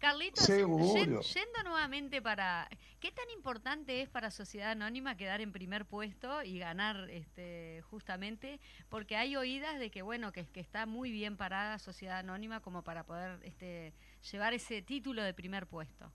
Carlitos, 0.00 0.44
Seguro. 0.44 1.20
yendo 1.20 1.62
nuevamente 1.62 2.22
para... 2.22 2.68
¿Qué 3.00 3.12
tan 3.12 3.28
importante 3.36 4.00
es 4.00 4.08
para 4.08 4.30
Sociedad 4.30 4.70
Anónima 4.70 5.16
quedar 5.18 5.42
en 5.42 5.52
primer 5.52 5.84
puesto 5.84 6.42
y 6.42 6.58
ganar 6.58 7.10
este, 7.10 7.82
justamente? 7.90 8.60
Porque 8.88 9.16
hay 9.16 9.36
oídas 9.36 9.78
de 9.78 9.90
que, 9.90 10.00
bueno, 10.00 10.32
que, 10.32 10.46
que 10.46 10.60
está 10.60 10.86
muy 10.86 11.10
bien 11.10 11.36
parada 11.36 11.78
Sociedad 11.78 12.18
Anónima 12.18 12.60
como 12.60 12.82
para 12.82 13.04
poder 13.04 13.40
este, 13.44 13.92
llevar 14.32 14.54
ese 14.54 14.80
título 14.80 15.22
de 15.22 15.34
primer 15.34 15.66
puesto. 15.66 16.10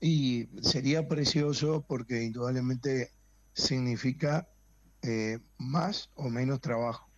Y 0.00 0.48
sería 0.62 1.06
precioso 1.06 1.84
porque 1.86 2.24
indudablemente 2.24 3.12
significa 3.52 4.48
eh, 5.02 5.38
más 5.58 6.10
o 6.16 6.28
menos 6.28 6.60
trabajo 6.60 7.08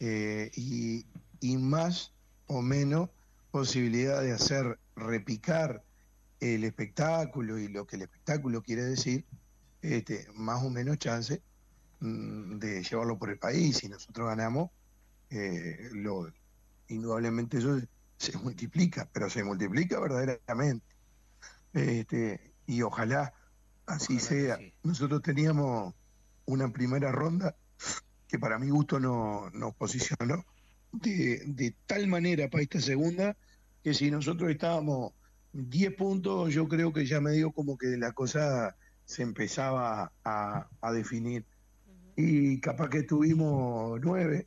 eh, 0.00 0.50
y, 0.54 1.06
y 1.40 1.56
más 1.56 2.12
o 2.46 2.60
menos 2.60 3.08
posibilidad 3.52 4.22
de 4.22 4.32
hacer 4.32 4.80
repicar 4.96 5.84
el 6.40 6.64
espectáculo 6.64 7.58
y 7.58 7.68
lo 7.68 7.86
que 7.86 7.96
el 7.96 8.02
espectáculo 8.02 8.62
quiere 8.62 8.82
decir, 8.82 9.24
este, 9.82 10.26
más 10.34 10.64
o 10.64 10.70
menos 10.70 10.98
chance 10.98 11.40
mm, 12.00 12.58
de 12.58 12.82
llevarlo 12.82 13.18
por 13.18 13.30
el 13.30 13.38
país. 13.38 13.76
Si 13.76 13.88
nosotros 13.88 14.26
ganamos, 14.26 14.70
eh, 15.30 15.90
lo, 15.92 16.32
indudablemente 16.88 17.58
eso 17.58 17.78
se 18.16 18.36
multiplica, 18.38 19.08
pero 19.12 19.30
se 19.30 19.44
multiplica 19.44 20.00
verdaderamente. 20.00 20.86
Este, 21.74 22.54
y 22.66 22.82
ojalá 22.82 23.34
así 23.86 24.16
Ojalá 24.16 24.28
sea. 24.28 24.56
sí. 24.56 24.74
Nosotros 24.82 25.22
teníamos 25.22 25.94
una 26.46 26.72
primera 26.72 27.12
ronda 27.12 27.54
que 28.28 28.38
para 28.38 28.58
mi 28.58 28.70
gusto 28.70 28.98
no, 28.98 29.50
nos 29.50 29.74
posicionó 29.74 30.44
de, 30.92 31.42
de 31.46 31.74
tal 31.86 32.06
manera 32.06 32.48
para 32.48 32.62
esta 32.62 32.80
segunda 32.80 33.36
que 33.82 33.94
si 33.94 34.10
nosotros 34.10 34.50
estábamos 34.50 35.12
10 35.52 35.94
puntos, 35.96 36.52
yo 36.54 36.68
creo 36.68 36.92
que 36.92 37.04
ya 37.04 37.20
medio 37.20 37.50
como 37.50 37.76
que 37.76 37.96
la 37.96 38.12
cosa 38.12 38.76
se 39.04 39.22
empezaba 39.22 40.12
a, 40.24 40.68
a 40.80 40.92
definir. 40.92 41.44
Y 42.16 42.60
capaz 42.60 42.90
que 42.90 43.02
tuvimos 43.02 44.00
9, 44.00 44.46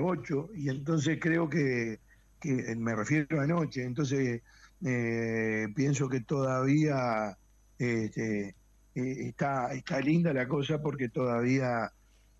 8, 0.00 0.50
y 0.54 0.68
entonces 0.68 1.18
creo 1.20 1.48
que, 1.48 2.00
que 2.40 2.74
me 2.76 2.94
refiero 2.94 3.40
a 3.40 3.44
anoche, 3.44 3.84
entonces 3.84 4.42
eh, 4.84 5.68
pienso 5.74 6.08
que 6.08 6.20
todavía 6.20 7.36
este, 7.78 8.48
eh, 8.48 8.54
está, 8.94 9.72
está 9.72 10.00
linda 10.00 10.32
la 10.32 10.46
cosa 10.48 10.80
porque 10.80 11.08
todavía, 11.08 11.92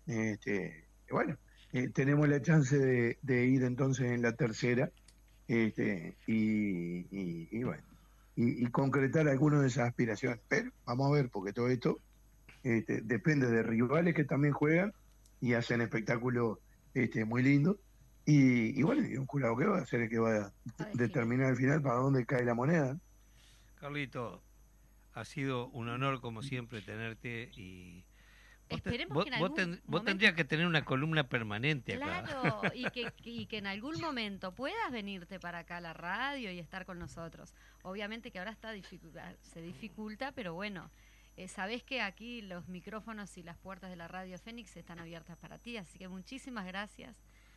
este, 0.05 0.85
bueno, 1.09 1.37
eh, 1.73 1.89
tenemos 1.91 2.29
la 2.29 2.41
chance 2.41 2.77
de, 2.79 3.19
de 3.23 3.47
ir 3.47 3.63
entonces 3.63 4.11
en 4.11 4.23
la 4.23 4.33
tercera 4.35 4.91
este, 5.47 6.19
y, 6.27 7.01
y- 7.11 7.49
y 7.51 7.63
bueno, 7.65 7.83
y, 8.35 8.65
y 8.65 8.71
concretar 8.71 9.27
algunas 9.29 9.61
de 9.61 9.67
esas 9.67 9.89
aspiraciones. 9.89 10.41
Pero 10.49 10.71
vamos 10.85 11.09
a 11.11 11.15
ver, 11.15 11.29
porque 11.31 11.53
todo 11.53 11.69
esto 11.69 12.01
este, 12.63 13.01
depende 13.03 13.47
de 13.49 13.63
rivales 13.63 14.15
que 14.15 14.25
también 14.25 14.53
juegan 14.53 14.93
y 15.41 15.53
hacen 15.53 15.81
espectáculos 15.81 16.59
este, 16.93 17.25
muy 17.25 17.43
lindos. 17.43 17.77
Y, 18.25 18.79
y 18.79 18.83
bueno, 18.83 19.05
y 19.07 19.17
un 19.17 19.27
jurado 19.27 19.57
que 19.57 19.65
va 19.65 19.79
a 19.79 19.85
ser 19.85 20.01
el 20.03 20.09
que 20.09 20.19
va 20.19 20.47
a 20.47 20.53
determinar 20.93 21.47
al 21.47 21.57
final 21.57 21.81
para 21.81 21.95
dónde 21.97 22.25
cae 22.25 22.45
la 22.45 22.55
moneda. 22.55 22.97
Carlito, 23.75 24.41
ha 25.13 25.25
sido 25.25 25.69
un 25.69 25.89
honor 25.89 26.21
como 26.21 26.41
siempre 26.41 26.81
tenerte 26.81 27.51
y 27.55 28.05
Esperemos 28.69 29.13
vos- 29.15 29.25
que 29.25 29.29
en 29.33 29.39
vos 29.39 29.49
algún 29.51 29.71
vos 29.71 29.81
momento- 29.87 30.05
tendrías 30.05 30.33
que 30.33 30.45
tener 30.45 30.65
una 30.65 30.83
columna 30.85 31.27
permanente 31.27 31.95
acá. 31.95 32.23
Claro, 32.23 32.61
y 32.73 32.83
que, 32.91 33.13
y 33.23 33.45
que 33.45 33.57
en 33.59 33.67
algún 33.67 33.99
momento 34.01 34.53
puedas 34.55 34.91
venirte 34.91 35.39
para 35.39 35.59
acá 35.59 35.77
a 35.77 35.81
la 35.81 35.93
radio 35.93 36.51
y 36.51 36.59
estar 36.59 36.85
con 36.85 36.97
nosotros. 36.97 37.53
Obviamente 37.83 38.31
que 38.31 38.39
ahora 38.39 38.51
está 38.51 38.71
dificulta, 38.71 39.35
se 39.41 39.61
dificulta, 39.61 40.31
pero 40.31 40.53
bueno, 40.53 40.89
eh, 41.35 41.47
sabés 41.47 41.83
que 41.83 42.01
aquí 42.01 42.41
los 42.41 42.67
micrófonos 42.67 43.37
y 43.37 43.43
las 43.43 43.57
puertas 43.57 43.89
de 43.89 43.95
la 43.95 44.07
radio 44.07 44.37
Fénix 44.37 44.75
están 44.77 44.99
abiertas 44.99 45.37
para 45.37 45.57
ti, 45.59 45.77
así 45.77 45.97
que 45.99 46.07
muchísimas 46.07 46.65
gracias 46.65 47.15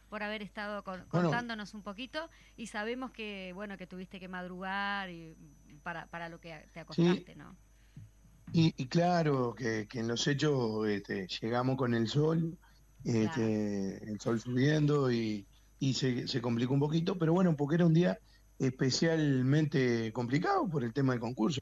por 0.09 0.22
haber 0.22 0.40
estado 0.42 0.82
con- 0.84 1.07
Bueno. 1.11 1.28
contándonos 1.28 1.74
un 1.74 1.82
poquito 1.82 2.30
y 2.57 2.68
sabemos 2.68 3.11
que 3.11 3.52
bueno 3.54 3.76
que 3.76 3.86
tuviste 3.86 4.20
que 4.20 4.28
madrugar 4.28 5.11
y 5.11 5.34
para, 5.82 6.07
para 6.07 6.28
lo 6.28 6.40
que 6.40 6.68
te 6.72 6.80
acostaste, 6.80 7.34
¿no? 7.36 7.57
Y, 8.53 8.74
y 8.76 8.88
claro 8.88 9.55
que, 9.55 9.86
que 9.88 10.01
en 10.01 10.09
los 10.09 10.26
hechos 10.26 10.86
este, 10.88 11.26
llegamos 11.40 11.76
con 11.76 11.94
el 11.94 12.09
sol, 12.09 12.59
este, 13.05 14.03
el 14.11 14.20
sol 14.20 14.40
subiendo 14.40 15.11
y, 15.11 15.47
y 15.78 15.94
se, 15.94 16.26
se 16.28 16.40
complicó 16.40 16.74
un 16.74 16.80
poquito, 16.80 17.18
pero 17.18 17.32
bueno, 17.32 17.57
porque 17.57 17.74
era 17.76 17.86
un 17.86 17.94
día 17.94 18.18
especialmente 18.59 20.12
complicado 20.12 20.68
por 20.68 20.82
el 20.84 20.92
tema 20.94 21.12
del 21.12 21.20
concurso, 21.20 21.61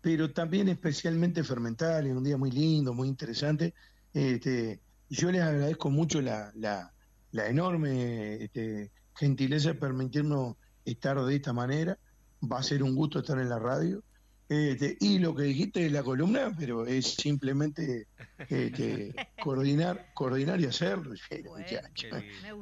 pero 0.00 0.32
también 0.32 0.68
especialmente 0.68 1.44
fermental, 1.44 2.06
es 2.06 2.14
un 2.14 2.24
día 2.24 2.36
muy 2.36 2.50
lindo, 2.50 2.92
muy 2.94 3.08
interesante. 3.08 3.74
Este, 4.12 4.80
yo 5.08 5.30
les 5.30 5.42
agradezco 5.42 5.90
mucho 5.90 6.20
la, 6.20 6.50
la, 6.56 6.92
la 7.30 7.48
enorme 7.48 8.44
este, 8.44 8.92
gentileza 9.14 9.70
de 9.70 9.74
permitirnos 9.76 10.56
estar 10.84 11.22
de 11.22 11.36
esta 11.36 11.52
manera. 11.52 11.98
Va 12.42 12.58
a 12.58 12.62
ser 12.62 12.82
un 12.82 12.94
gusto 12.96 13.20
estar 13.20 13.38
en 13.38 13.48
la 13.48 13.58
radio. 13.58 14.02
Este, 14.48 14.96
y 15.00 15.18
lo 15.18 15.34
que 15.34 15.44
dijiste 15.44 15.80
de 15.80 15.90
la 15.90 16.02
columna, 16.02 16.54
pero 16.58 16.86
es 16.86 17.14
simplemente 17.14 18.08
este, 18.48 19.14
coordinar, 19.42 20.12
coordinar 20.14 20.60
y 20.60 20.66
hacerlo. 20.66 21.14
Bueno, 21.46 21.66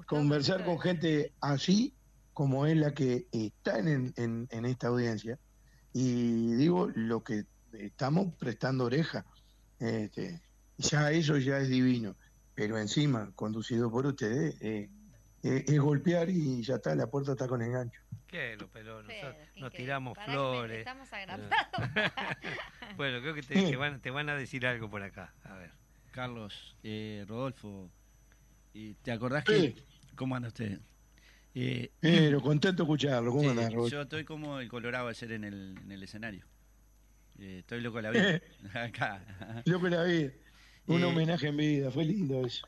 Conversar 0.06 0.64
con 0.64 0.78
gente 0.78 1.32
así 1.40 1.94
como 2.32 2.66
es 2.66 2.76
la 2.76 2.92
que 2.94 3.26
está 3.32 3.78
en, 3.78 4.12
en, 4.16 4.46
en 4.50 4.64
esta 4.64 4.88
audiencia. 4.88 5.38
Y 5.92 6.54
digo, 6.54 6.88
lo 6.94 7.22
que 7.22 7.44
estamos 7.72 8.34
prestando 8.38 8.84
oreja. 8.84 9.24
Este, 9.78 10.40
ya 10.78 11.10
eso 11.10 11.36
ya 11.36 11.58
es 11.58 11.68
divino. 11.68 12.16
Pero 12.54 12.78
encima, 12.78 13.32
conducido 13.34 13.90
por 13.90 14.06
ustedes, 14.06 14.56
eh, 14.60 14.90
eh, 15.42 15.64
es 15.66 15.78
golpear 15.80 16.28
y 16.30 16.62
ya 16.62 16.76
está, 16.76 16.94
la 16.94 17.06
puerta 17.08 17.32
está 17.32 17.46
con 17.48 17.60
el 17.62 17.70
gancho. 17.72 18.00
¿Qué, 18.26 18.56
lo 18.58 18.68
pelón? 18.68 19.04
Pero, 19.06 19.28
Nosotros 19.28 19.34
qué 19.54 19.60
nos 19.60 19.66
increíble. 19.68 19.76
tiramos 19.76 20.14
Pará 20.16 20.26
que 20.26 20.32
me- 20.32 20.38
flores. 20.38 20.78
Estamos 20.78 21.12
agrapados. 21.12 21.90
Bueno, 22.96 23.20
creo 23.20 23.34
que 23.34 23.42
te, 23.42 23.54
te 23.54 23.76
van, 23.76 24.00
te 24.00 24.10
van 24.10 24.28
a 24.28 24.34
decir 24.36 24.66
algo 24.66 24.88
por 24.90 25.02
acá. 25.02 25.32
A 25.44 25.54
ver. 25.54 25.70
Carlos, 26.10 26.76
eh, 26.82 27.24
Rodolfo, 27.26 27.90
eh, 28.74 28.94
¿te 29.02 29.12
acordás 29.12 29.44
Sí. 29.46 29.72
que... 29.74 29.82
¿Cómo 30.14 30.36
anda 30.36 30.48
usted? 30.48 30.78
Eh, 31.54 31.90
Pero 32.00 32.40
contento 32.42 32.82
de 32.82 32.86
escucharlo. 32.86 33.30
¿Cómo 33.32 33.48
andás, 33.50 33.72
Roberto? 33.72 33.96
yo 33.96 34.02
estoy 34.02 34.24
como 34.24 34.58
el 34.60 34.68
Colorado 34.68 35.08
ayer 35.08 35.32
en 35.32 35.44
el, 35.44 35.74
en 35.82 35.90
el 35.92 36.02
escenario. 36.02 36.44
Eh, 37.38 37.58
estoy 37.60 37.80
loco 37.80 37.96
de 37.96 38.02
la 38.02 38.10
vida. 38.10 38.40
Acá. 38.84 39.62
Loco 39.64 39.88
la 39.88 40.04
vida. 40.04 40.30
Un 40.86 41.00
Eh, 41.00 41.04
homenaje 41.04 41.48
en 41.48 41.56
vida, 41.56 41.90
fue 41.90 42.04
lindo 42.04 42.44
eso. 42.46 42.66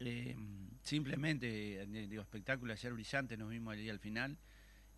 Eh, 0.00 0.36
simplemente, 0.82 1.82
eh, 1.82 1.86
digo, 1.86 2.22
espectáculo 2.22 2.72
ayer 2.72 2.92
brillante, 2.92 3.36
nos 3.36 3.50
vimos 3.50 3.74
ahí 3.74 3.88
al 3.88 3.98
final. 4.00 4.38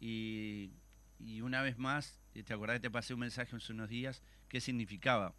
Y, 0.01 0.71
y 1.19 1.41
una 1.41 1.63
vez 1.63 1.79
más, 1.79 2.21
eh, 2.35 2.43
¿te 2.43 2.53
acordás 2.55 2.77
que 2.77 2.81
te 2.83 2.91
pasé 2.91 3.15
un 3.15 3.21
mensaje 3.21 3.57
hace 3.57 3.73
unos 3.73 3.89
días? 3.89 4.23
¿Qué 4.49 4.61
significaba? 4.61 5.35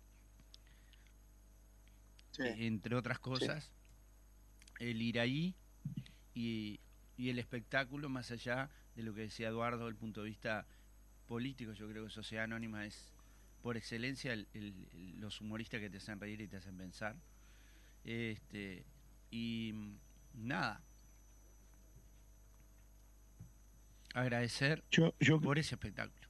Eh, 2.37 2.67
Entre 2.67 2.95
otras 2.95 3.19
cosas, 3.19 3.71
el 4.79 5.01
ir 5.01 5.19
ahí 5.19 5.55
y, 6.33 6.79
y 7.17 7.29
el 7.29 7.39
espectáculo, 7.39 8.09
más 8.09 8.31
allá 8.31 8.69
de 8.95 9.03
lo 9.03 9.13
que 9.13 9.21
decía 9.21 9.47
Eduardo, 9.49 9.87
el 9.87 9.95
punto 9.95 10.21
de 10.23 10.29
vista 10.29 10.65
político, 11.27 11.73
yo 11.73 11.89
creo 11.89 12.05
que 12.05 12.09
Sociedad 12.11 12.45
Anónima 12.45 12.85
es 12.85 13.13
por 13.61 13.77
excelencia 13.77 14.33
el- 14.33 14.47
el- 14.53 15.19
los 15.19 15.41
humoristas 15.41 15.79
que 15.79 15.89
te 15.89 15.97
hacen 15.97 16.19
reír 16.19 16.41
y 16.41 16.47
te 16.47 16.57
hacen 16.57 16.77
pensar. 16.77 17.15
Este, 18.03 18.85
y 19.31 19.73
nada. 20.37 20.81
Agradecer 24.13 24.83
Yo, 24.91 25.13
yo, 25.19 25.41
por 25.41 25.59
ese 25.59 25.75
espectáculo. 25.75 26.27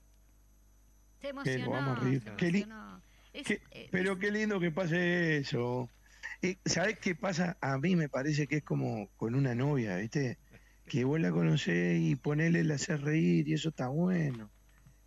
Pero 1.22 1.32
emocionó. 1.32 1.70
vamos 1.72 1.97
arriba. 1.99 2.24
se 2.32 2.36
Qué 2.38 2.51
li- 2.51 2.62
emocionó. 2.62 3.01
Es- 3.34 3.47
qué- 3.47 3.62
eh, 3.72 3.89
pero 3.91 4.18
qué 4.18 4.32
lindo 4.32 4.60
que 4.60 4.72
pase 4.72 5.38
eso. 5.38 5.89
Eh, 6.41 6.58
¿Sabés 6.66 6.97
qué 6.99 7.16
pasa? 7.16 7.58
A 7.62 7.78
mí 7.78 7.95
me 7.95 8.10
parece 8.10 8.47
que 8.47 8.58
es 8.58 8.64
como 8.64 9.10
con 9.18 9.36
una 9.36 9.53
novia, 9.56 9.97
¿viste? 9.97 10.38
Que 10.88 11.03
vos 11.03 11.20
la 11.20 11.32
conocés 11.32 11.99
y 12.01 12.16
ponele 12.16 12.64
la 12.64 12.76
hacer 12.76 13.01
reír 13.01 13.47
y 13.47 13.53
eso 13.53 13.70
está 13.70 13.88
bueno. 13.88 14.49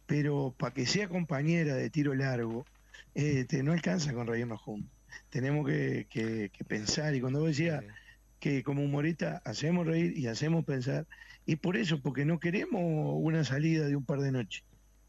pero 0.06 0.54
para 0.58 0.72
que 0.72 0.86
sea 0.86 1.06
compañera 1.06 1.74
de 1.74 1.90
tiro 1.90 2.14
largo, 2.14 2.64
este, 3.12 3.62
no 3.62 3.72
alcanza 3.72 4.14
con 4.14 4.26
reírnos 4.26 4.58
juntos. 4.58 4.90
Tenemos 5.28 5.66
que, 5.68 6.06
que- 6.08 6.48
que 6.50 6.64
pensar, 6.64 7.14
y 7.14 7.20
cuando 7.20 7.40
vos 7.40 7.48
decías 7.50 7.84
que 8.40 8.62
como 8.62 8.82
humorista 8.84 9.42
hacemos 9.44 9.86
reír 9.86 10.16
y 10.16 10.26
hacemos 10.26 10.64
pensar, 10.64 11.06
y 11.46 11.56
por 11.56 11.76
eso, 11.76 12.00
porque 12.00 12.24
no 12.24 12.38
queremos 12.38 12.80
una 13.22 13.44
salida 13.44 13.86
de 13.86 13.96
un 13.96 14.04
par 14.04 14.20
de 14.20 14.30
noches, 14.32 14.62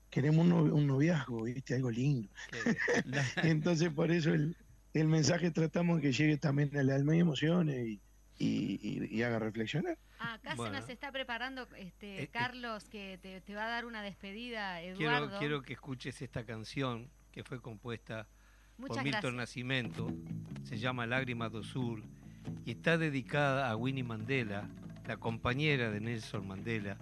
queremos 0.09 0.41
un, 0.45 0.49
no- 0.49 0.63
un 0.63 0.87
noviazgo, 0.87 1.43
¿viste? 1.43 1.75
algo 1.75 1.91
lindo. 1.91 2.29
Entonces, 3.43 3.89
por 3.91 4.11
eso 4.11 4.33
el, 4.33 4.55
el 4.93 5.07
mensaje 5.07 5.51
tratamos 5.51 5.97
de 5.97 6.01
que 6.03 6.11
llegue 6.13 6.37
también 6.37 6.75
al 6.77 6.89
alma 6.89 7.15
y 7.15 7.19
emociones 7.19 7.87
y, 7.87 7.99
y- 8.39 8.79
y- 8.81 9.15
y 9.17 9.23
haga 9.23 9.39
reflexionar. 9.39 9.97
Ah, 10.19 10.33
acá 10.33 10.55
Bueno. 10.55 10.73
se 10.75 10.81
nos 10.81 10.89
está 10.89 11.11
preparando 11.11 11.67
este 11.77 12.19
Eh, 12.19 12.23
eh. 12.23 12.27
Carlos 12.27 12.85
que 12.89 13.19
te, 13.21 13.41
te 13.41 13.53
va 13.55 13.65
a 13.65 13.69
dar 13.69 13.85
una 13.85 14.01
despedida, 14.01 14.79
Quiero, 14.79 14.97
Eduardo. 15.17 15.39
quiero 15.39 15.61
que 15.61 15.73
escuches 15.73 16.21
esta 16.21 16.45
canción 16.45 17.09
que 17.31 17.43
fue 17.43 17.61
compuesta 17.61 18.27
Muchas 18.77 18.97
por 18.97 19.03
Milton 19.03 19.21
gracias. 19.21 19.35
Nascimento, 19.35 20.11
se 20.63 20.77
llama 20.79 21.05
Lágrimas 21.05 21.51
do 21.51 21.63
Sur 21.63 22.01
y 22.65 22.71
está 22.71 22.97
dedicada 22.97 23.69
a 23.69 23.75
Winnie 23.75 24.03
Mandela, 24.03 24.67
la 25.07 25.17
compañera 25.17 25.89
de 25.89 25.99
Nelson 25.99 26.47
Mandela. 26.47 26.97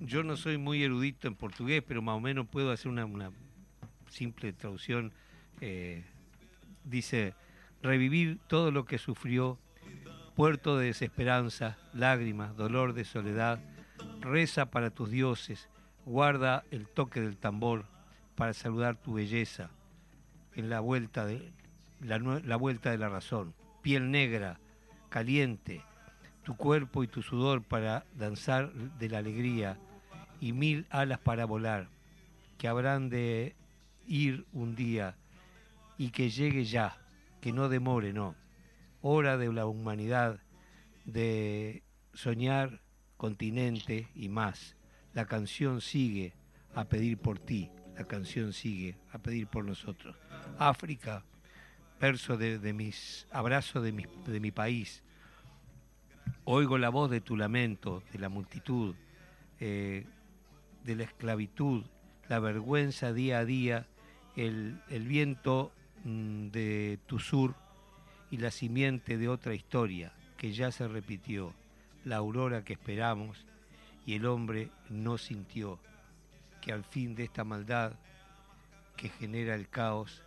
Yo 0.00 0.22
no 0.22 0.36
soy 0.36 0.58
muy 0.58 0.82
erudito 0.82 1.26
en 1.26 1.34
portugués, 1.34 1.82
pero 1.86 2.02
más 2.02 2.16
o 2.16 2.20
menos 2.20 2.46
puedo 2.46 2.70
hacer 2.70 2.88
una, 2.88 3.30
simple 4.08 4.52
traducción. 4.52 5.12
Eh, 5.60 6.04
dice, 6.84 7.34
revivir 7.82 8.38
todo 8.46 8.70
lo 8.70 8.84
que 8.84 8.98
sufrió, 8.98 9.58
puerto 10.34 10.76
de 10.76 10.86
desesperanza, 10.86 11.78
lágrimas, 11.94 12.56
dolor 12.56 12.92
de 12.92 13.04
soledad, 13.04 13.58
reza 14.20 14.66
para 14.66 14.90
tus 14.90 15.10
dioses, 15.10 15.68
guarda 16.04 16.64
el 16.70 16.86
toque 16.86 17.20
del 17.20 17.38
tambor 17.38 17.86
para 18.34 18.52
saludar 18.52 18.96
tu 18.96 19.14
belleza 19.14 19.70
en 20.54 20.68
la 20.68 20.80
vuelta 20.80 21.24
de 21.24 21.52
la, 22.00 22.18
la 22.18 22.56
vuelta 22.56 22.90
de 22.90 22.98
la 22.98 23.08
razón. 23.08 23.54
Piel 23.82 24.10
negra, 24.10 24.60
caliente, 25.16 25.80
tu 26.42 26.58
cuerpo 26.58 27.02
y 27.02 27.08
tu 27.08 27.22
sudor 27.22 27.62
para 27.62 28.04
danzar 28.18 28.70
de 28.74 29.08
la 29.08 29.16
alegría 29.16 29.78
y 30.42 30.52
mil 30.52 30.86
alas 30.90 31.18
para 31.20 31.46
volar, 31.46 31.88
que 32.58 32.68
habrán 32.68 33.08
de 33.08 33.56
ir 34.06 34.44
un 34.52 34.76
día 34.76 35.16
y 35.96 36.10
que 36.10 36.28
llegue 36.28 36.66
ya, 36.66 36.98
que 37.40 37.50
no 37.50 37.70
demore, 37.70 38.12
no. 38.12 38.34
Hora 39.00 39.38
de 39.38 39.50
la 39.50 39.64
humanidad 39.64 40.38
de 41.06 41.82
soñar 42.12 42.82
continente 43.16 44.08
y 44.14 44.28
más. 44.28 44.76
La 45.14 45.24
canción 45.24 45.80
sigue 45.80 46.34
a 46.74 46.84
pedir 46.84 47.16
por 47.16 47.38
ti, 47.38 47.70
la 47.96 48.04
canción 48.04 48.52
sigue 48.52 48.98
a 49.12 49.18
pedir 49.18 49.46
por 49.46 49.64
nosotros. 49.64 50.14
África, 50.58 51.24
verso 51.98 52.36
de, 52.36 52.58
mis 52.74 53.26
abrazo 53.30 53.80
de 53.80 53.92
mi, 53.92 54.04
de 54.26 54.40
mi 54.40 54.50
país. 54.50 55.02
Oigo 56.48 56.78
la 56.78 56.90
voz 56.90 57.10
de 57.10 57.20
tu 57.20 57.36
lamento, 57.36 58.04
de 58.12 58.20
la 58.20 58.28
multitud, 58.28 58.94
eh, 59.58 60.06
de 60.84 60.94
la 60.94 61.02
esclavitud, 61.02 61.82
la 62.28 62.38
vergüenza 62.38 63.12
día 63.12 63.40
a 63.40 63.44
día, 63.44 63.88
el, 64.36 64.80
el 64.88 65.08
viento 65.08 65.72
mm, 66.04 66.50
de 66.50 67.00
tu 67.06 67.18
sur 67.18 67.56
y 68.30 68.36
la 68.36 68.52
simiente 68.52 69.18
de 69.18 69.28
otra 69.28 69.54
historia 69.54 70.12
que 70.36 70.52
ya 70.52 70.70
se 70.70 70.86
repitió, 70.86 71.52
la 72.04 72.18
aurora 72.18 72.62
que 72.62 72.74
esperamos 72.74 73.44
y 74.06 74.14
el 74.14 74.24
hombre 74.24 74.70
no 74.88 75.18
sintió 75.18 75.80
que 76.62 76.72
al 76.72 76.84
fin 76.84 77.16
de 77.16 77.24
esta 77.24 77.42
maldad 77.42 77.94
que 78.96 79.08
genera 79.08 79.56
el 79.56 79.68
caos 79.68 80.22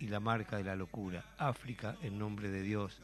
y 0.00 0.08
la 0.08 0.18
marca 0.18 0.56
de 0.56 0.64
la 0.64 0.74
locura, 0.74 1.24
África 1.38 1.94
en 2.02 2.18
nombre 2.18 2.50
de 2.50 2.62
Dios, 2.62 3.00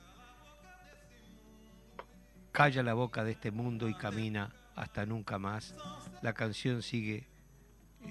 calla 2.57 2.83
la 2.83 2.95
boca 2.95 3.23
de 3.23 3.33
este 3.33 3.51
mundo 3.51 3.87
y 3.87 3.93
camina 3.95 4.51
hasta 4.77 5.05
nunca 5.05 5.39
más. 5.39 5.75
La 6.23 6.33
canción 6.33 6.81
sigue 6.81 7.27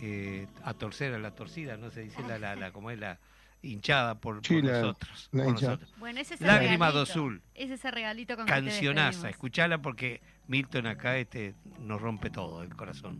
eh, 0.04 0.46
a 0.64 0.76
torcer 0.76 1.16
a 1.16 1.18
la 1.18 1.32
torcida, 1.32 1.78
no 1.78 1.89
se 1.89 2.02
dice 2.02 2.22
la, 2.28 2.38
la, 2.38 2.56
la- 2.56 2.72
como 2.72 2.91
es 2.91 3.00
la 3.00 3.18
hinchada 3.64 4.14
por, 4.20 4.46
Sí, 4.46 4.56
por 4.62 4.66
la- 4.66 4.82
nosotros. 4.82 5.30
la 5.32 5.43
por 5.46 5.52
hinchada. 5.54 5.72
nosotros. 5.78 6.00
Bueno, 6.00 6.20
ese 6.20 6.36
es 6.36 6.41
el 6.41 6.48
Lágrima 6.48 6.91
regalito. 6.91 7.41
Ese 7.56 7.74
es 7.74 7.86
el 7.86 7.91
regalito 7.91 8.36
con 8.36 8.46
que 8.46 8.52
te 8.54 8.60
Cancionaza, 8.62 9.30
escuchala 9.32 9.82
porque 9.82 10.22
Milton 10.48 10.86
acá 10.86 11.18
este 11.18 11.56
nos 11.80 12.00
rompe 12.00 12.30
todo 12.30 12.62
el 12.62 12.76
corazón. 12.76 13.20